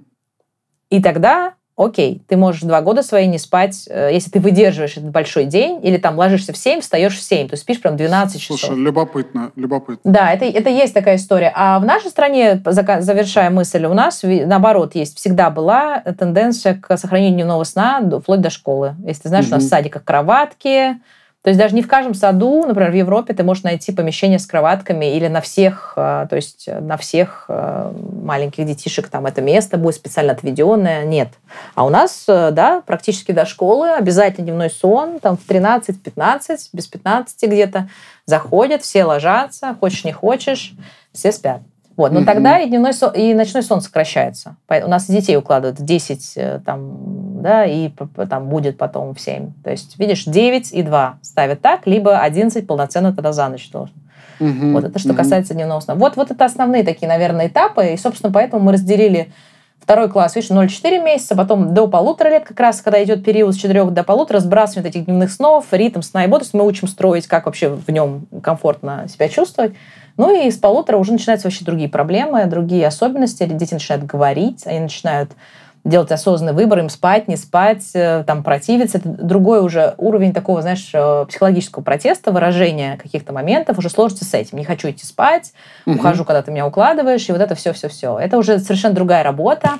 [0.91, 5.11] И тогда окей, ты можешь два года свои не спать, э, если ты выдерживаешь этот
[5.11, 8.61] большой день, или там ложишься в 7, встаешь в 7, то спишь прям 12 часов.
[8.61, 10.13] Слушай, любопытно, любопытно.
[10.13, 11.53] Да, это, это есть такая история.
[11.55, 17.37] А в нашей стране, завершая мысль, у нас, наоборот, есть, всегда была тенденция к сохранению
[17.39, 18.95] дневного сна вплоть до школы.
[19.05, 19.55] Если ты знаешь, угу.
[19.55, 21.01] у нас в садиках кроватки,
[21.45, 24.47] то есть даже не в каждом саду, например, в Европе ты можешь найти помещение с
[24.47, 27.93] кроватками или на всех, э, то есть на всех э,
[28.23, 31.05] маленьких детишек там это место будет специально отведенное.
[31.05, 31.29] Нет.
[31.75, 36.87] А у нас, э, да, практически до школы обязательно дневной сон, там в 13-15, без
[36.87, 37.91] 15 где-то
[38.25, 40.73] заходят, все ложатся, хочешь не хочешь,
[41.13, 41.61] все спят.
[41.97, 42.25] Вот, но mm-hmm.
[42.25, 44.57] тогда и дневной сон, и ночной сон сокращается.
[44.69, 47.91] У нас детей укладывают в 10, там, да, и
[48.29, 49.53] там будет потом в 7.
[49.63, 53.95] То есть, видишь, 9 и 2 ставят так, либо 11 полноценно тогда за ночь должен.
[54.41, 54.73] Mm-hmm.
[54.73, 55.17] Вот это что mm-hmm.
[55.17, 55.95] касается дневного сна.
[55.95, 57.93] Вот, вот это основные такие, наверное, этапы.
[57.93, 59.31] И, собственно, поэтому мы разделили
[59.79, 63.59] второй класс, видишь, 0,4 месяца, потом до полутора лет как раз, когда идет период с
[63.59, 67.47] 4 до полутора, сбрасывание этих дневных снов, ритм сна и бодрости, мы учим строить, как
[67.47, 69.75] вообще в нем комфортно себя чувствовать.
[70.17, 73.45] Ну и с полутора уже начинаются вообще другие проблемы, другие особенности.
[73.45, 75.33] Дети начинают говорить, они начинают
[75.85, 78.99] делать осознанный выбор, им спать, не спать, э, там, противиться.
[78.99, 84.33] Это другой уже уровень такого, знаешь, э, психологического протеста, выражения каких-то моментов, уже сложности с
[84.33, 84.57] этим.
[84.59, 85.53] Не хочу идти спать,
[85.85, 85.97] угу.
[85.97, 88.19] ухожу, когда ты меня укладываешь, и вот это все-все-все.
[88.19, 89.73] Это уже совершенно другая работа.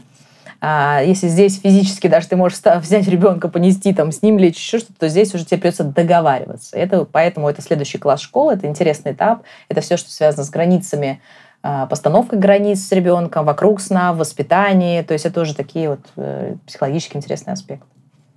[0.67, 4.79] А если здесь физически даже ты можешь взять ребенка, понести там с ним лечь, еще
[4.79, 6.75] что-то, то здесь уже тебе придется договариваться.
[6.75, 9.43] Это, поэтому это следующий класс школы, это интересный этап.
[9.69, 11.21] Это все, что связано с границами,
[11.63, 15.03] а, постановкой границ с ребенком, вокруг сна, в воспитании.
[15.03, 17.87] То есть это уже такие вот э, психологически интересные аспекты.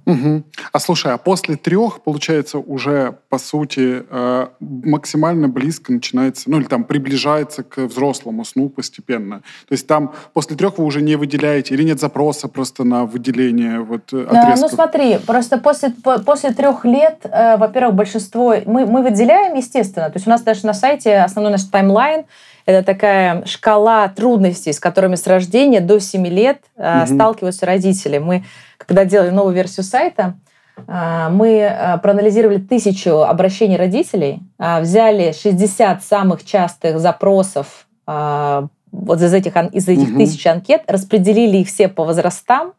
[0.08, 0.44] Угу.
[0.72, 6.66] А слушай, а после трех, получается, уже, по сути, э, максимально близко начинается, ну или
[6.66, 9.40] там приближается к взрослому сну постепенно.
[9.68, 13.82] То есть там после трех вы уже не выделяете, или нет запроса просто на выделение
[13.82, 14.62] вот э, отрезков?
[14.62, 15.94] Ну смотри, просто после,
[16.26, 20.66] после трех лет, э, во-первых, большинство, мы, мы выделяем, естественно, то есть у нас даже
[20.66, 22.24] на сайте основной наш таймлайн,
[22.66, 27.08] это такая шкала трудностей, с которыми с рождения до 7 лет угу.
[27.08, 28.18] сталкиваются родители.
[28.18, 28.44] Мы,
[28.88, 30.36] когда делали новую версию сайта,
[30.76, 39.56] э, мы э, проанализировали тысячу обращений родителей, взяли 60 самых частых запросов вот из этих,
[39.74, 40.18] из этих угу.
[40.18, 42.74] тысяч анкет, распределили их все по возрастам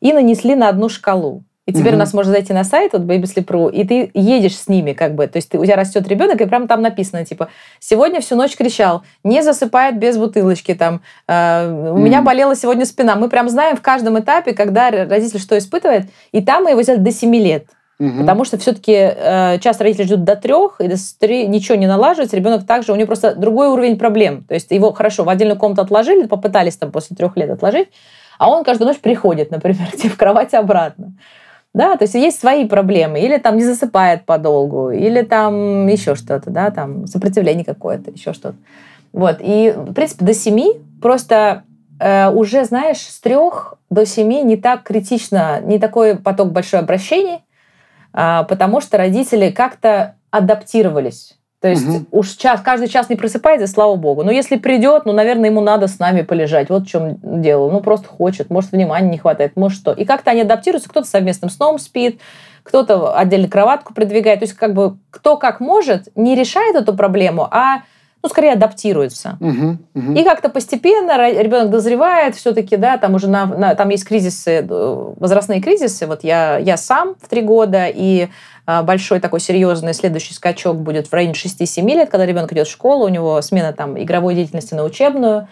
[0.00, 1.44] и нанесли на одну шкалу.
[1.68, 1.96] И теперь угу.
[1.96, 5.26] у нас можно зайти на сайт, вот Babysleep.ru, и ты едешь с ними, как бы.
[5.26, 8.56] То есть ты, у тебя растет ребенок, и прямо там написано, типа, сегодня всю ночь
[8.56, 13.16] кричал, не засыпает без бутылочки, там, э, у меня болела сегодня спина.
[13.16, 17.00] Мы прям знаем в каждом этапе, когда родитель что испытывает, и там мы его взяли
[17.00, 17.66] до 7 лет.
[17.98, 18.20] Угу.
[18.20, 22.34] Потому что все-таки э, часто родители ждут до трех, и до три ничего не налаживается,
[22.34, 24.44] ребенок также, у него просто другой уровень проблем.
[24.44, 27.88] То есть его хорошо в отдельную комнату отложили, попытались там после трех лет отложить,
[28.38, 31.12] а он каждую ночь приходит, например, в кровать обратно.
[31.78, 33.20] Да, то есть есть свои проблемы.
[33.20, 38.56] Или там не засыпает подолгу, или там еще что-то, да, там сопротивление какое-то, еще что-то.
[39.12, 39.36] Вот.
[39.38, 41.62] И, в принципе, до семи просто
[42.00, 47.44] э, уже, знаешь, с трех до семи не так критично, не такой поток большой обращений,
[48.12, 52.06] э, потому что родители как-то адаптировались то есть угу.
[52.12, 54.22] уж час, каждый час не просыпается, слава богу.
[54.22, 56.70] Но если придет, ну, наверное, ему надо с нами полежать.
[56.70, 57.68] Вот в чем дело.
[57.68, 59.92] Ну, просто хочет, может, внимания не хватает, может, что.
[59.92, 62.20] И как-то они адаптируются, кто-то совместным сном спит,
[62.62, 64.38] кто-то отдельно кроватку продвигает.
[64.38, 67.82] То есть как бы кто как может, не решает эту проблему, а
[68.22, 69.38] ну, скорее адаптируется.
[69.40, 70.12] Угу, угу.
[70.12, 75.12] И как-то постепенно ребенок дозревает, все-таки, да, там уже на, на, там есть кризисы, э,
[75.16, 76.06] возрастные кризисы.
[76.06, 78.28] Вот я, я сам в три года, и
[78.66, 82.70] а, большой такой серьезный следующий скачок будет в районе 6-7 лет, когда ребенок идет в
[82.70, 85.48] школу, у него смена там игровой деятельности на учебную,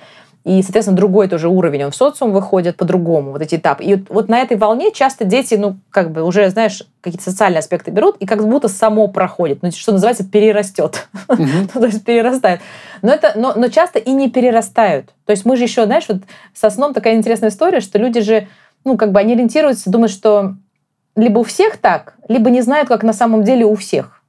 [0.46, 3.82] и, соответственно, другой тоже уровень, он в социум выходит по-другому, вот эти этапы.
[3.82, 7.90] И вот на этой волне часто дети, ну, как бы уже, знаешь, какие-то социальные аспекты
[7.90, 11.08] берут и как будто само проходит, ну, что называется, перерастет.
[11.26, 11.48] Угу.
[11.74, 12.60] то есть перерастает.
[13.02, 15.10] Но, это, но, но часто и не перерастают.
[15.24, 16.18] То есть мы же еще, знаешь, вот
[16.54, 18.46] со сном такая интересная история, что люди же,
[18.84, 20.54] ну, как бы они ориентируются, думают, что
[21.16, 24.22] либо у всех так, либо не знают, как на самом деле у всех.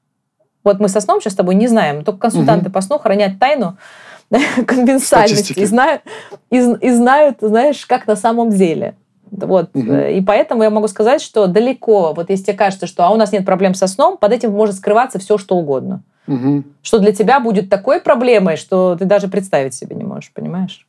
[0.63, 2.73] Вот мы со сном сейчас с тобой не знаем, только консультанты угу.
[2.73, 3.77] по сну хранят тайну,
[4.65, 6.01] конвенциальности и знают,
[6.51, 8.95] и, и знают, знаешь, как на самом деле.
[9.31, 9.69] Вот.
[9.73, 9.93] Угу.
[9.93, 13.31] И поэтому я могу сказать, что далеко, вот если тебе кажется, что а у нас
[13.31, 16.03] нет проблем со сном, под этим может скрываться все, что угодно.
[16.27, 16.63] Угу.
[16.81, 20.85] Что для тебя будет такой проблемой, что ты даже представить себе не можешь, понимаешь?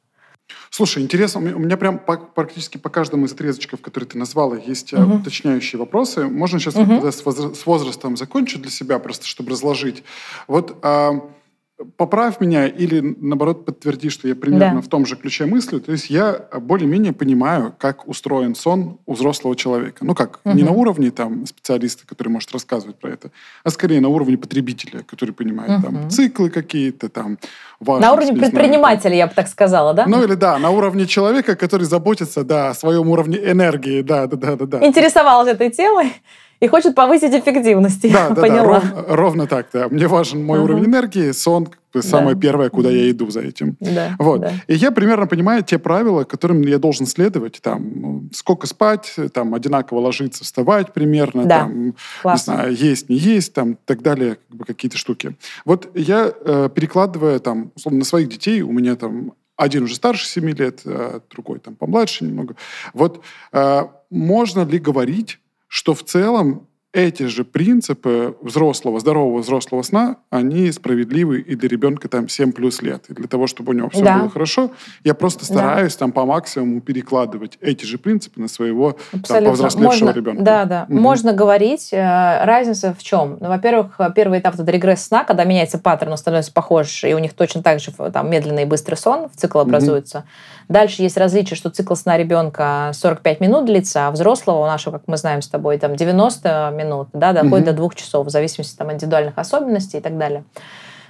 [0.70, 4.92] Слушай, интересно, у меня прям по, практически по каждому из отрезочков, которые ты назвала, есть
[4.92, 5.16] угу.
[5.16, 6.26] уточняющие вопросы.
[6.26, 7.10] Можно сейчас угу.
[7.10, 10.02] с возрастом закончить для себя, просто чтобы разложить.
[10.46, 11.20] Вот а,
[11.96, 14.80] поправь меня или, наоборот, подтверди, что я примерно да.
[14.80, 15.78] в том же ключе мысли.
[15.78, 20.04] То есть я более-менее понимаю, как устроен сон у взрослого человека.
[20.04, 20.56] Ну как, угу.
[20.56, 23.30] не на уровне там специалиста, который может рассказывать про это,
[23.64, 25.82] а скорее на уровне потребителя, который понимает угу.
[25.82, 27.38] там циклы какие-то, там
[27.80, 30.06] важность, На уровне предпринимателя, я бы так сказала, да?
[30.06, 34.36] Ну или да, на уровне человека, который заботится, да, о своем уровне энергии, да, да,
[34.36, 34.66] да, да.
[34.66, 34.86] да.
[34.86, 36.12] Интересовался этой темой
[36.60, 38.02] и хочет повысить эффективность.
[38.18, 39.88] Да, да, да, ровно, ровно так, да.
[39.88, 40.64] Мне важен мой uh-huh.
[40.64, 41.68] уровень энергии, сон
[42.00, 42.40] самое да.
[42.40, 43.76] первое, куда я иду за этим.
[43.80, 44.40] Да, вот.
[44.40, 44.52] Да.
[44.66, 47.60] И я примерно понимаю те правила, которым я должен следовать.
[47.62, 51.60] Там, сколько спать, там, одинаково ложиться, вставать примерно, да.
[51.60, 51.94] там,
[52.24, 55.36] не знаю, есть, не есть, там, так далее, как бы какие-то штуки.
[55.64, 60.26] Вот я, э, перекладывая там, условно, на своих детей, у меня там один уже старше
[60.26, 62.54] 7 лет, а другой там помладше немного.
[62.94, 63.22] Вот
[63.52, 70.72] э, можно ли говорить, что в целом эти же принципы взрослого, здорового взрослого сна, они
[70.72, 73.04] справедливы и для ребенка там 7 плюс лет.
[73.10, 74.18] И для того, чтобы у него все да.
[74.18, 74.70] было хорошо,
[75.04, 75.98] я просто стараюсь да.
[75.98, 78.96] там по максимуму перекладывать эти же принципы на своего
[79.26, 80.42] там, повзрослевшего Можно, ребенка.
[80.42, 80.86] Да, да.
[80.88, 80.98] Угу.
[80.98, 81.92] Можно говорить.
[81.92, 83.36] Э, разница в чем?
[83.38, 87.18] Ну, во-первых, первый этап это регресс сна, когда меняется паттерн, он становится похож, и у
[87.18, 90.18] них точно так же там медленный и быстрый сон в цикл образуется.
[90.18, 90.26] Угу.
[90.68, 95.02] Дальше есть различие, что цикл сна ребенка 45 минут длится, а взрослого у нашего, как
[95.06, 97.66] мы знаем с тобой, там 90 минут, да, доходит угу.
[97.66, 100.44] до двух часов, в зависимости там, от индивидуальных особенностей и так далее.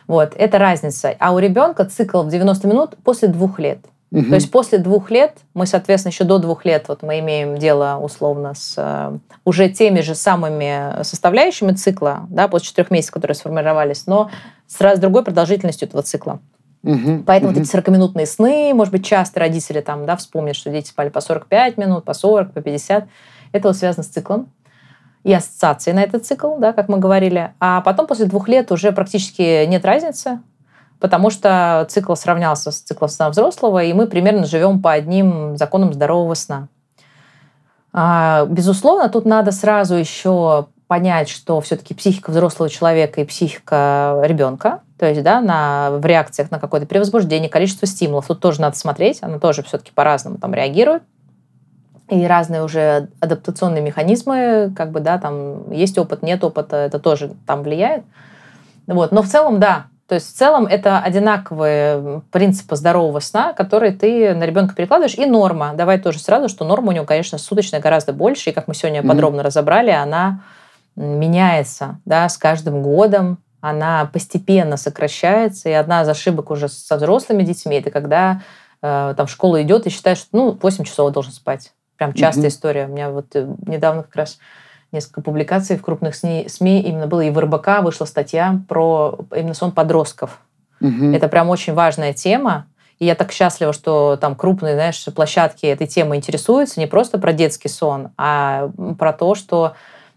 [0.07, 1.15] Вот, это разница.
[1.19, 3.79] А у ребенка цикл в 90 минут после двух лет.
[4.11, 4.25] Угу.
[4.25, 7.99] То есть после двух лет, мы, соответственно, еще до двух лет вот мы имеем дело
[8.03, 14.07] условно с э, уже теми же самыми составляющими цикла, да, после четырех месяцев, которые сформировались,
[14.07, 14.31] но
[14.67, 16.41] с раз другой продолжительностью этого цикла.
[16.85, 17.59] Угу, Поэтому угу.
[17.61, 21.21] вот эти 40-минутные сны, может быть, часто родители там, да, вспомнят, что дети спали по
[21.21, 23.05] 45 минут, по 40, по 50.
[23.53, 24.49] Это вот связано с циклом
[25.25, 27.53] и ассоциацией на этот цикл, да, как мы говорили.
[27.61, 30.41] А потом после двух лет уже практически нет разницы,
[31.01, 35.93] потому что цикл сравнялся с циклом сна взрослого, и мы примерно живем по одним законам
[35.93, 36.69] здорового сна.
[37.93, 44.81] А, безусловно, тут надо сразу еще понять, что все-таки психика взрослого человека и психика ребенка,
[44.99, 49.19] то есть да, на, в реакциях на какое-то перевозбуждение, количество стимулов, тут тоже надо смотреть,
[49.23, 51.03] она тоже все-таки по-разному там реагирует.
[52.09, 57.33] И разные уже адаптационные механизмы, как бы, да, там есть опыт, нет опыта, это тоже
[57.47, 58.05] там влияет.
[58.87, 59.13] Вот.
[59.13, 64.35] Но в целом, да, то есть в целом это одинаковые принципы здорового сна, которые ты
[64.35, 65.17] на ребенка перекладываешь.
[65.17, 65.75] И норма.
[65.75, 68.49] Давай тоже сразу, что норма у него, конечно, суточная гораздо больше.
[68.49, 69.09] И как мы сегодня mm-hmm.
[69.09, 70.41] подробно разобрали, она
[70.97, 75.69] меняется да, с каждым годом, она постепенно сокращается.
[75.69, 78.41] И одна из ошибок уже со взрослыми детьми, это когда
[78.81, 81.73] э, там в школу идет и считает, что ну, 8 часов должен спать.
[81.99, 82.49] Прям частая mm-hmm.
[82.49, 82.87] история.
[82.87, 84.39] У меня вот э, недавно как раз
[84.93, 89.53] несколько публикаций в крупных СМИ, СМИ именно было, и в РБК вышла статья про именно
[89.53, 90.41] сон подростков.
[90.81, 91.17] Mm-hmm.
[91.17, 92.67] Это прям очень важная тема.
[92.99, 97.33] И я так счастлива, что там крупные, знаешь, площадки этой темы интересуются не просто про
[97.33, 99.75] детский сон, а про то, что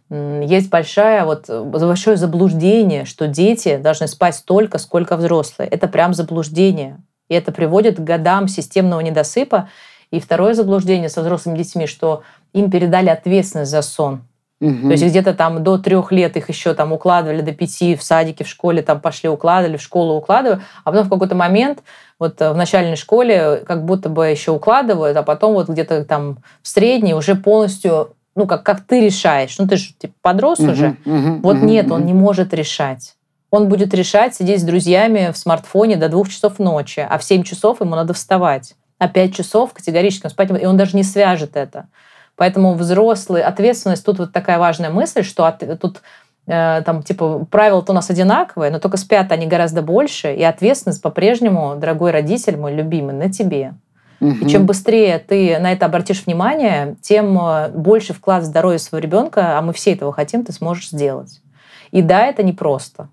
[0.10, 5.70] есть большая, вот, большое заблуждение, что дети должны спать столько, сколько взрослые.
[5.70, 6.98] Это прям заблуждение.
[7.30, 9.70] И это приводит к годам системного недосыпа.
[10.12, 12.24] И второе заблуждение со взрослыми детьми, что
[12.54, 14.22] им передали ответственность за сон.
[14.62, 14.82] Угу.
[14.84, 18.44] То есть где-то там до трех лет их еще там укладывали до пяти в садике,
[18.44, 21.80] в школе там пошли укладывали, в школу укладывали, а потом в какой-то момент
[22.20, 26.68] вот в начальной школе как будто бы еще укладывают, а потом вот где-то там в
[26.68, 29.58] средней уже полностью ну, как, как ты решаешь.
[29.58, 30.96] Ну, ты же типа, подрос угу, уже.
[31.06, 31.96] Угу, вот угу, нет, угу.
[31.96, 33.16] он не может решать.
[33.50, 37.44] он будет решать сидеть с друзьями в смартфоне до двух часов ночи, а в 7
[37.44, 38.76] часов ему надо вставать.
[39.02, 41.88] А 5 часов категорически он спать, и он даже не свяжет это.
[42.36, 46.03] Поэтому взрослый, ответственность, тут вот такая важная мысль, что от, тут
[46.45, 51.02] э, там, типа, правила-то у нас одинаковые, но только спят они гораздо больше, и ответственность
[51.02, 53.73] по-прежнему, дорогой родитель мой любимый, на тебе.
[54.19, 54.45] Угу.
[54.45, 59.03] И чем быстрее ты на это обратишь внимание, тем э, больше вклад в здоровье своего
[59.03, 61.41] ребенка, а мы все этого хотим, ты сможешь сделать.
[61.90, 63.10] И да, это непросто.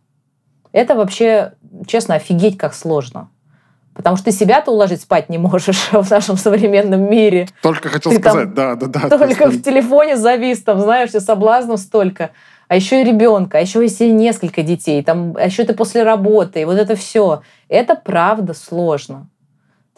[0.71, 1.55] Это вообще,
[1.87, 3.31] честно, офигеть, как сложно.
[3.99, 7.49] Потому что ты себя-то уложить спать не можешь в нашем современном мире.
[7.63, 9.09] Только хотел ты сказать, да, да, да.
[9.09, 9.59] Только есть...
[9.59, 12.31] в телефоне завис, там, знаешь, и соблазнов столько.
[12.69, 16.61] А еще и ребенка, а еще если несколько детей, там, а еще ты после работы,
[16.61, 17.43] и вот это все.
[17.69, 19.27] Это правда сложно.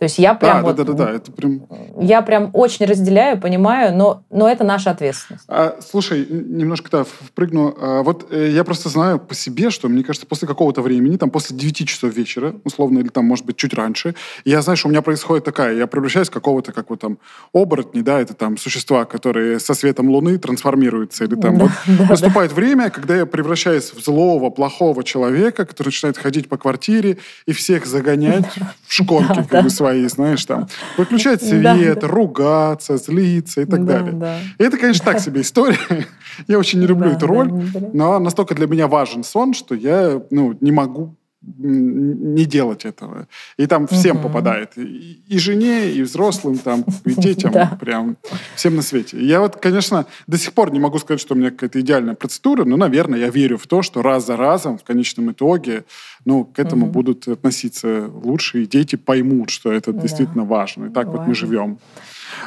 [0.00, 1.66] То есть я прям да, вот, да, да, да, это прям...
[2.00, 5.44] Я прям очень разделяю, понимаю, но, но это наша ответственность.
[5.46, 7.76] А, слушай, немножко да, впрыгну.
[7.78, 11.28] А, вот э, я просто знаю по себе, что, мне кажется, после какого-то времени, там,
[11.28, 14.14] после 9 часов вечера, условно, или там, может быть, чуть раньше,
[14.46, 17.18] я знаю, что у меня происходит такая, я превращаюсь в какого-то, как вот там,
[17.52, 22.06] оборотни, да, это там существа, которые со светом луны трансформируются, или там, да, вот да,
[22.08, 22.56] наступает да.
[22.56, 27.84] время, когда я превращаюсь в злого, плохого человека, который начинает ходить по квартире и всех
[27.84, 28.46] загонять
[28.86, 34.40] в шконки, как бы, свои свои, знаешь, там, выключать свет, ругаться, злиться и так далее.
[34.58, 36.06] И это, конечно, так себе история.
[36.46, 37.50] Я очень не люблю эту роль,
[37.92, 43.26] но настолько для меня важен сон, что я ну, не могу не делать этого.
[43.56, 44.28] И там всем угу.
[44.28, 44.76] попадает.
[44.76, 47.78] И, и жене, и взрослым, там, и детям, да.
[47.80, 48.18] прям
[48.56, 49.18] всем на свете.
[49.18, 52.64] Я вот, конечно, до сих пор не могу сказать, что у меня какая-то идеальная процедура,
[52.64, 55.84] но, наверное, я верю в то, что раз за разом, в конечном итоге,
[56.24, 56.92] ну, к этому угу.
[56.92, 60.00] будут относиться лучше, и дети поймут, что это да.
[60.00, 60.86] действительно важно.
[60.86, 61.20] И так важно.
[61.20, 61.78] вот мы живем.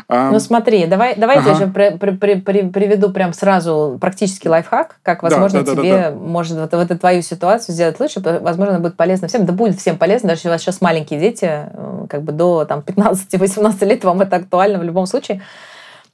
[0.10, 1.52] Ну смотри, давай, давай ага.
[1.52, 5.82] я тебе при, при, при, при, приведу прям сразу практический лайфхак, как, возможно, да, да,
[5.82, 6.18] тебе да, да, да.
[6.18, 9.98] может вот, вот эту твою ситуацию сделать лучше, возможно, будет полезно всем, да будет всем
[9.98, 14.04] полезно, даже если у вас сейчас маленькие дети, э, как бы до там, 15-18 лет
[14.04, 15.42] вам это актуально в любом случае.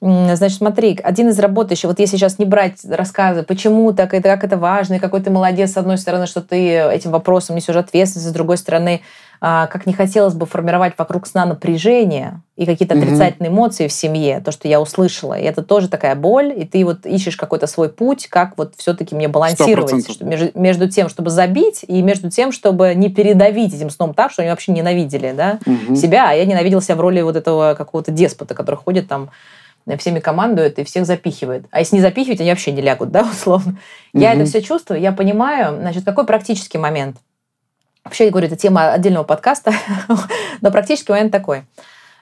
[0.01, 4.45] Значит, смотри, один из работающих, вот если сейчас не брать рассказы, почему так, это, как
[4.45, 8.29] это важно, и какой ты молодец, с одной стороны, что ты этим вопросом несешь ответственность,
[8.29, 9.01] с другой стороны,
[9.41, 14.41] а, как не хотелось бы формировать вокруг сна напряжение и какие-то отрицательные эмоции в семье,
[14.41, 15.37] то, что я услышала.
[15.37, 19.15] И это тоже такая боль, и ты вот ищешь какой-то свой путь, как вот все-таки
[19.15, 23.89] мне балансировать что между, между тем, чтобы забить, и между тем, чтобы не передавить этим
[23.89, 25.95] сном так, что они вообще ненавидели да, mm-hmm.
[25.95, 29.29] себя, а я ненавидела себя в роли вот этого какого-то деспота, который ходит там
[29.97, 31.65] всеми командует и всех запихивает.
[31.71, 33.71] А если не запихивать, они вообще не лягут, да, условно.
[33.71, 34.19] Mm-hmm.
[34.21, 35.77] Я это все чувствую, я понимаю.
[35.79, 37.17] Значит, какой практический момент?
[38.03, 39.73] Вообще, я говорю, это тема отдельного подкаста,
[40.61, 41.63] но практически момент такой.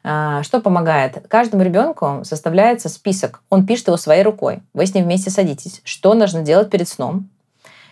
[0.04, 1.28] А, что помогает?
[1.28, 3.42] Каждому ребенку составляется список.
[3.50, 4.62] Он пишет его своей рукой.
[4.74, 5.82] Вы с ним вместе садитесь.
[5.84, 7.30] Что нужно делать перед сном?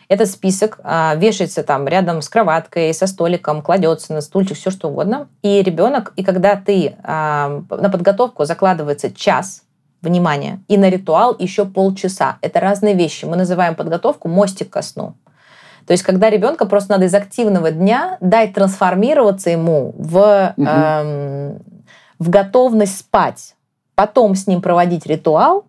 [0.07, 4.89] Этот список а, вешается там рядом с кроваткой, со столиком, кладется на стульчик, все что
[4.89, 5.27] угодно.
[5.41, 9.63] И ребенок, и когда ты а, на подготовку закладывается час,
[10.05, 12.37] внимания, и на ритуал еще полчаса.
[12.41, 13.25] Это разные вещи.
[13.25, 15.15] Мы называем подготовку мостик ко сну.
[15.85, 20.65] То есть, когда ребенка просто надо из активного дня дать трансформироваться ему в, угу.
[20.65, 21.59] эм,
[22.17, 23.55] в готовность спать,
[23.93, 25.65] потом с ним проводить ритуал,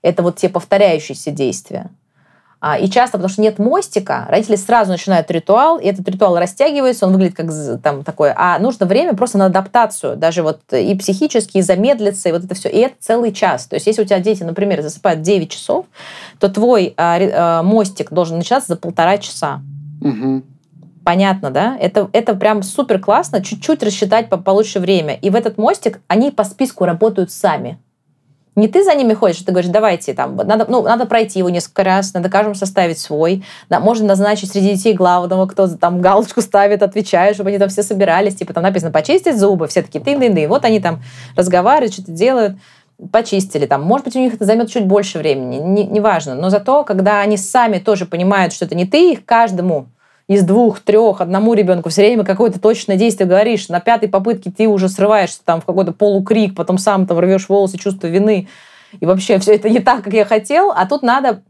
[0.00, 1.90] это вот те повторяющиеся действия.
[2.64, 7.08] А, и часто, потому что нет мостика, родители сразу начинают ритуал, и этот ритуал растягивается,
[7.08, 7.50] он выглядит как
[7.82, 12.32] там такое, а нужно время просто на адаптацию, даже вот и психически, и замедлиться, и
[12.32, 12.68] вот это все.
[12.68, 13.66] И это целый час.
[13.66, 15.86] То есть если у тебя дети, например, засыпают 9 часов,
[16.38, 19.60] то твой а, а, мостик должен начинаться за полтора часа.
[20.00, 20.42] Угу.
[21.04, 21.76] Понятно, да?
[21.80, 25.14] Это, это прям супер классно, чуть-чуть рассчитать по получше время.
[25.14, 27.80] И в этот мостик они по списку работают сами.
[28.54, 31.84] Не ты за ними ходишь, ты говоришь, давайте, там, надо, ну, надо пройти его несколько
[31.84, 33.44] раз, надо каждому составить свой.
[33.70, 37.82] Да, можно назначить среди детей главного, кто там галочку ставит, отвечает, чтобы они там все
[37.82, 38.36] собирались.
[38.36, 40.48] Типа там написано почистить зубы, все такие тын-тын-тын.
[40.48, 41.02] Вот они там
[41.34, 42.56] разговаривают, что-то делают
[43.10, 43.82] почистили там.
[43.82, 46.30] Может быть, у них это займет чуть больше времени, неважно.
[46.32, 49.86] Не, не но зато, когда они сами тоже понимают, что это не ты их каждому
[50.34, 54.68] из двух, трех, одному ребенку все время какое-то точное действие говоришь, на пятой попытке ты
[54.68, 58.48] уже срываешься там в какой-то полукрик, потом сам там рвешь волосы, чувство вины,
[59.00, 61.42] и вообще все это не так, как я хотел, а тут надо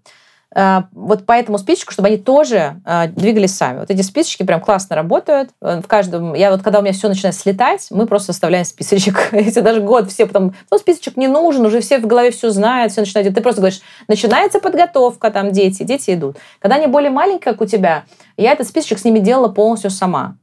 [0.54, 3.78] вот по этому списочку, чтобы они тоже э, двигались сами.
[3.78, 5.50] Вот эти списочки прям классно работают.
[5.62, 9.28] Э, в каждом, я вот когда у меня все начинает слетать, мы просто составляем списочек.
[9.32, 12.92] Если даже год все потом, ну, списочек не нужен, уже все в голове все знают,
[12.92, 13.34] все начинают.
[13.34, 16.36] Ты просто говоришь, начинается подготовка, там дети, дети идут.
[16.58, 18.04] Когда они более маленькие, как у тебя,
[18.36, 20.36] я этот списочек с ними делала полностью сама.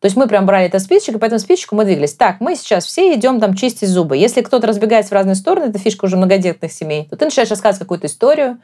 [0.00, 2.14] То есть мы прям брали этот списочек, и по этому списочку мы двигались.
[2.14, 4.16] Так, мы сейчас все идем там чистить зубы.
[4.16, 7.80] Если кто-то разбегается в разные стороны, это фишка уже многодетных семей, то ты начинаешь рассказывать
[7.80, 8.58] какую-то историю,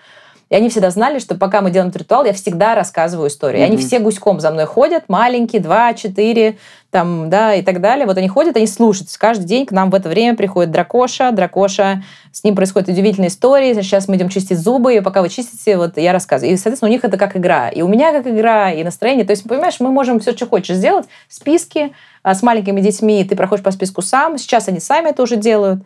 [0.48, 3.62] И они всегда знали, что пока мы делаем этот ритуал, я всегда рассказываю историю.
[3.62, 3.66] Mm-hmm.
[3.66, 6.58] И они все гуськом за мной ходят, маленькие, два, четыре,
[6.90, 8.06] там, да, и так далее.
[8.06, 9.10] Вот они ходят, они слушают.
[9.18, 13.74] Каждый день к нам в это время приходит дракоша, дракоша, с ним происходит удивительная история.
[13.74, 16.54] Сейчас мы идем чистить зубы, и пока вы чистите, вот я рассказываю.
[16.54, 17.68] И, соответственно, у них это как игра.
[17.68, 19.24] И у меня как игра, и настроение.
[19.24, 21.06] То есть, понимаешь, мы можем все, что хочешь сделать.
[21.28, 21.92] Списки
[22.22, 24.38] а, с маленькими детьми, ты проходишь по списку сам.
[24.38, 25.80] Сейчас они сами это уже делают.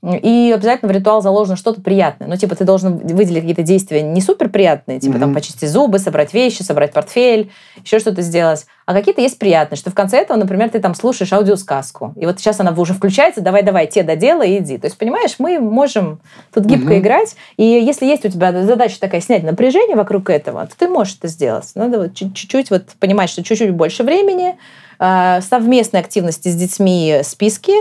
[0.00, 2.28] И обязательно в ритуал заложено что-то приятное.
[2.28, 5.20] Ну, типа, ты должен выделить какие-то действия не супер приятные, типа, mm-hmm.
[5.20, 7.50] там, почистить зубы, собрать вещи, собрать портфель,
[7.84, 8.66] еще что-то сделать.
[8.86, 12.14] А какие-то есть приятные, что в конце этого, например, ты там слушаешь аудиосказку.
[12.14, 14.78] И вот сейчас она уже включается, давай-давай, те доделай и иди.
[14.78, 16.20] То есть, понимаешь, мы можем
[16.54, 16.98] тут гибко mm-hmm.
[17.00, 17.34] играть.
[17.56, 21.26] И если есть у тебя задача такая снять напряжение вокруг этого, то ты можешь это
[21.26, 21.66] сделать.
[21.74, 24.54] Надо вот чуть-чуть вот понимать, что чуть-чуть больше времени,
[25.00, 27.72] Э, совместные активности с детьми списки,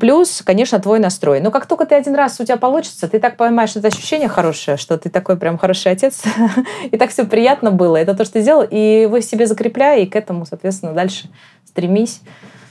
[0.00, 1.40] плюс, конечно, твой настрой.
[1.40, 4.28] Но как только ты один раз у тебя получится, ты так поймаешь, что это ощущение
[4.28, 6.22] хорошее, что ты такой прям хороший отец,
[6.90, 7.96] и так все приятно было.
[7.96, 11.28] Это то, что ты сделал, и вы себе закрепляй, и к этому, соответственно, дальше
[11.64, 12.20] стремись.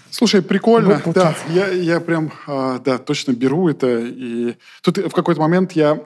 [0.10, 5.42] Слушай, прикольно, да, я, я прям, а, да, точно беру это, и тут в какой-то
[5.42, 6.00] момент я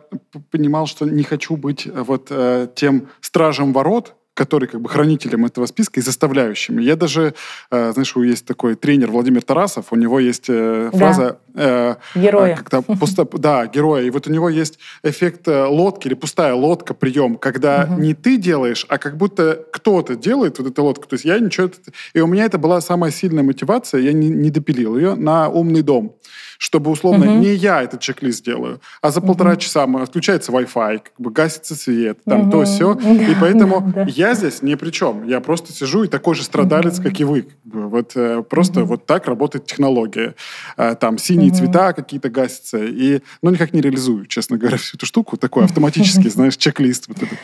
[0.49, 5.66] понимал, что не хочу быть вот э, тем стражем ворот, который как бы хранителем этого
[5.66, 6.80] списка и заставляющим.
[6.80, 7.34] Я даже,
[7.72, 11.40] э, знаешь, у есть такой тренер Владимир Тарасов, у него есть э, фраза...
[11.49, 11.99] Да.
[12.16, 12.56] Э, героя.
[12.56, 14.03] Когда пусто, да, героя.
[14.03, 18.02] И вот у него есть эффект лодки или пустая лодка прием, когда угу.
[18.02, 21.06] не ты делаешь, а как будто кто-то делает вот эту лодку.
[21.06, 21.70] То есть я ничего...
[22.14, 25.82] И у меня это была самая сильная мотивация, я не, не допилил ее на умный
[25.82, 26.16] дом
[26.60, 27.40] чтобы, условно, угу.
[27.40, 29.61] не я этот чек-лист делаю, а за полтора угу.
[29.61, 32.52] часа включается Wi-Fi, как бы гасится свет, там угу.
[32.52, 32.94] то все.
[32.99, 34.11] И поэтому да, да.
[34.30, 35.27] Я здесь ни при чем.
[35.27, 37.47] Я просто сижу и такой же страдалец, как и вы.
[37.65, 40.35] Вот э, просто вот так работает технология.
[40.77, 42.77] Э, там синие цвета какие-то гасятся.
[42.77, 45.38] И, ну, никак не реализую, честно говоря, всю эту штуку.
[45.38, 47.07] Такой автоматический, знаешь, чек-лист.
[47.07, 47.39] Вот этот.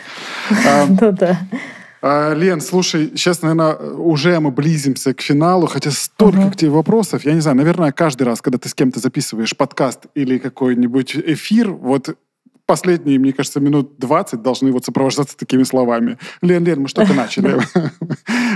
[1.01, 1.39] Ну да.
[2.01, 6.51] А, Лен, слушай, сейчас, наверное, уже мы близимся к финалу, хотя столько uh-huh.
[6.51, 7.25] к тебе вопросов.
[7.25, 11.71] Я не знаю, наверное, каждый раз, когда ты с кем-то записываешь подкаст или какой-нибудь эфир,
[11.71, 12.15] вот
[12.65, 16.17] последние, мне кажется, минут 20 должны вот сопровождаться такими словами.
[16.41, 17.57] Лен, Лен, мы что-то начали.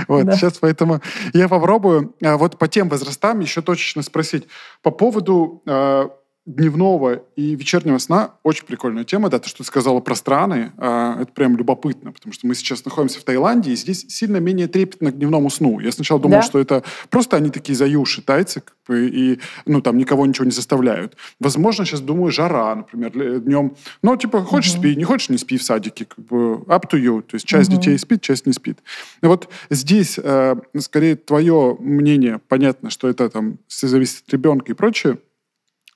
[0.08, 1.00] Вот, сейчас поэтому
[1.32, 4.46] я попробую а, вот по тем возрастам еще точечно спросить.
[4.82, 6.10] По поводу а,
[6.46, 11.16] дневного и вечернего сна очень прикольная тема, да, то, что ты сказала про страны, э,
[11.20, 15.12] это прям любопытно, потому что мы сейчас находимся в Таиланде, и здесь сильно менее трепетно
[15.12, 15.80] к дневному сну.
[15.80, 16.42] Я сначала думал, да.
[16.42, 21.16] что это просто они такие заюши, тайцы, и, ну, там, никого ничего не заставляют.
[21.38, 24.80] Возможно, сейчас, думаю, жара, например, днем, ну, типа, хочешь угу.
[24.80, 27.70] спи, не хочешь не спи в садике, как бы, up to you, то есть часть
[27.70, 27.78] угу.
[27.78, 28.78] детей спит, часть не спит.
[29.22, 34.74] И вот здесь, э, скорее, твое мнение, понятно, что это там зависит от ребенка и
[34.74, 35.18] прочее,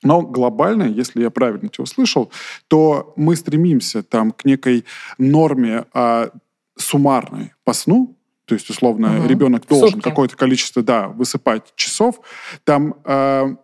[0.05, 2.31] но глобально, если я правильно тебя услышал,
[2.69, 4.85] то мы стремимся там к некой
[5.19, 6.31] норме а,
[6.77, 8.17] суммарной по сну,
[8.47, 9.29] то есть, условно, угу.
[9.29, 12.21] ребенок должен какое-то количество, да, высыпать часов.
[12.65, 13.57] Там, э,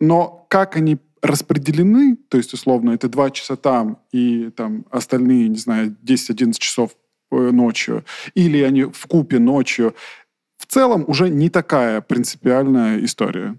[0.00, 5.56] но как они распределены, то есть, условно, это два часа там и там остальные, не
[5.56, 6.92] знаю, 10-11 часов
[7.32, 9.94] э, ночью, или они в купе ночью,
[10.58, 13.58] в целом уже не такая принципиальная история.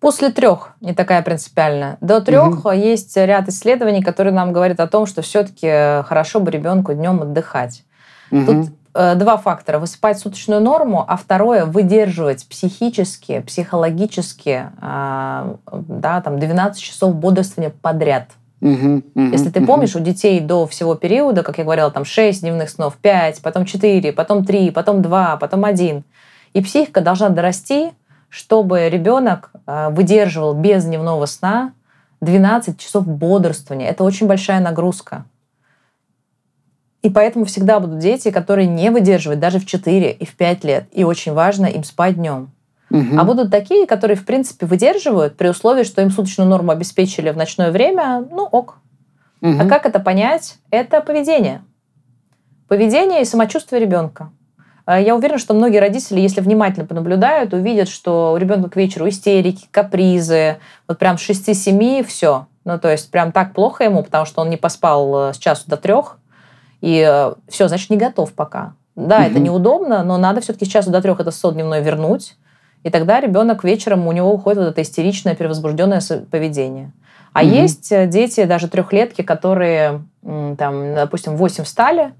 [0.00, 1.98] После трех не такая принципиальная.
[2.00, 2.70] До трех угу.
[2.70, 7.84] есть ряд исследований, которые нам говорят о том, что все-таки хорошо бы ребенку днем отдыхать.
[8.30, 8.46] Угу.
[8.46, 9.78] Тут э, два фактора.
[9.78, 18.28] Высыпать суточную норму, а второе– выдерживать психически, психологически э, да, там 12 часов бодрствования подряд.
[18.62, 22.40] Угу, угу, Если ты помнишь, у детей до всего периода, как я говорила, там 6
[22.40, 26.04] дневных снов, 5, потом 4, потом 3, потом 2, потом 1.
[26.52, 27.92] И психика должна дорасти
[28.30, 31.74] чтобы ребенок а, выдерживал без дневного сна
[32.22, 33.88] 12 часов бодрствования.
[33.88, 35.26] Это очень большая нагрузка.
[37.02, 40.88] И поэтому всегда будут дети, которые не выдерживают даже в 4 и в 5 лет.
[40.92, 42.52] И очень важно им спать днем.
[42.90, 43.18] Угу.
[43.18, 47.36] А будут такие, которые, в принципе, выдерживают при условии, что им суточную норму обеспечили в
[47.36, 48.78] ночное время, ну ок.
[49.40, 49.60] Угу.
[49.60, 50.58] А как это понять?
[50.70, 51.62] Это поведение.
[52.68, 54.30] Поведение и самочувствие ребенка.
[54.90, 59.08] А я уверена, что многие родители, если внимательно понаблюдают, увидят, что у ребенка к вечеру
[59.08, 60.56] истерики, капризы,
[60.88, 62.48] вот прям с 6-7 все.
[62.64, 65.62] Ну, то есть прям так плохо ему, потому что он не поспал э, с часу
[65.68, 66.18] до трех,
[66.80, 68.72] и э, все, значит, не готов пока.
[68.96, 69.26] Да, угу.
[69.26, 72.34] это неудобно, но надо все-таки с часу до трех это сон дневной вернуть,
[72.82, 76.02] и тогда ребенок вечером, у него уходит вот это истеричное, перевозбужденное
[76.32, 76.90] поведение.
[77.32, 77.48] А угу.
[77.48, 82.12] есть э, дети, даже трехлетки, которые, там, допустим, 8 встали,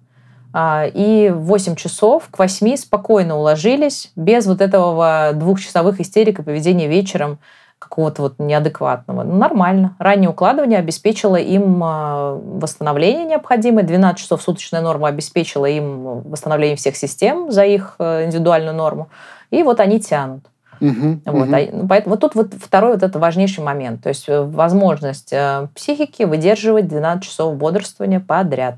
[0.55, 6.89] и в 8 часов к 8 спокойно уложились, без вот этого двухчасовых истерик и поведения
[6.89, 7.39] вечером.
[7.79, 9.23] какого-то вот неадекватного.
[9.23, 9.97] Ну, нормально.
[9.99, 13.85] Раннее укладывание обеспечило им а, восстановление необходимое.
[13.85, 19.09] 12 часов суточная норма обеспечила им восстановление всех систем за их э, индивидуальную норму.
[19.51, 20.45] И вот они тянут.
[20.81, 21.55] Угу, вот, угу.
[21.55, 24.03] А, поэтому вот тут вот второй вот это важнейший момент.
[24.03, 28.77] То есть э, возможность э, психики выдерживать 12 часов бодрствования подряд.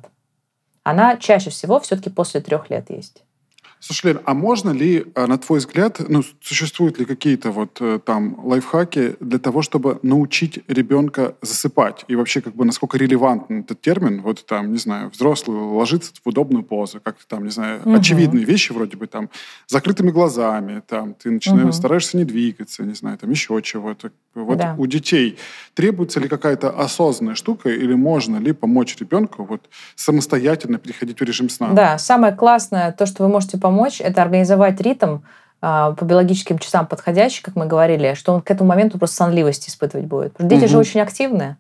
[0.85, 3.25] Она чаще всего все-таки после трех лет есть.
[3.85, 7.99] Слушай, Лен, а можно ли, а, на твой взгляд, ну, существуют ли какие-то вот э,
[7.99, 12.05] там лайфхаки для того, чтобы научить ребенка засыпать?
[12.07, 14.23] И вообще, как бы, насколько релевантен этот термин?
[14.23, 17.95] Вот там, не знаю, взрослый ложится в удобную позу, как-то там, не знаю, угу.
[17.95, 19.31] очевидные вещи вроде бы там,
[19.67, 21.73] закрытыми глазами, там, ты начинаешь, угу.
[21.73, 24.13] стараешься не двигаться, не знаю, там, еще чего-то.
[24.35, 24.75] Вот да.
[24.79, 25.39] у детей
[25.75, 31.51] требуется ли какая-то осознанная штука или можно ли помочь ребенку вот самостоятельно переходить в режим
[31.51, 31.73] сна?
[31.73, 35.19] Да, самое классное, то, что вы можете помочь, это организовать ритм
[35.61, 39.69] э, по биологическим часам подходящий, как мы говорили, что он к этому моменту просто сонливость
[39.69, 40.33] испытывать будет.
[40.33, 40.73] Потому что дети угу.
[40.73, 41.57] же очень активные.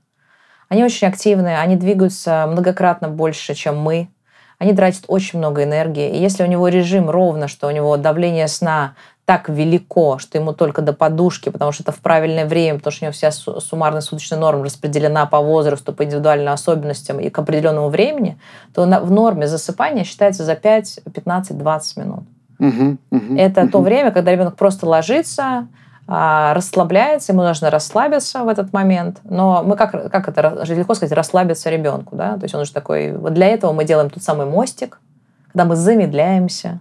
[0.68, 4.08] Они очень активные, они двигаются многократно больше, чем мы.
[4.58, 6.16] Они тратят очень много энергии.
[6.16, 10.52] И если у него режим ровно, что у него давление сна так велико, что ему
[10.52, 14.00] только до подушки, потому что это в правильное время, потому что у него вся суммарная
[14.00, 18.36] суточная норма распределена по возрасту, по индивидуальным особенностям и к определенному времени,
[18.74, 22.24] то в норме засыпания считается за 5, 15, 20 минут.
[22.58, 23.70] Угу, угу, это угу.
[23.70, 25.68] то время, когда ребенок просто ложится,
[26.08, 29.20] а, расслабляется, ему нужно расслабиться в этот момент.
[29.24, 32.34] Но мы как, как это легко сказать, расслабиться ребенку, да?
[32.34, 33.16] То есть он уже такой...
[33.16, 35.00] Вот для этого мы делаем тот самый мостик,
[35.52, 36.80] когда мы замедляемся,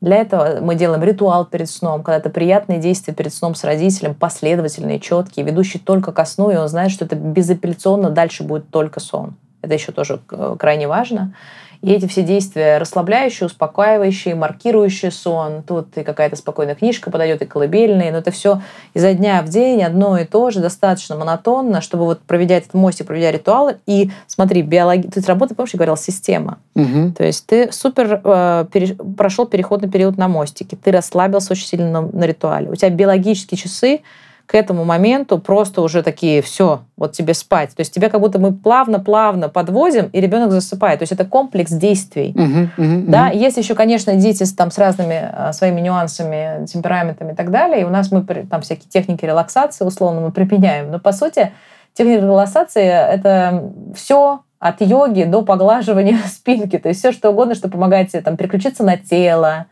[0.00, 4.14] для этого мы делаем ритуал перед сном, когда это приятные действия перед сном с родителем,
[4.14, 8.98] последовательные, четкие, ведущие только ко сну, и он знает, что это безапелляционно дальше будет только
[8.98, 9.34] сон.
[9.60, 11.34] Это еще тоже э, крайне важно.
[11.82, 15.62] И эти все действия расслабляющие, успокаивающие, маркирующие сон.
[15.66, 18.12] Тут и какая-то спокойная книжка подойдет, и колыбельные.
[18.12, 18.60] Но это все
[18.92, 23.06] изо дня в день одно и то же, достаточно монотонно, чтобы вот проведя этот мостик,
[23.06, 23.78] проведя ритуалы.
[23.86, 25.08] И смотри, биологи...
[25.08, 26.58] ты работаешь, помнишь, я говорила, система.
[26.74, 27.12] Угу.
[27.16, 28.94] То есть ты супер э, пере...
[28.94, 32.68] прошел переходный период на мостике, ты расслабился очень сильно на, на ритуале.
[32.70, 34.02] У тебя биологические часы
[34.50, 37.70] к этому моменту просто уже такие, все, вот тебе спать.
[37.76, 40.98] То есть тебя как будто мы плавно-плавно подвозим, и ребенок засыпает.
[40.98, 42.34] То есть это комплекс действий.
[42.36, 47.30] Uh-huh, uh-huh, да, есть еще, конечно, дети с, там, с разными а, своими нюансами, темпераментами
[47.30, 47.82] и так далее.
[47.82, 50.90] И у нас мы там всякие техники релаксации условно мы применяем.
[50.90, 51.52] Но по сути
[51.94, 56.76] техника релаксации– это все от йоги до поглаживания спинки.
[56.76, 59.66] То есть все что угодно, что помогает тебе там, переключиться на тело,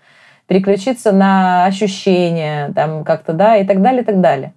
[0.47, 4.53] переключиться на ощущения, там как-то, да, и так далее, и так далее.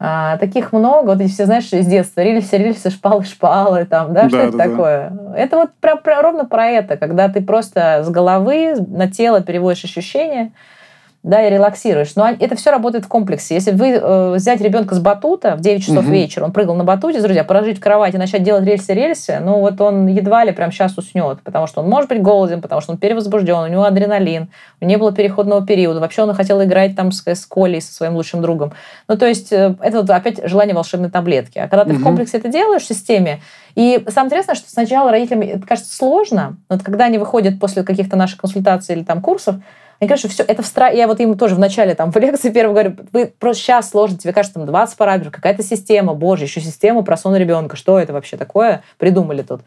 [0.00, 4.22] А, таких много, вот эти все, знаешь, из детства, рельсы, рельсы, шпалы, шпалы, там, да,
[4.22, 4.64] да что да, это да.
[4.64, 5.12] такое?
[5.36, 9.84] Это вот про, про, ровно про это, когда ты просто с головы на тело переводишь
[9.84, 10.52] ощущения,
[11.24, 12.14] да, и релаксируешь.
[12.16, 13.54] Но это все работает в комплексе.
[13.54, 16.12] Если вы э, взять ребенка с батута в 9 часов угу.
[16.12, 19.80] вечера, он прыгал на батуте, друзья, положить в кровать и начать делать рельсы-рельсы, ну вот
[19.80, 22.98] он едва ли прям сейчас уснет, потому что он может быть голоден, потому что он
[22.98, 24.50] перевозбужден, у него адреналин,
[24.82, 27.94] у него не было переходного периода, вообще он хотел играть там с, с Колей, со
[27.94, 28.74] своим лучшим другом.
[29.08, 31.58] Ну то есть э, это вот опять желание волшебной таблетки.
[31.58, 32.00] А когда ты угу.
[32.00, 33.40] в комплексе это делаешь в системе,
[33.76, 37.82] и самое интересное, что сначала родителям это кажется сложно, но вот когда они выходят после
[37.82, 39.56] каких-то наших консультаций или там курсов,
[40.00, 40.90] мне кажется, все это встра...
[40.90, 44.18] Я вот им тоже в начале там в лекции первой говорю, вы просто сейчас сложно,
[44.18, 48.12] тебе кажется, там 20 параметров, какая-то система, боже, еще система про сон ребенка, что это
[48.12, 49.62] вообще такое придумали тут?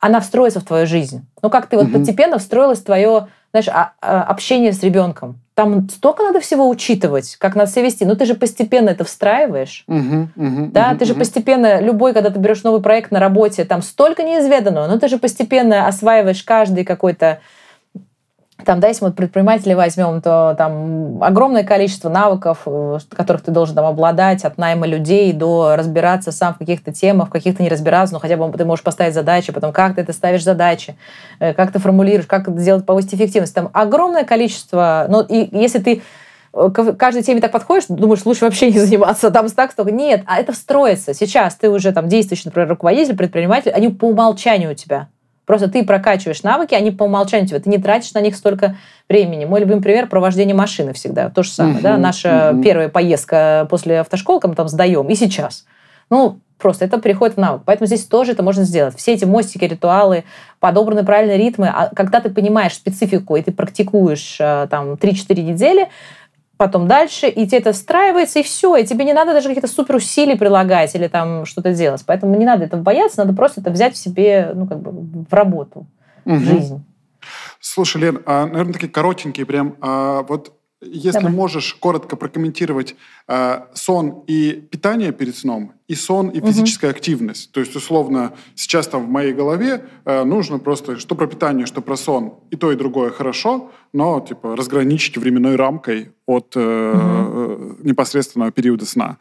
[0.00, 1.24] Она встроится в твою жизнь.
[1.42, 5.38] Ну, как ты вот постепенно встроилась в твое, знаешь, а, а, общение с ребенком.
[5.54, 8.04] Там столько надо всего учитывать, как надо себя вести.
[8.04, 9.84] Но ты же постепенно это встраиваешь.
[9.86, 13.64] Uh-huh, uh-huh, да, uh-huh, ты же постепенно, любой, когда ты берешь новый проект на работе,
[13.64, 17.40] там столько неизведанного, но ты же постепенно осваиваешь каждый какой-то
[18.64, 23.74] там, да, если мы предпринимателей возьмем, то там огромное количество навыков, э, которых ты должен
[23.74, 28.14] там обладать, от найма людей до разбираться сам в каких-то темах, в каких-то не разбираться,
[28.14, 30.96] но хотя бы ты можешь поставить задачи, потом как ты это ставишь задачи,
[31.40, 33.54] э, как ты формулируешь, как это сделать, повысить эффективность.
[33.54, 36.02] Там огромное количество, ну, и если ты
[36.52, 39.90] э, к каждой теме так подходишь, думаешь, лучше вообще не заниматься, там так столько.
[39.90, 41.14] Нет, а это встроится.
[41.14, 45.08] Сейчас ты уже там действующий, например, руководитель, предприниматель, они по умолчанию у тебя.
[45.52, 48.76] Просто ты прокачиваешь навыки, они по умолчанию тебе, ты не тратишь на них столько
[49.06, 49.44] времени.
[49.44, 51.28] Мой любимый пример про вождение машины всегда.
[51.28, 52.62] То же самое, uh-huh, да, наша uh-huh.
[52.62, 55.66] первая поездка после автошколы, мы там сдаем, и сейчас.
[56.08, 57.64] Ну, просто это приходит в навык.
[57.66, 58.96] Поэтому здесь тоже это можно сделать.
[58.96, 60.24] Все эти мостики, ритуалы,
[60.58, 61.68] подобраны правильные ритмы.
[61.68, 65.88] А когда ты понимаешь специфику, и ты практикуешь э, там 3-4 недели,
[66.56, 69.96] потом дальше, и тебе это встраивается, и все, и тебе не надо даже каких-то супер
[69.96, 72.02] усилий прилагать или там что-то делать.
[72.06, 74.90] Поэтому не надо этого бояться, надо просто это взять в себе, ну, как бы
[75.28, 75.86] в работу,
[76.24, 76.36] угу.
[76.36, 76.84] в жизнь.
[77.60, 80.52] Слушай, Лен, а, наверное, такие коротенькие прям, а, вот
[80.82, 81.32] если Давай.
[81.32, 82.96] можешь коротко прокомментировать
[83.28, 86.96] э, сон и питание перед сном, и сон и физическая угу.
[86.96, 87.52] активность.
[87.52, 91.82] То есть, условно, сейчас там в моей голове э, нужно просто, что про питание, что
[91.82, 97.76] про сон, и то, и другое хорошо, но типа разграничить временной рамкой от э, угу.
[97.82, 99.18] непосредственного периода сна.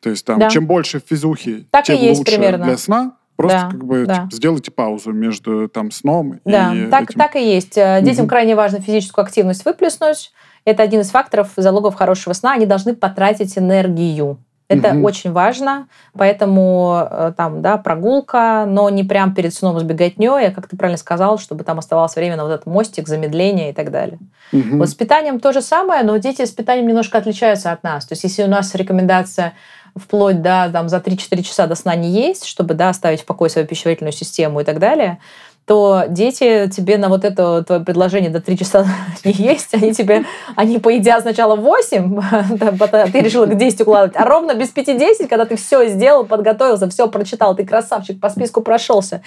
[0.00, 0.50] То есть там, да.
[0.50, 2.64] чем больше физухи, так тем лучше примерно.
[2.64, 3.16] для сна.
[3.36, 4.14] Просто да, как бы да.
[4.14, 7.20] типа, сделайте паузу между там сном да, и так, этим.
[7.20, 7.76] так и есть.
[7.76, 8.30] Э, детям угу.
[8.30, 10.32] крайне важно физическую активность выплеснуть.
[10.66, 12.52] Это один из факторов залогов хорошего сна.
[12.52, 14.38] Они должны потратить энергию.
[14.68, 15.06] Это угу.
[15.06, 20.50] очень важно, поэтому э, там, да, прогулка, но не прям перед сном с беготней, а,
[20.50, 23.92] как ты правильно сказал, чтобы там оставалось время на вот этот мостик, замедление и так
[23.92, 24.18] далее.
[24.52, 24.78] Угу.
[24.78, 28.06] Вот с питанием то же самое, но дети с питанием немножко отличаются от нас.
[28.06, 29.52] То есть если у нас рекомендация
[29.94, 33.50] вплоть до там, за 3-4 часа до сна не есть, чтобы да, оставить в покое
[33.50, 35.18] свою пищеварительную систему и так далее,
[35.66, 38.86] то дети тебе на вот это твое предложение до 3 часа
[39.24, 40.24] не есть, они тебе,
[40.54, 42.20] они поедят сначала 8,
[43.12, 47.08] ты решила к 10 укладывать, а ровно без 5-10, когда ты все сделал, подготовился, все
[47.08, 49.22] прочитал, ты красавчик, по списку прошелся.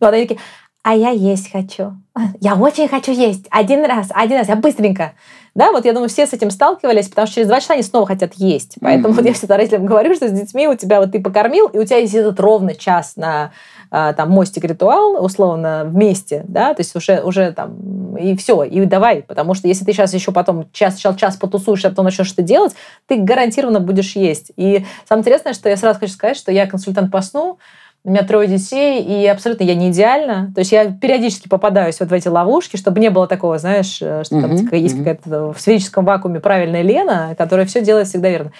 [0.00, 0.40] Вот они такие,
[0.82, 1.92] а я есть хочу.
[2.40, 3.46] Я очень хочу есть.
[3.50, 5.12] Один раз, один раз, я быстренько.
[5.54, 8.06] Да, вот я думаю, все с этим сталкивались, потому что через два часа они снова
[8.06, 8.76] хотят есть.
[8.80, 9.16] Поэтому mm-hmm.
[9.16, 11.84] вот я всегда родителям говорю, что с детьми у тебя вот ты покормил, и у
[11.84, 13.50] тебя есть этот ровно час на
[13.90, 18.84] а, там мостик ритуал, условно, вместе, да, то есть уже, уже там, и все, и
[18.84, 22.28] давай, потому что если ты сейчас еще потом час, час, час потусуешь, а потом начнешь
[22.28, 22.74] что-то делать,
[23.06, 24.52] ты гарантированно будешь есть.
[24.56, 27.58] И самое интересное, что я сразу хочу сказать, что я консультант по сну,
[28.04, 30.50] у меня трое детей, и абсолютно я не идеальна.
[30.54, 34.24] То есть я периодически попадаюсь вот в эти ловушки, чтобы не было такого, знаешь, э,
[34.24, 34.98] что там uh-huh, есть uh-huh.
[34.98, 38.52] какая-то в сферическом вакууме правильная Лена, которая все делает всегда верно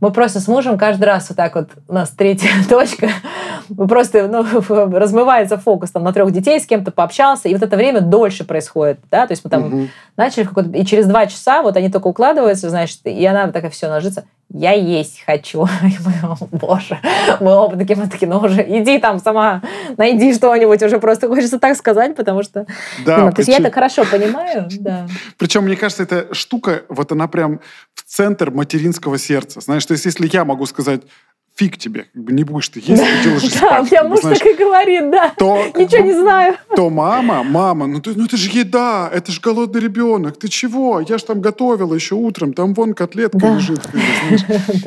[0.00, 3.10] мы просто с мужем каждый раз вот так вот, у нас третья точка,
[3.68, 4.44] мы просто, ну,
[4.98, 8.98] размывается фокус там на трех детей, с кем-то пообщался, и вот это время дольше происходит,
[9.10, 9.88] да, то есть мы там угу.
[10.16, 14.24] начали и через два часа вот они только укладываются, значит, и она такая все ложится,
[14.52, 15.64] я есть хочу.
[15.82, 16.98] И мы, боже,
[17.40, 19.62] мы оба такие, мы такие, ну уже иди там сама,
[19.96, 22.66] найди что-нибудь, уже просто хочется так сказать, потому что...
[23.04, 23.34] Да, ну, причем...
[23.34, 25.06] То есть я это хорошо понимаю, да.
[25.38, 27.60] Причем, мне кажется, эта штука, вот она прям
[27.94, 29.60] в центр материнского сердца.
[29.60, 31.02] Знаешь, то есть если я могу сказать,
[31.54, 33.52] фиг тебе, как бы не будешь ты есть, ты делаешь.
[33.60, 35.32] Да, у меня муж так и говорит, да.
[35.36, 36.56] То, Ничего не знаю.
[36.74, 41.00] То мама, мама, ну, ты, ну это же еда, это же голодный ребенок, ты чего?
[41.00, 43.54] Я же там готовила еще утром, там вон котлетка да.
[43.54, 43.80] лежит.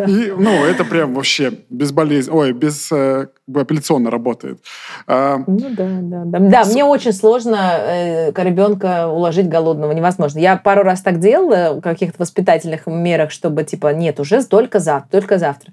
[0.07, 4.59] И, ну, это прям вообще безболезненно, ой, без э, апелляционно работает.
[5.05, 6.39] А, ну да, да, да.
[6.39, 10.39] Да, мне очень сложно э, ребенка уложить голодного, невозможно.
[10.39, 15.19] Я пару раз так делала в каких-то воспитательных мерах, чтобы типа, нет, уже только завтра,
[15.19, 15.71] только завтра.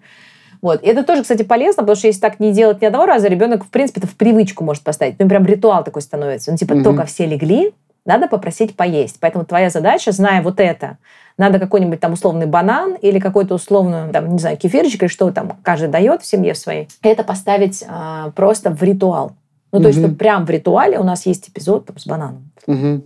[0.63, 0.83] Вот.
[0.83, 3.65] И это тоже, кстати, полезно, потому что если так не делать ни одного раза, ребенок,
[3.65, 5.19] в принципе, это в привычку может поставить.
[5.19, 6.51] Ну, прям ритуал такой становится.
[6.51, 6.85] Ну, типа, угу.
[6.85, 7.73] только все легли,
[8.05, 9.17] надо попросить поесть.
[9.21, 10.99] Поэтому твоя задача, зная вот это,
[11.39, 15.59] надо какой-нибудь там условный банан или какой-то условный, там, не знаю, кефирчик или что там
[15.63, 19.33] каждый дает в семье своей, это поставить а, просто в ритуал.
[19.73, 19.89] Ну, то угу.
[19.89, 22.51] есть, что прям в ритуале у нас есть эпизод там, с бананом.
[22.67, 23.03] Угу.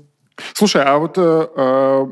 [0.54, 2.06] Слушай, а вот э, э,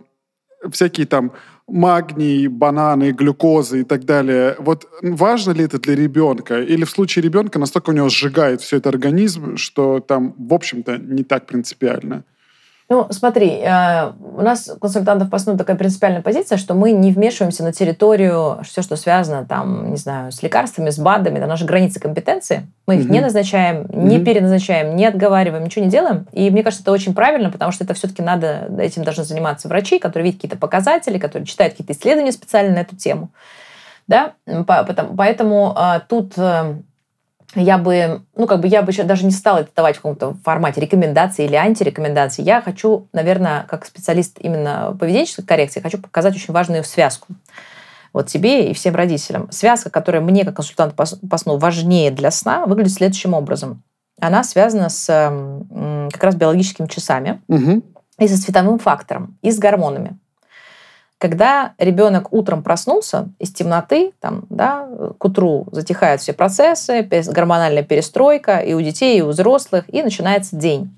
[0.71, 1.33] всякие там
[1.73, 4.55] магний, бананы, глюкоза и так далее.
[4.59, 6.61] Вот важно ли это для ребенка?
[6.61, 10.99] Или в случае ребенка настолько у него сжигает все это организм, что там, в общем-то,
[10.99, 12.25] не так принципиально?
[12.93, 17.63] Ну, смотри, э, у нас консультантов по сну такая принципиальная позиция, что мы не вмешиваемся
[17.63, 22.01] на территорию, все, что связано там, не знаю, с лекарствами, с БАДами, это наши границы
[22.01, 22.67] компетенции.
[22.87, 23.11] Мы их mm-hmm.
[23.11, 24.25] не назначаем, не mm-hmm.
[24.27, 26.27] переназначаем, не отговариваем, ничего не делаем.
[26.33, 29.99] И мне кажется, это очень правильно, потому что это все-таки надо, этим должны заниматься врачи,
[29.99, 33.31] которые видят какие-то показатели, которые читают какие-то исследования специально на эту тему.
[34.07, 34.35] Да?
[35.17, 36.75] Поэтому а, тут э,
[37.55, 40.37] я бы, ну, как бы я бы еще даже не стала это давать в каком-то
[40.45, 42.43] формате рекомендации или антирекомендации.
[42.43, 47.29] Я хочу, наверное, как специалист именно поведенческой коррекции, хочу показать очень важную связку.
[48.13, 49.51] Вот тебе и всем родителям.
[49.51, 53.83] Связка, которая мне, как консультанту по сну, важнее для сна, выглядит следующим образом.
[54.21, 55.07] Она связана с
[56.13, 57.83] как раз биологическими часами угу.
[58.19, 60.19] и со световым фактором, и с гормонами.
[61.23, 64.89] Когда ребенок утром проснулся из темноты, там, да,
[65.19, 70.57] к утру затихают все процессы, гормональная перестройка и у детей, и у взрослых, и начинается
[70.57, 70.91] день.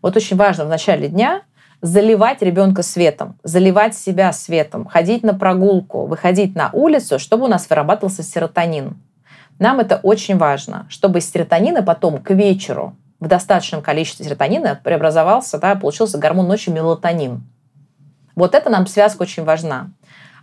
[0.00, 1.42] Вот очень важно в начале дня
[1.80, 7.68] заливать ребенка светом, заливать себя светом, ходить на прогулку, выходить на улицу, чтобы у нас
[7.68, 8.94] вырабатывался серотонин.
[9.58, 15.58] Нам это очень важно, чтобы из серотонина потом к вечеру в достаточном количестве серотонина преобразовался,
[15.58, 17.42] да, получился гормон ночи мелатонин.
[18.34, 19.90] Вот эта нам связка очень важна.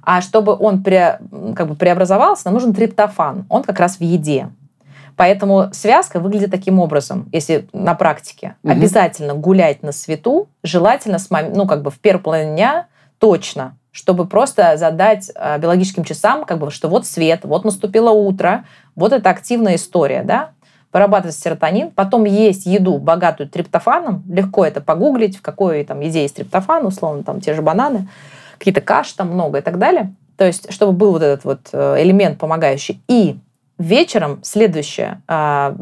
[0.02, 1.20] А чтобы он пре,
[1.56, 3.46] как бы преобразовался, нам нужен триптофан.
[3.50, 4.50] Он как раз в еде.
[5.16, 8.56] Поэтому связка выглядит таким образом, если на практике.
[8.64, 8.72] Угу.
[8.72, 11.52] Обязательно гулять на свету, желательно с мом...
[11.54, 12.88] ну, как бы в первой половине дня
[13.20, 13.76] точно.
[13.92, 19.12] чтобы просто задать э, биологическим часам, как бы, что вот свет, вот наступило утро, вот
[19.12, 20.52] это активная история, да,
[20.92, 26.36] вырабатывается серотонин, потом есть еду, богатую триптофаном, легко это погуглить, в какой там еде есть
[26.36, 28.08] триптофан, условно, там те же бананы,
[28.58, 30.14] какие-то каши там много и так далее.
[30.38, 33.02] То есть, чтобы был вот этот вот э, элемент помогающий.
[33.08, 33.38] И
[33.78, 35.76] вечером следующее а,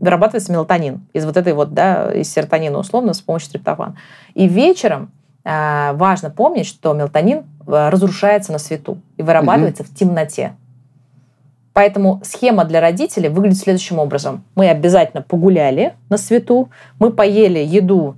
[0.00, 3.96] вырабатывается мелатонин из вот этой вот, да, из серотонина условно с помощью триптофана.
[4.34, 5.10] И вечером
[5.44, 9.90] а, важно помнить, что мелатонин э, разрушается на свету и вырабатывается угу.
[9.90, 10.54] в темноте.
[11.72, 14.44] Поэтому схема для родителей выглядит следующим образом.
[14.54, 18.16] Мы обязательно погуляли на свету, мы поели еду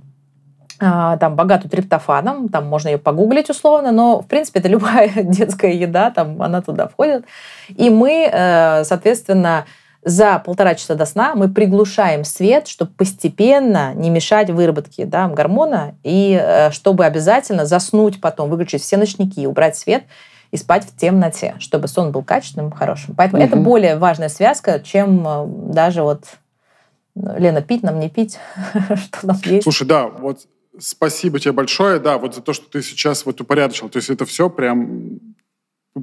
[0.79, 5.73] а, там, богатую триптофаном, там можно ее погуглить условно, но, в принципе, это любая детская
[5.73, 7.25] еда, там она туда входит.
[7.69, 9.65] И мы, э, соответственно,
[10.03, 15.95] за полтора часа до сна мы приглушаем свет, чтобы постепенно не мешать выработке да, гормона,
[16.03, 20.03] и э, чтобы обязательно заснуть потом, выключить все ночники, убрать свет
[20.55, 23.13] и спать в темноте, чтобы сон был качественным, хорошим.
[23.15, 23.47] Поэтому угу.
[23.47, 26.23] это более важная связка, чем э, даже вот
[27.15, 28.39] Лена, пить нам, не пить,
[28.95, 29.63] что нам есть.
[29.63, 30.47] Слушай, да, вот
[30.79, 33.89] спасибо тебе большое, да, вот за то, что ты сейчас вот упорядочил.
[33.89, 35.19] То есть это все прям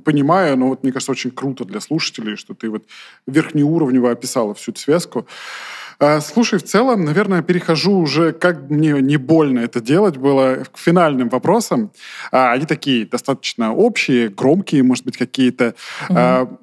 [0.04, 2.84] понимаю, но вот мне кажется, очень круто для слушателей, что ты вот
[3.26, 5.26] верхнеуровнево описала всю эту связку.
[6.02, 10.76] А, слушай, в целом, наверное, перехожу уже, как мне не больно это делать было, к
[10.76, 11.92] финальным вопросам.
[12.32, 15.76] А, они такие достаточно общие, громкие, может быть, какие-то.
[16.08, 16.58] Угу.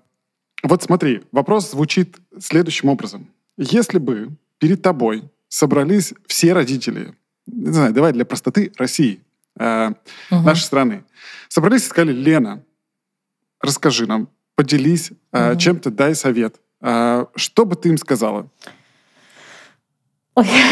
[0.63, 3.29] Вот смотри, вопрос звучит следующим образом.
[3.55, 7.15] Если бы перед тобой собрались все родители,
[7.47, 9.21] не знаю, давай для простоты, России,
[9.55, 9.95] угу.
[10.31, 11.05] нашей страны,
[11.47, 12.61] собрались и сказали, Лена,
[13.61, 15.55] расскажи нам, поделись угу.
[15.57, 16.59] чем-то, дай совет.
[16.81, 18.49] Что бы ты им сказала?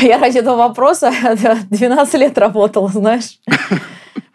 [0.01, 1.11] Я ради этого вопроса
[1.69, 3.39] 12 лет работала, знаешь.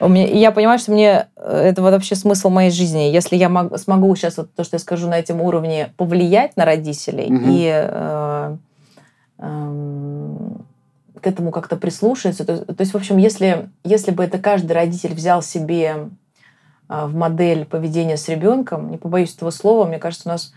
[0.01, 3.11] Я понимаю, что мне э, это вообще смысл моей жизни.
[3.13, 6.65] Если я могу, смогу сейчас вот то, что я скажу на этом уровне, повлиять на
[6.65, 7.45] родителей угу.
[7.47, 8.57] и э,
[9.39, 10.23] э,
[11.21, 15.15] к этому как-то прислушаться, то, то есть, в общем, если, если бы это каждый родитель
[15.15, 16.09] взял себе
[16.89, 20.53] э, в модель поведения с ребенком, не побоюсь этого слова, мне кажется, у нас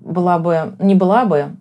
[0.00, 1.56] была бы, не была бы,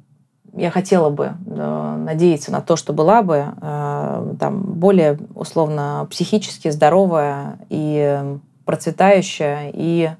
[0.53, 6.69] я хотела бы э, надеяться на то, что была бы э, там, более условно психически
[6.69, 10.11] здоровая и процветающая и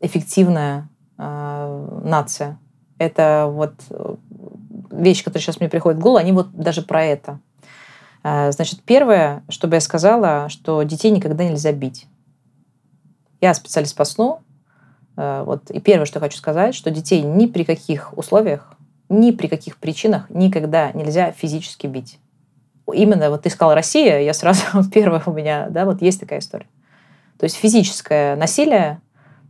[0.00, 0.88] эффективная
[1.18, 2.58] э, нация.
[2.98, 3.74] Это вот
[4.90, 7.40] вещи, которые сейчас мне приходят в голову, они вот даже про это.
[8.22, 12.06] Значит, первое, что бы я сказала, что детей никогда нельзя бить.
[13.40, 14.38] Я специалист по сну.
[15.16, 15.68] Вот.
[15.72, 18.76] И первое, что хочу сказать, что детей ни при каких условиях
[19.12, 22.18] ни при каких причинах никогда нельзя физически бить.
[22.92, 24.62] Именно вот ты сказал Россия, я сразу
[24.92, 26.66] первая у меня, да, вот есть такая история.
[27.38, 29.00] То есть физическое насилие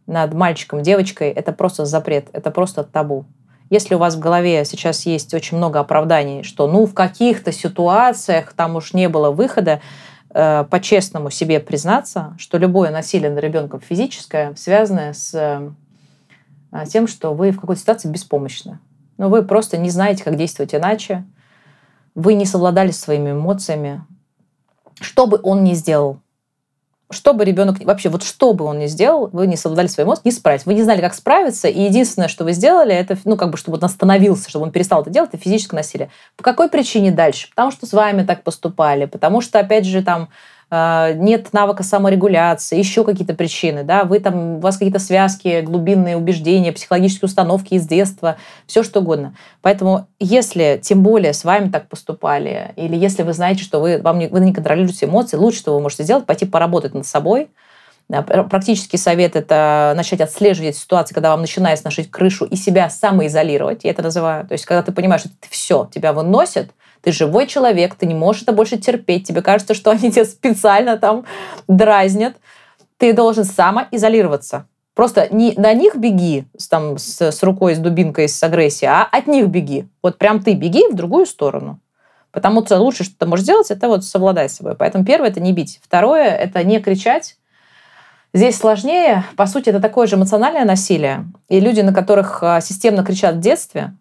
[0.06, 3.24] над мальчиком, девочкой– это просто запрет, это просто табу.
[3.70, 8.52] Если у вас в голове сейчас есть очень много оправданий, что ну в каких-то ситуациях
[8.52, 9.80] там уж не было выхода,
[10.34, 17.32] э, по-честному себе признаться, что любое насилие над ребенком физическое связано с э, тем, что
[17.32, 18.78] вы в какой-то ситуации беспомощны
[19.18, 21.24] но вы просто не знаете, как действовать иначе.
[22.14, 24.04] Вы не совладали своими эмоциями.
[25.00, 26.18] Что бы он ни сделал,
[27.12, 30.32] что бы ребенок, вообще вот что бы он ни сделал, вы не совладали своими эмоциями,
[30.32, 30.66] не справились.
[30.66, 33.78] Вы не знали, как справиться, и единственное, что вы сделали, это, ну, как бы, чтобы
[33.78, 36.10] он остановился, чтобы он перестал это делать, это физическое насилие.
[36.36, 37.48] По какой причине дальше?
[37.50, 40.28] Потому что с вами так поступали, потому что, опять же, там,
[40.72, 46.72] нет навыка саморегуляции, еще какие-то причины, да, вы там, у вас какие-то связки, глубинные убеждения,
[46.72, 48.36] психологические установки из детства,
[48.66, 49.34] все что угодно.
[49.60, 54.18] Поэтому если, тем более, с вами так поступали, или если вы знаете, что вы, вам
[54.18, 57.48] не, вы не контролируете эмоции, лучше, что вы можете сделать, пойти поработать над собой,
[58.26, 63.90] Практический совет– это начать отслеживать ситуации, когда вам начинает сношить крышу, и себя самоизолировать, я
[63.90, 64.46] это называю.
[64.46, 66.72] То есть, когда ты понимаешь, что все, тебя выносит,
[67.02, 70.96] ты живой человек, ты не можешь это больше терпеть, тебе кажется, что они тебя специально
[70.96, 71.24] там
[71.68, 72.36] дразнят.
[72.96, 74.66] Ты должен самоизолироваться.
[74.94, 79.26] Просто не на них беги там, с, с рукой, с дубинкой, с агрессией, а от
[79.26, 79.88] них беги.
[80.02, 81.80] Вот прям ты беги в другую сторону.
[82.30, 84.74] Потому что лучшее, что ты можешь сделать, это вот совладать с собой.
[84.74, 85.80] Поэтому первое– это не бить.
[85.82, 87.36] Второе– это не кричать.
[88.32, 89.24] Здесь сложнее.
[89.36, 91.26] По сути, это такое же эмоциональное насилие.
[91.48, 93.94] И люди, на которых а, системно кричат в детстве,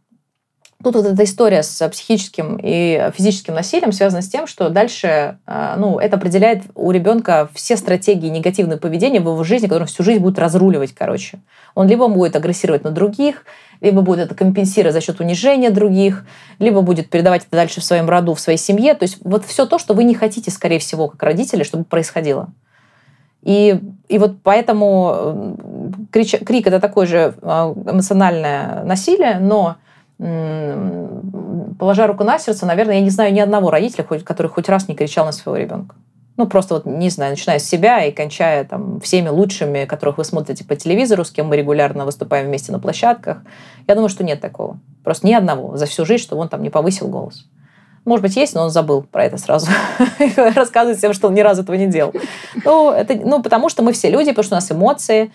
[0.84, 5.76] Тут вот эта история с психическим и физическим насилием связана с тем, что дальше э,
[5.78, 10.22] ну, это определяет у ребенка все стратегии негативного поведения в его жизни, которые всю жизнь
[10.22, 11.40] будет разруливать, короче.
[11.76, 13.46] Он либо будет агрессировать на других,
[13.80, 16.26] либо будет это компенсировать за счет унижения других,
[16.58, 18.94] либо будет передавать это дальше в своем роду, в своей семье.
[18.96, 22.50] То есть вот все то, что вы не хотите, скорее всего, как родители, чтобы происходило.
[23.44, 25.58] И, и вот поэтому
[26.12, 29.78] крич, крик это такое же а, эмоциональное насилие, но
[31.80, 34.96] положа руку на сердце, наверное, я не знаю ни одного родителя, который хоть раз не
[34.96, 35.96] кричал на своего ребенка.
[36.38, 40.24] Ну, просто вот, не знаю, начиная с себя и кончая там всеми лучшими, которых вы
[40.24, 43.40] смотрите по телевизору, с кем мы регулярно выступаем вместе на площадках.
[43.88, 44.80] Я думаю, что нет такого.
[45.04, 47.46] Просто ни одного за всю жизнь, чтобы он там не повысил голос.
[48.06, 49.68] Может быть, есть, но он забыл про это сразу.
[50.56, 52.14] Рассказывает всем, что он ни разу этого не делал.
[52.64, 55.32] Ну, это, ну, потому что мы все люди, потому что у нас эмоции,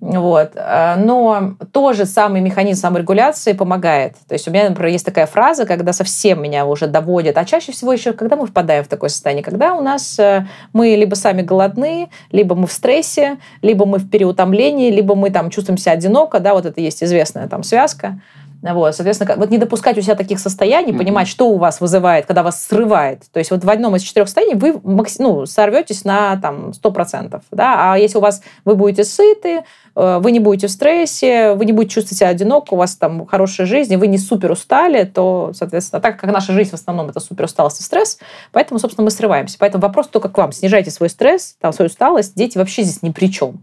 [0.00, 0.52] вот.
[0.54, 4.14] Э, но тоже самый механизм саморегуляции помогает.
[4.26, 7.72] То есть у меня, например, есть такая фраза, когда совсем меня уже доводит, а чаще
[7.72, 11.42] всего еще, когда мы впадаем в такое состояние, когда у нас э, мы либо сами
[11.42, 16.40] голодны, либо мы в стрессе, либо мы в переутомлении, либо мы там чувствуем себя одиноко,
[16.40, 18.20] да, вот это есть известная там связка.
[18.62, 20.98] Вот, соответственно, вот не допускать у себя таких состояний, mm-hmm.
[20.98, 23.22] понимать, что у вас вызывает, когда вас срывает.
[23.32, 27.40] То есть вот в одном из четырех состояний вы ну, сорветесь на там, 100%.
[27.52, 27.92] Да?
[27.92, 29.64] А если у вас вы будете сыты,
[29.96, 33.26] э, вы не будете в стрессе, вы не будете чувствовать себя одиноко, у вас там
[33.26, 37.08] хорошая жизнь, и вы не супер устали, то, соответственно, так как наша жизнь в основном
[37.08, 38.18] это супер усталость и стресс,
[38.52, 39.56] поэтому, собственно, мы срываемся.
[39.58, 40.52] Поэтому вопрос только к вам.
[40.52, 42.34] Снижайте свой стресс, там, свою усталость.
[42.34, 43.62] Дети вообще здесь ни при чем.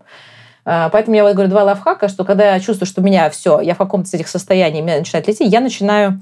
[0.70, 3.74] А, поэтому я вот говорю два лайфхака, что когда я чувствую, что меня все, я
[3.74, 6.20] в каком-то из этих состояний, меня начинает лететь, я начинаю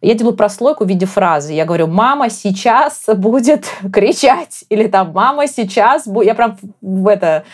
[0.00, 1.54] я делаю прослойку в виде фразы.
[1.54, 4.64] Я говорю, мама сейчас будет кричать.
[4.68, 6.26] Или там, мама сейчас будет...
[6.26, 7.44] Я прям в это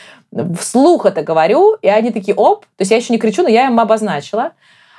[0.59, 2.67] вслух это говорю, и они такие, оп.
[2.77, 4.51] То есть я еще не кричу, но я им обозначила.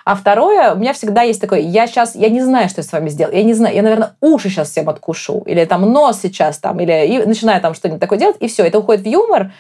[0.05, 2.91] А второе, у меня всегда есть такое, я сейчас, я не знаю, что я с
[2.91, 6.59] вами сделаю, я не знаю, я, наверное, уши сейчас всем откушу, или там нос сейчас
[6.59, 9.51] там, или и начинаю там что-нибудь такое делать, и все, это уходит в юмор,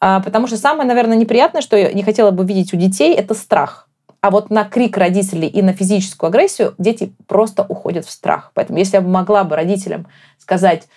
[0.00, 3.88] потому что самое, наверное, неприятное, что я не хотела бы видеть у детей, это страх.
[4.22, 8.50] А вот на крик родителей и на физическую агрессию дети просто уходят в страх.
[8.54, 10.06] Поэтому если я могла бы родителям
[10.38, 10.88] сказать,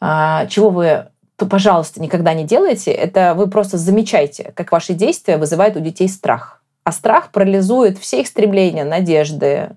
[0.00, 5.36] а, чего вы то, пожалуйста, никогда не делайте, это вы просто замечайте, как ваши действия
[5.36, 6.57] вызывают у детей страх.
[6.88, 9.76] А страх парализует все их стремления, надежды,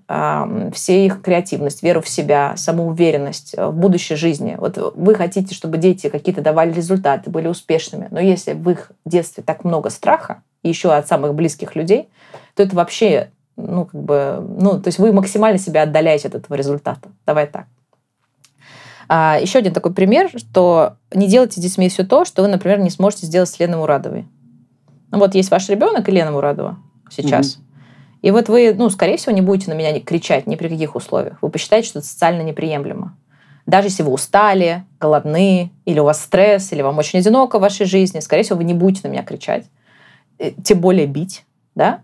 [0.72, 4.56] все их креативность, веру в себя, самоуверенность в будущей жизни.
[4.58, 8.08] Вот вы хотите, чтобы дети какие-то давали результаты, были успешными.
[8.10, 12.08] Но если в их детстве так много страха, еще от самых близких людей,
[12.54, 13.28] то это вообще,
[13.58, 17.10] ну, как бы, ну, то есть вы максимально себя отдаляете от этого результата.
[17.26, 17.66] Давай так.
[19.10, 22.78] А, еще один такой пример, что не делайте с детьми все то, что вы, например,
[22.78, 24.26] не сможете сделать с Леной Мурадовой.
[25.10, 26.78] Ну, вот есть ваш ребенок и Лена Мурадова
[27.12, 27.54] сейчас.
[27.54, 27.64] Угу.
[28.22, 31.38] И вот вы, ну, скорее всего, не будете на меня кричать ни при каких условиях.
[31.42, 33.16] Вы посчитаете, что это социально неприемлемо.
[33.66, 37.86] Даже если вы устали, голодны, или у вас стресс, или вам очень одиноко в вашей
[37.86, 39.66] жизни, скорее всего, вы не будете на меня кричать.
[40.38, 41.44] Э, тем более бить,
[41.74, 42.00] да?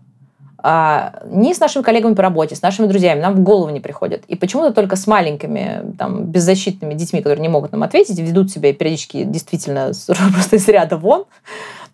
[0.61, 4.25] А, ни с нашими коллегами по работе, с нашими друзьями нам в голову не приходит.
[4.27, 8.73] И почему-то только с маленькими, там, беззащитными детьми, которые не могут нам ответить, ведут себя
[8.73, 9.93] периодически действительно
[10.33, 11.27] просто из ряда вон,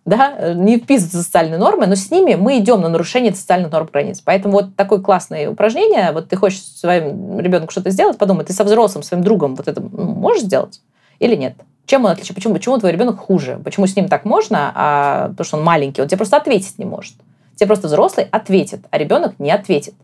[0.05, 3.89] да, не вписываются в социальные нормы, но с ними мы идем на нарушение социальных норм
[3.91, 4.21] границ.
[4.23, 8.65] Поэтому вот такое классное упражнение, вот ты хочешь своим ребенку что-то сделать, подумай, ты со
[8.65, 10.81] взрослым, своим другом вот это можешь сделать
[11.19, 11.55] или нет?
[11.87, 12.35] Чем он отличается?
[12.35, 13.61] Почему, почему твой ребенок хуже?
[13.65, 16.85] Почему с ним так можно, а то, что он маленький, он тебе просто ответить не
[16.85, 17.15] может.
[17.57, 19.95] Тебе просто взрослый ответит, а ребенок не ответит.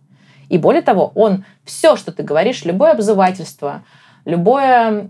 [0.48, 3.82] И более того, он все, что ты говоришь, любое обзывательство,
[4.24, 5.09] любое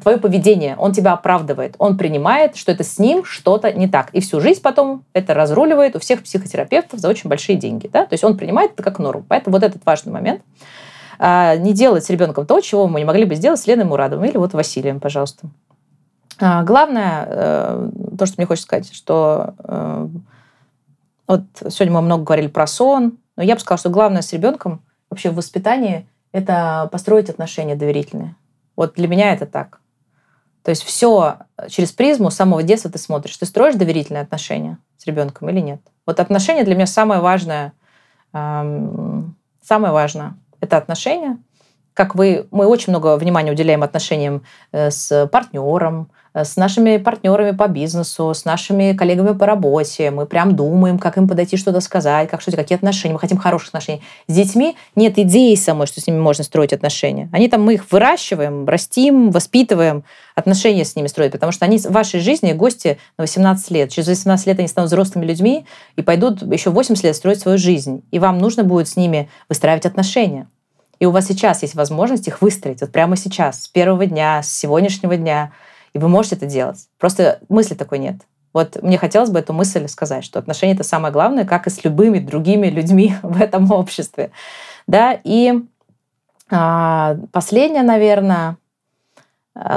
[0.00, 4.10] твое поведение, он тебя оправдывает, он принимает, что это с ним что-то не так.
[4.12, 7.88] И всю жизнь потом это разруливает у всех психотерапевтов за очень большие деньги.
[7.88, 8.06] Да?
[8.06, 9.24] То есть он принимает это как норму.
[9.28, 10.42] Поэтому вот этот важный момент.
[11.18, 14.24] А, не делать с ребенком то, чего мы не могли бы сделать с Леной Мурадовым
[14.24, 15.48] или вот Василием, пожалуйста.
[16.40, 20.08] А, главное, э, то, что мне хочется сказать, что э,
[21.28, 24.82] вот сегодня мы много говорили про сон, но я бы сказала, что главное с ребенком
[25.10, 28.34] вообще в воспитании– это построить отношения доверительные.
[28.74, 29.80] Вот для меня это так.
[30.64, 31.36] То есть все
[31.68, 33.36] через призму с самого детства ты смотришь.
[33.36, 35.80] Ты строишь доверительные отношения с ребенком или нет?
[36.06, 37.72] Вот отношения для меня самое важное.
[38.32, 41.38] Эм, самое важное– это отношения.
[41.92, 44.42] Как вы, мы очень много внимания уделяем отношениям
[44.72, 50.10] э, с партнером, Э, с нашими партнерами по бизнесу, с нашими коллегами по работе.
[50.10, 53.14] Мы прям думаем, как им подойти, что-то сказать, как что-то, какие отношения.
[53.14, 54.02] Мы хотим хороших отношений.
[54.26, 57.28] С детьми нет идеи самой, что с ними можно строить отношения.
[57.32, 60.02] Они там, мы их выращиваем, растим, воспитываем,
[60.34, 63.90] отношения с ними строить, потому что они в вашей жизни гости на 18 лет.
[63.90, 68.02] Через 18 лет они станут взрослыми людьми и пойдут еще 80 лет строить свою жизнь.
[68.10, 70.48] И вам нужно будет с ними выстраивать отношения.
[70.98, 74.50] И у вас сейчас есть возможность их выстроить, вот прямо сейчас, с первого дня, с
[74.50, 75.52] сегодняшнего дня–
[75.94, 76.88] и вы можете это делать.
[76.98, 78.16] Просто мысли такой нет.
[78.52, 81.82] Вот мне хотелось бы эту мысль сказать, что отношения— это самое главное, как и с
[81.84, 84.30] любыми другими людьми в этом обществе.
[84.86, 85.18] Да?
[85.24, 85.54] И
[86.50, 88.58] а, последнее, наверное,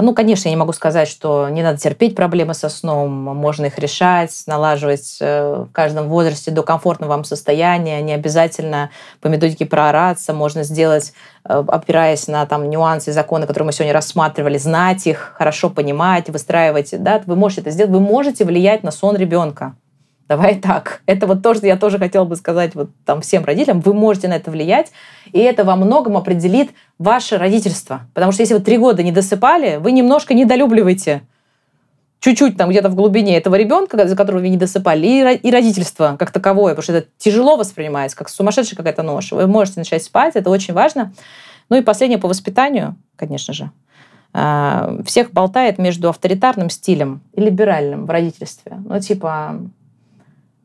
[0.01, 3.77] ну, конечно, я не могу сказать, что не надо терпеть проблемы со сном, можно их
[3.77, 8.89] решать, налаживать э, в каждом возрасте до комфортного вам состояния, не обязательно
[9.21, 11.13] по методике проораться, можно сделать,
[11.47, 16.91] э, опираясь на там, нюансы законы, которые мы сегодня рассматривали, знать их, хорошо понимать, выстраивать,
[17.03, 19.75] да, вы можете это сделать, вы можете влиять на сон ребенка.
[20.27, 21.01] Давай так.
[21.05, 23.79] Это вот то, что я тоже хотела бы сказать вот там всем родителям.
[23.79, 24.91] Вы можете на это влиять,
[25.31, 28.01] и это во многом определит ваше родительство.
[28.13, 31.21] Потому что если вы три года не досыпали, вы немножко недолюбливаете
[32.19, 36.31] чуть-чуть там где-то в глубине этого ребенка, за которого вы не досыпали, и, родительство как
[36.31, 39.31] таковое, потому что это тяжело воспринимается, как сумасшедшая какая-то нож.
[39.31, 41.13] Вы можете начать спать, это очень важно.
[41.69, 43.71] Ну и последнее по воспитанию, конечно же.
[44.33, 48.77] А, всех болтает между авторитарным стилем и либеральным в родительстве.
[48.85, 49.59] Ну, типа,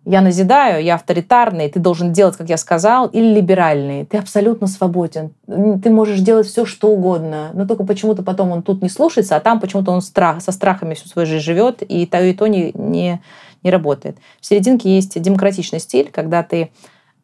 [0.05, 4.05] я назидаю, я авторитарный, ты должен делать, как я сказал, или либеральный.
[4.05, 5.33] Ты абсолютно свободен.
[5.47, 9.41] Ты можешь делать все, что угодно, но только почему-то потом он тут не слушается, а
[9.41, 12.73] там почему-то он страх, со страхами всю свою жизнь живет, и то, и то не,
[12.75, 13.23] не,
[13.63, 14.17] не работает.
[14.41, 16.73] В серединке есть демократичный стиль, когда ты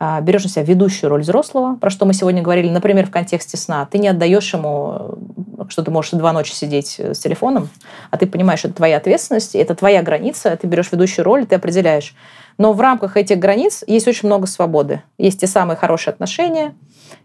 [0.01, 3.87] берешь на себя ведущую роль взрослого, про что мы сегодня говорили, например, в контексте сна.
[3.91, 5.19] Ты не отдаешь ему,
[5.69, 7.69] что ты можешь два ночи сидеть с телефоном,
[8.11, 11.57] а ты понимаешь, что это твоя ответственность, это твоя граница, ты берешь ведущую роль, ты
[11.57, 12.15] определяешь,
[12.59, 15.03] но в рамках этих границ есть очень много свободы.
[15.16, 16.75] Есть те самые хорошие отношения,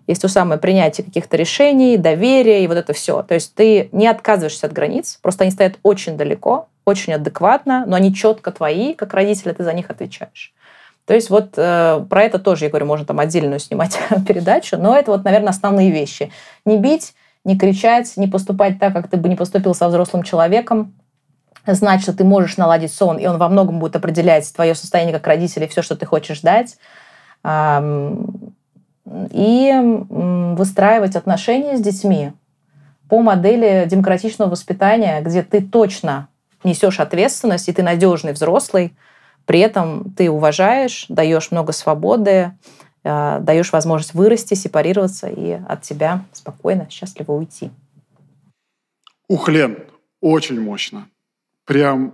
[0.07, 3.23] есть то самое принятие каких-то решений, доверие и вот это все.
[3.23, 7.95] То есть ты не отказываешься от границ, просто они стоят очень далеко, очень адекватно, но
[7.95, 10.53] они четко твои, как родители, ты за них отвечаешь.
[11.05, 14.95] То есть вот э, про это тоже, я говорю, можно там отдельную снимать передачу, но
[14.95, 16.31] это вот, наверное, основные вещи.
[16.65, 17.13] Не бить,
[17.43, 20.93] не кричать, не поступать так, как ты бы не поступил со взрослым человеком,
[21.65, 25.27] знать, что ты можешь наладить сон, и он во многом будет определять твое состояние как
[25.27, 26.77] родителя и все, что ты хочешь дать.
[29.05, 29.73] И
[30.09, 32.31] выстраивать отношения с детьми
[33.09, 36.29] по модели демократичного воспитания, где ты точно
[36.63, 38.95] несешь ответственность, и ты надежный взрослый,
[39.45, 42.51] при этом ты уважаешь, даешь много свободы,
[43.03, 47.71] а, даешь возможность вырасти, сепарироваться и от тебя спокойно, счастливо уйти.
[49.27, 49.77] Ух, Лен,
[50.21, 51.07] очень мощно
[51.65, 52.13] прям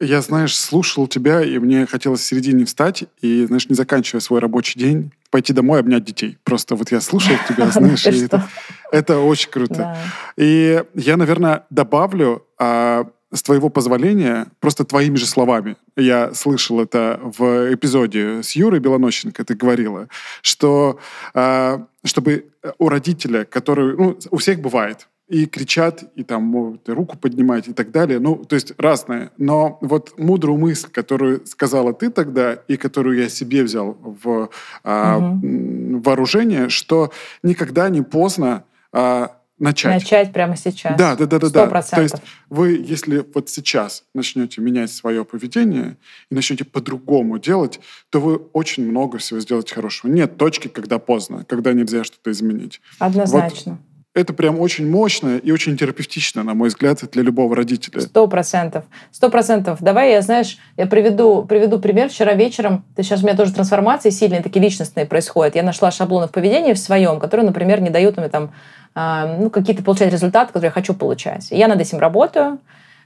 [0.00, 4.40] я, знаешь, слушал тебя, и мне хотелось в середине встать и, знаешь, не заканчивая свой
[4.40, 6.38] рабочий день, пойти домой обнять детей.
[6.42, 8.48] Просто вот я слушал тебя, знаешь, и это,
[8.90, 9.96] это очень круто.
[10.36, 15.76] И я, наверное, добавлю, а, с твоего позволения, просто твоими же словами.
[15.96, 20.08] Я слышал это в эпизоде с Юрой Белонощенко, ты говорила,
[20.42, 20.98] что
[21.34, 22.46] а, чтобы
[22.78, 27.66] у родителя, который, ну, у всех бывает, и кричат, и там могут и руку поднимать
[27.66, 28.18] и так далее.
[28.18, 29.30] Ну, то есть разное.
[29.38, 34.50] Но вот мудрую мысль, которую сказала ты тогда, и которую я себе взял в
[34.84, 36.02] а, угу.
[36.04, 40.02] вооружение, что никогда не поздно а, начать.
[40.02, 40.96] Начать прямо сейчас.
[40.98, 41.48] Да, да, да, да.
[41.48, 41.82] да.
[41.82, 42.16] То есть
[42.50, 45.96] вы, если вот сейчас начнете менять свое поведение
[46.30, 47.80] и начнете по-другому делать,
[48.10, 50.10] то вы очень много всего сделаете хорошего.
[50.10, 52.80] Нет точки, когда поздно, когда нельзя что-то изменить.
[52.98, 53.72] Однозначно.
[53.72, 58.00] Вот это прям очень мощно и очень терапевтично, на мой взгляд, для любого родителя.
[58.00, 58.84] Сто процентов.
[59.10, 59.78] Сто процентов.
[59.80, 62.10] Давай я, знаешь, я приведу, приведу пример.
[62.10, 65.56] Вчера вечером, ты сейчас у меня тоже трансформации сильные, такие личностные происходят.
[65.56, 68.52] Я нашла шаблоны в поведении в своем, которые, например, не дают мне там
[68.94, 71.50] ну, какие-то получать результаты, которые я хочу получать.
[71.50, 72.58] Я над этим работаю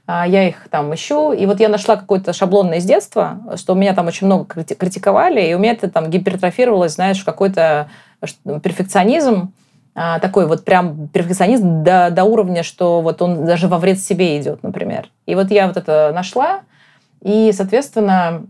[0.07, 1.33] а, я их там ищу.
[1.33, 5.53] И вот я нашла какой-то шаблон из детства, что меня там очень много критиковали, и
[5.53, 7.89] у меня это там гипертрофировалось, знаешь, какой-то
[8.63, 9.51] перфекционизм,
[9.93, 14.39] а, такой вот прям перфекционизм до, до уровня, что вот он даже во вред себе
[14.39, 15.09] идет, например.
[15.25, 16.61] И вот я вот это нашла,
[17.21, 18.45] и, соответственно,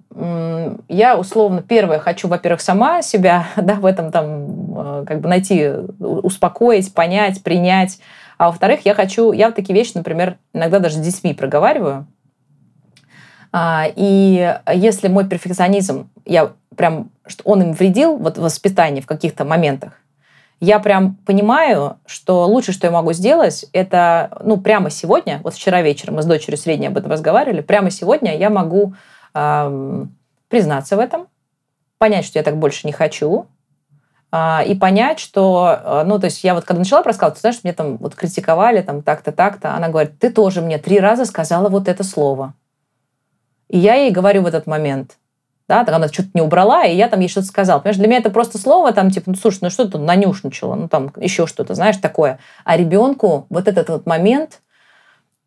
[0.89, 5.69] я условно первое хочу, во-первых, сама себя да, в этом там э, как бы найти,
[5.99, 7.99] успокоить, понять, принять.
[8.37, 12.07] А во-вторых, я хочу, я вот такие вещи, например, иногда даже с детьми проговариваю.
[13.51, 19.07] А, и если мой перфекционизм, я прям, что он им вредил вот в воспитании в
[19.07, 19.93] каких-то моментах,
[20.59, 25.81] я прям понимаю, что лучше, что я могу сделать, это, ну, прямо сегодня, вот вчера
[25.81, 28.95] вечером мы с дочерью средней об этом разговаривали, прямо сегодня я могу
[29.33, 30.15] эм,
[30.47, 31.27] признаться в этом,
[31.99, 33.45] понять, что я так больше не хочу,
[34.31, 37.59] э, и понять, что, э, ну, то есть я вот когда начала рассказывать, ты знаешь,
[37.63, 41.69] мне там вот критиковали, там так-то, так-то, она говорит, ты тоже мне три раза сказала
[41.69, 42.55] вот это слово.
[43.67, 45.17] И я ей говорю в этот момент–
[45.67, 47.79] да, там она что-то не убрала, и я там ей что-то сказала.
[47.79, 50.87] Понимаешь, для меня это просто слово, там, типа, ну, слушай, ну что ты нанюшничала, ну,
[50.87, 52.39] там, еще что-то, знаешь, такое.
[52.63, 54.61] А ребенку вот этот вот момент,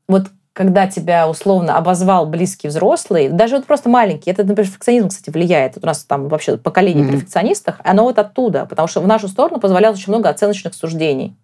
[0.09, 5.31] вот когда тебя условно обозвал близкий взрослый, даже вот просто маленький, это на перфекционизм, кстати,
[5.31, 5.79] влияет.
[5.83, 7.13] У нас там вообще поколение mm-hmm.
[7.13, 11.37] перфекционистов, оно вот оттуда, потому что в нашу сторону позволялось очень много оценочных суждений.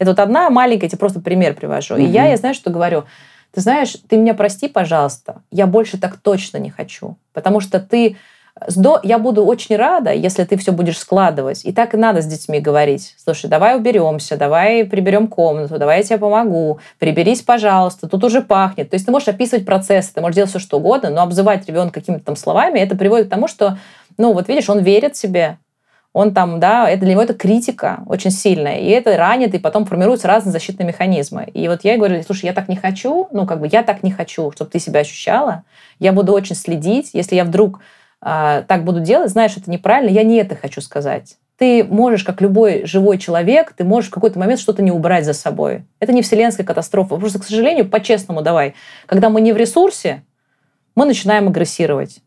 [0.00, 1.94] Это вот одна маленькая, я тебе просто пример привожу.
[1.94, 2.02] Угу.
[2.02, 3.04] И я, я знаю, что говорю.
[3.52, 7.16] Ты знаешь, ты меня прости, пожалуйста, я больше так точно не хочу.
[7.32, 8.16] Потому что ты
[9.04, 11.64] я буду очень рада, если ты все будешь складывать.
[11.64, 13.14] И так и надо с детьми говорить.
[13.16, 18.90] Слушай, давай уберемся, давай приберем комнату, давай я тебе помогу, приберись, пожалуйста, тут уже пахнет.
[18.90, 22.00] То есть ты можешь описывать процесс, ты можешь делать все что угодно, но обзывать ребенка
[22.00, 23.78] какими-то там словами, это приводит к тому, что,
[24.18, 25.58] ну вот видишь, он верит себе,
[26.12, 29.84] он там, да, это для него это критика очень сильная, и это ранит, и потом
[29.84, 31.44] формируются разные защитные механизмы.
[31.54, 34.10] И вот я говорю, слушай, я так не хочу, ну как бы я так не
[34.10, 35.62] хочу, чтобы ты себя ощущала,
[36.00, 37.80] я буду очень следить, если я вдруг
[38.20, 41.36] а, так буду делать, знаешь, это неправильно, я не это хочу сказать.
[41.56, 45.34] Ты можешь, как любой живой человек, ты можешь в какой-то момент что-то не убрать за
[45.34, 45.84] собой.
[46.00, 47.16] Это не вселенская катастрофа.
[47.16, 48.74] Просто, к сожалению, по-честному давай,
[49.04, 50.22] когда мы не в ресурсе,
[50.94, 52.22] мы начинаем агрессировать.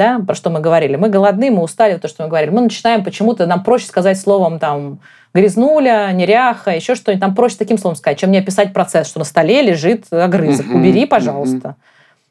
[0.00, 0.96] Да, про что мы говорили.
[0.96, 2.48] Мы голодны, мы устали, то, что мы говорили.
[2.48, 5.00] Мы начинаем почему-то, нам проще сказать словом там
[5.34, 7.20] грязнуля, неряха, еще что-нибудь.
[7.20, 10.64] Нам проще таким словом сказать, чем мне описать процесс, что на столе лежит огрызок.
[10.72, 11.76] Убери, пожалуйста.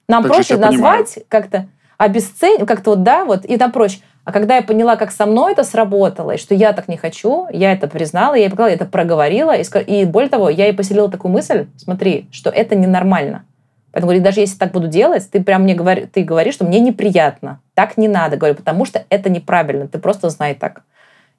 [0.08, 1.68] Нам так проще назвать как-то
[2.00, 4.00] обесценивать, как-то вот, да, вот, и там проще.
[4.24, 7.46] А когда я поняла, как со мной это сработало, и что я так не хочу,
[7.52, 11.68] я это признала, я это проговорила, и, и более того, я ей поселила такую мысль,
[11.78, 13.44] смотри, что это ненормально.
[13.92, 16.80] Поэтому говорю, даже если так буду делать, ты прям мне говори, ты говоришь, что мне
[16.80, 17.60] неприятно.
[17.74, 19.88] Так не надо, говорю, потому что это неправильно.
[19.88, 20.84] Ты просто знай так.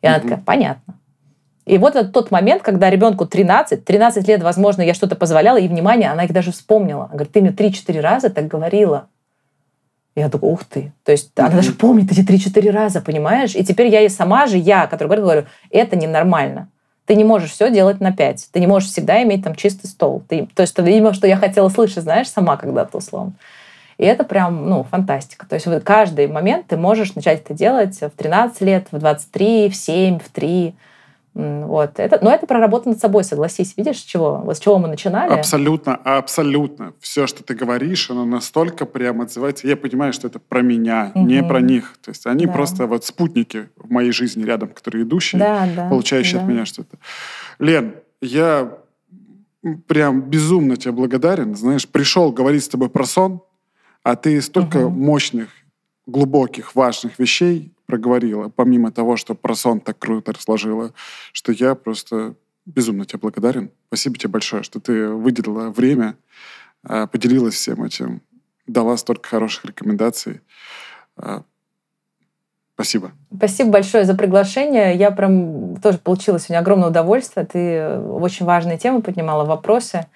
[0.03, 0.95] И она такая, понятно.
[1.67, 5.69] И вот это тот момент, когда ребенку 13, 13 лет, возможно, я что-то позволяла, и
[5.69, 7.05] внимание, она их даже вспомнила.
[7.05, 9.07] Она говорит, ты мне 3-4 раза так говорила.
[10.17, 10.93] Я такой, ух ты.
[11.05, 13.55] То есть она даже помнит эти 3-4 раза, понимаешь?
[13.55, 16.69] И теперь я и сама же, я, который говорю, говорю, это ненормально.
[17.07, 18.49] Ты не можешь все делать на 5.
[18.53, 20.23] Ты не можешь всегда иметь там чистый стол.
[20.29, 23.33] Ты, то есть, видимо, что я хотела слышать, знаешь, сама когда-то условно.
[23.99, 25.47] И это прям, ну, фантастика.
[25.47, 29.69] То есть в каждый момент ты можешь начать это делать в 13 лет, в 23,
[29.69, 30.75] в 7, в 3.
[31.35, 31.99] Вот.
[31.99, 33.75] Это, но это проработано над собой, согласись.
[33.77, 34.43] Видишь, с чего?
[34.45, 35.33] Вот с чего мы начинали?
[35.33, 36.93] Абсолютно, абсолютно.
[37.01, 39.69] Все, что ты говоришь, оно настолько прям отзывается.
[39.69, 41.25] Я понимаю, что это про меня, угу.
[41.25, 41.97] не про них.
[42.03, 42.53] То есть они да.
[42.53, 46.43] просто вот спутники в моей жизни рядом, которые идущие, да, да, получающие да.
[46.43, 46.99] от меня что-то.
[47.61, 48.79] Лен, я
[49.87, 51.55] прям безумно тебе благодарен.
[51.55, 53.41] Знаешь, пришел говорить с тобой про сон,
[54.03, 54.91] а ты столько угу.
[54.91, 55.49] мощных,
[56.07, 60.93] глубоких, важных вещей проговорила, помимо того, что про сон так круто разложила,
[61.33, 63.73] что я просто безумно тебе благодарен.
[63.89, 66.15] Спасибо тебе большое, что ты выделила время,
[66.85, 68.23] а, поделилась всем этим,
[68.69, 70.41] дала столько хороших рекомендаций.
[71.17, 71.43] А,
[72.75, 73.11] спасибо.
[73.37, 74.95] Спасибо большое за приглашение.
[74.95, 77.45] Я прям тоже получила сегодня огромное удовольствие.
[77.45, 80.07] Ты очень важные темы поднимала, вопросы.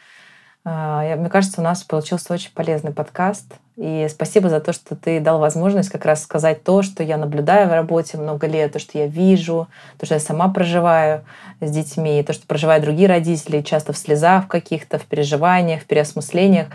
[0.65, 3.55] А, мне кажется, у нас получился очень полезный подкаст.
[3.77, 7.69] И спасибо за то, что ты дал возможность как раз сказать то, что я наблюдаю
[7.69, 9.67] в работе много лет, то, что я вижу,
[9.99, 11.25] то, что я сама проживаю
[11.61, 16.69] с детьми, то, что проживают другие родители, часто в слезах каких-то, в переживаниях, в переосмыслениях.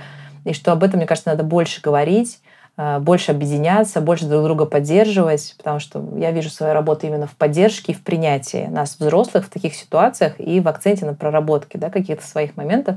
[0.46, 2.40] И что об этом, мне кажется, надо больше говорить,
[2.82, 7.36] а, больше объединяться, больше друг друга поддерживать, потому что я вижу свою работу именно в
[7.36, 11.90] поддержке и в принятии нас, взрослых, в таких ситуациях и в акценте на проработке да,
[11.90, 12.96] каких-то своих моментов.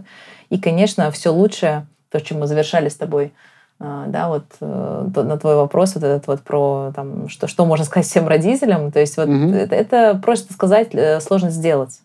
[0.53, 3.33] И, конечно, все лучшее, то, чем мы завершали с тобой
[3.81, 7.87] а, да, вот э, на твой вопрос вот этот вот про там, что, что можно
[7.87, 9.49] сказать всем родителям, то есть вот угу.
[9.55, 12.01] это, это просто сказать, э, сложно сделать.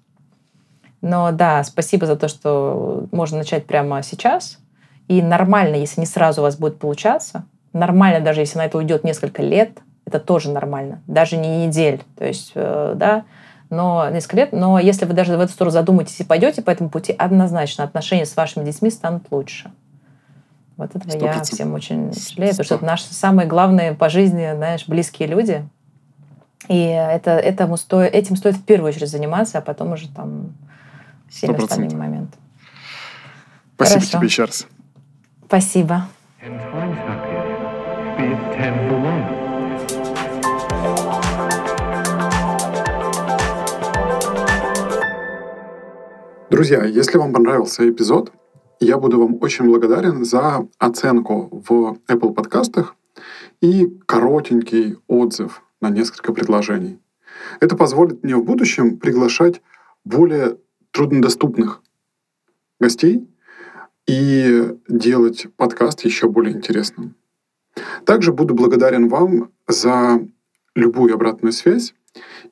[1.01, 4.59] Но да, спасибо за то, что можно начать прямо сейчас.
[5.09, 7.43] И нормально, если не сразу у вас будет получаться.
[7.73, 9.71] Нормально, даже если на это уйдет несколько лет,
[10.05, 11.01] это тоже нормально.
[11.05, 12.01] Даже не недель.
[12.17, 13.25] То есть, э, да,
[13.69, 14.51] но несколько лет.
[14.51, 18.25] Но если вы даже в эту сторону задумаетесь и пойдете по этому пути, однозначно отношения
[18.25, 19.71] с вашими детьми станут лучше.
[20.77, 21.25] Вот этого 100%.
[21.25, 25.67] я всем очень жалею, потому что это наши самые главные по жизни, знаешь, близкие люди.
[26.67, 30.53] И это, этому стоит, этим стоит в первую очередь заниматься, а потом уже там
[31.29, 31.63] всеми 100%.
[31.63, 32.43] остальными моментами.
[33.75, 34.17] Спасибо Хорошо.
[34.17, 34.67] тебе еще раз.
[35.47, 36.07] Спасибо.
[46.49, 48.31] Друзья, если вам понравился эпизод,
[48.79, 52.95] я буду вам очень благодарен за оценку в Apple подкастах
[53.59, 57.01] и коротенький отзыв на несколько предложений.
[57.59, 59.61] Это позволит мне в будущем приглашать
[60.05, 60.57] более
[60.91, 61.81] труднодоступных
[62.79, 63.27] гостей
[64.07, 67.15] и делать подкаст еще более интересным.
[68.05, 70.25] Также буду благодарен вам за
[70.75, 71.93] любую обратную связь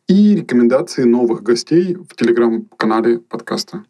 [0.08, 3.86] и рекомендации новых гостей в телеграм-канале подкаста.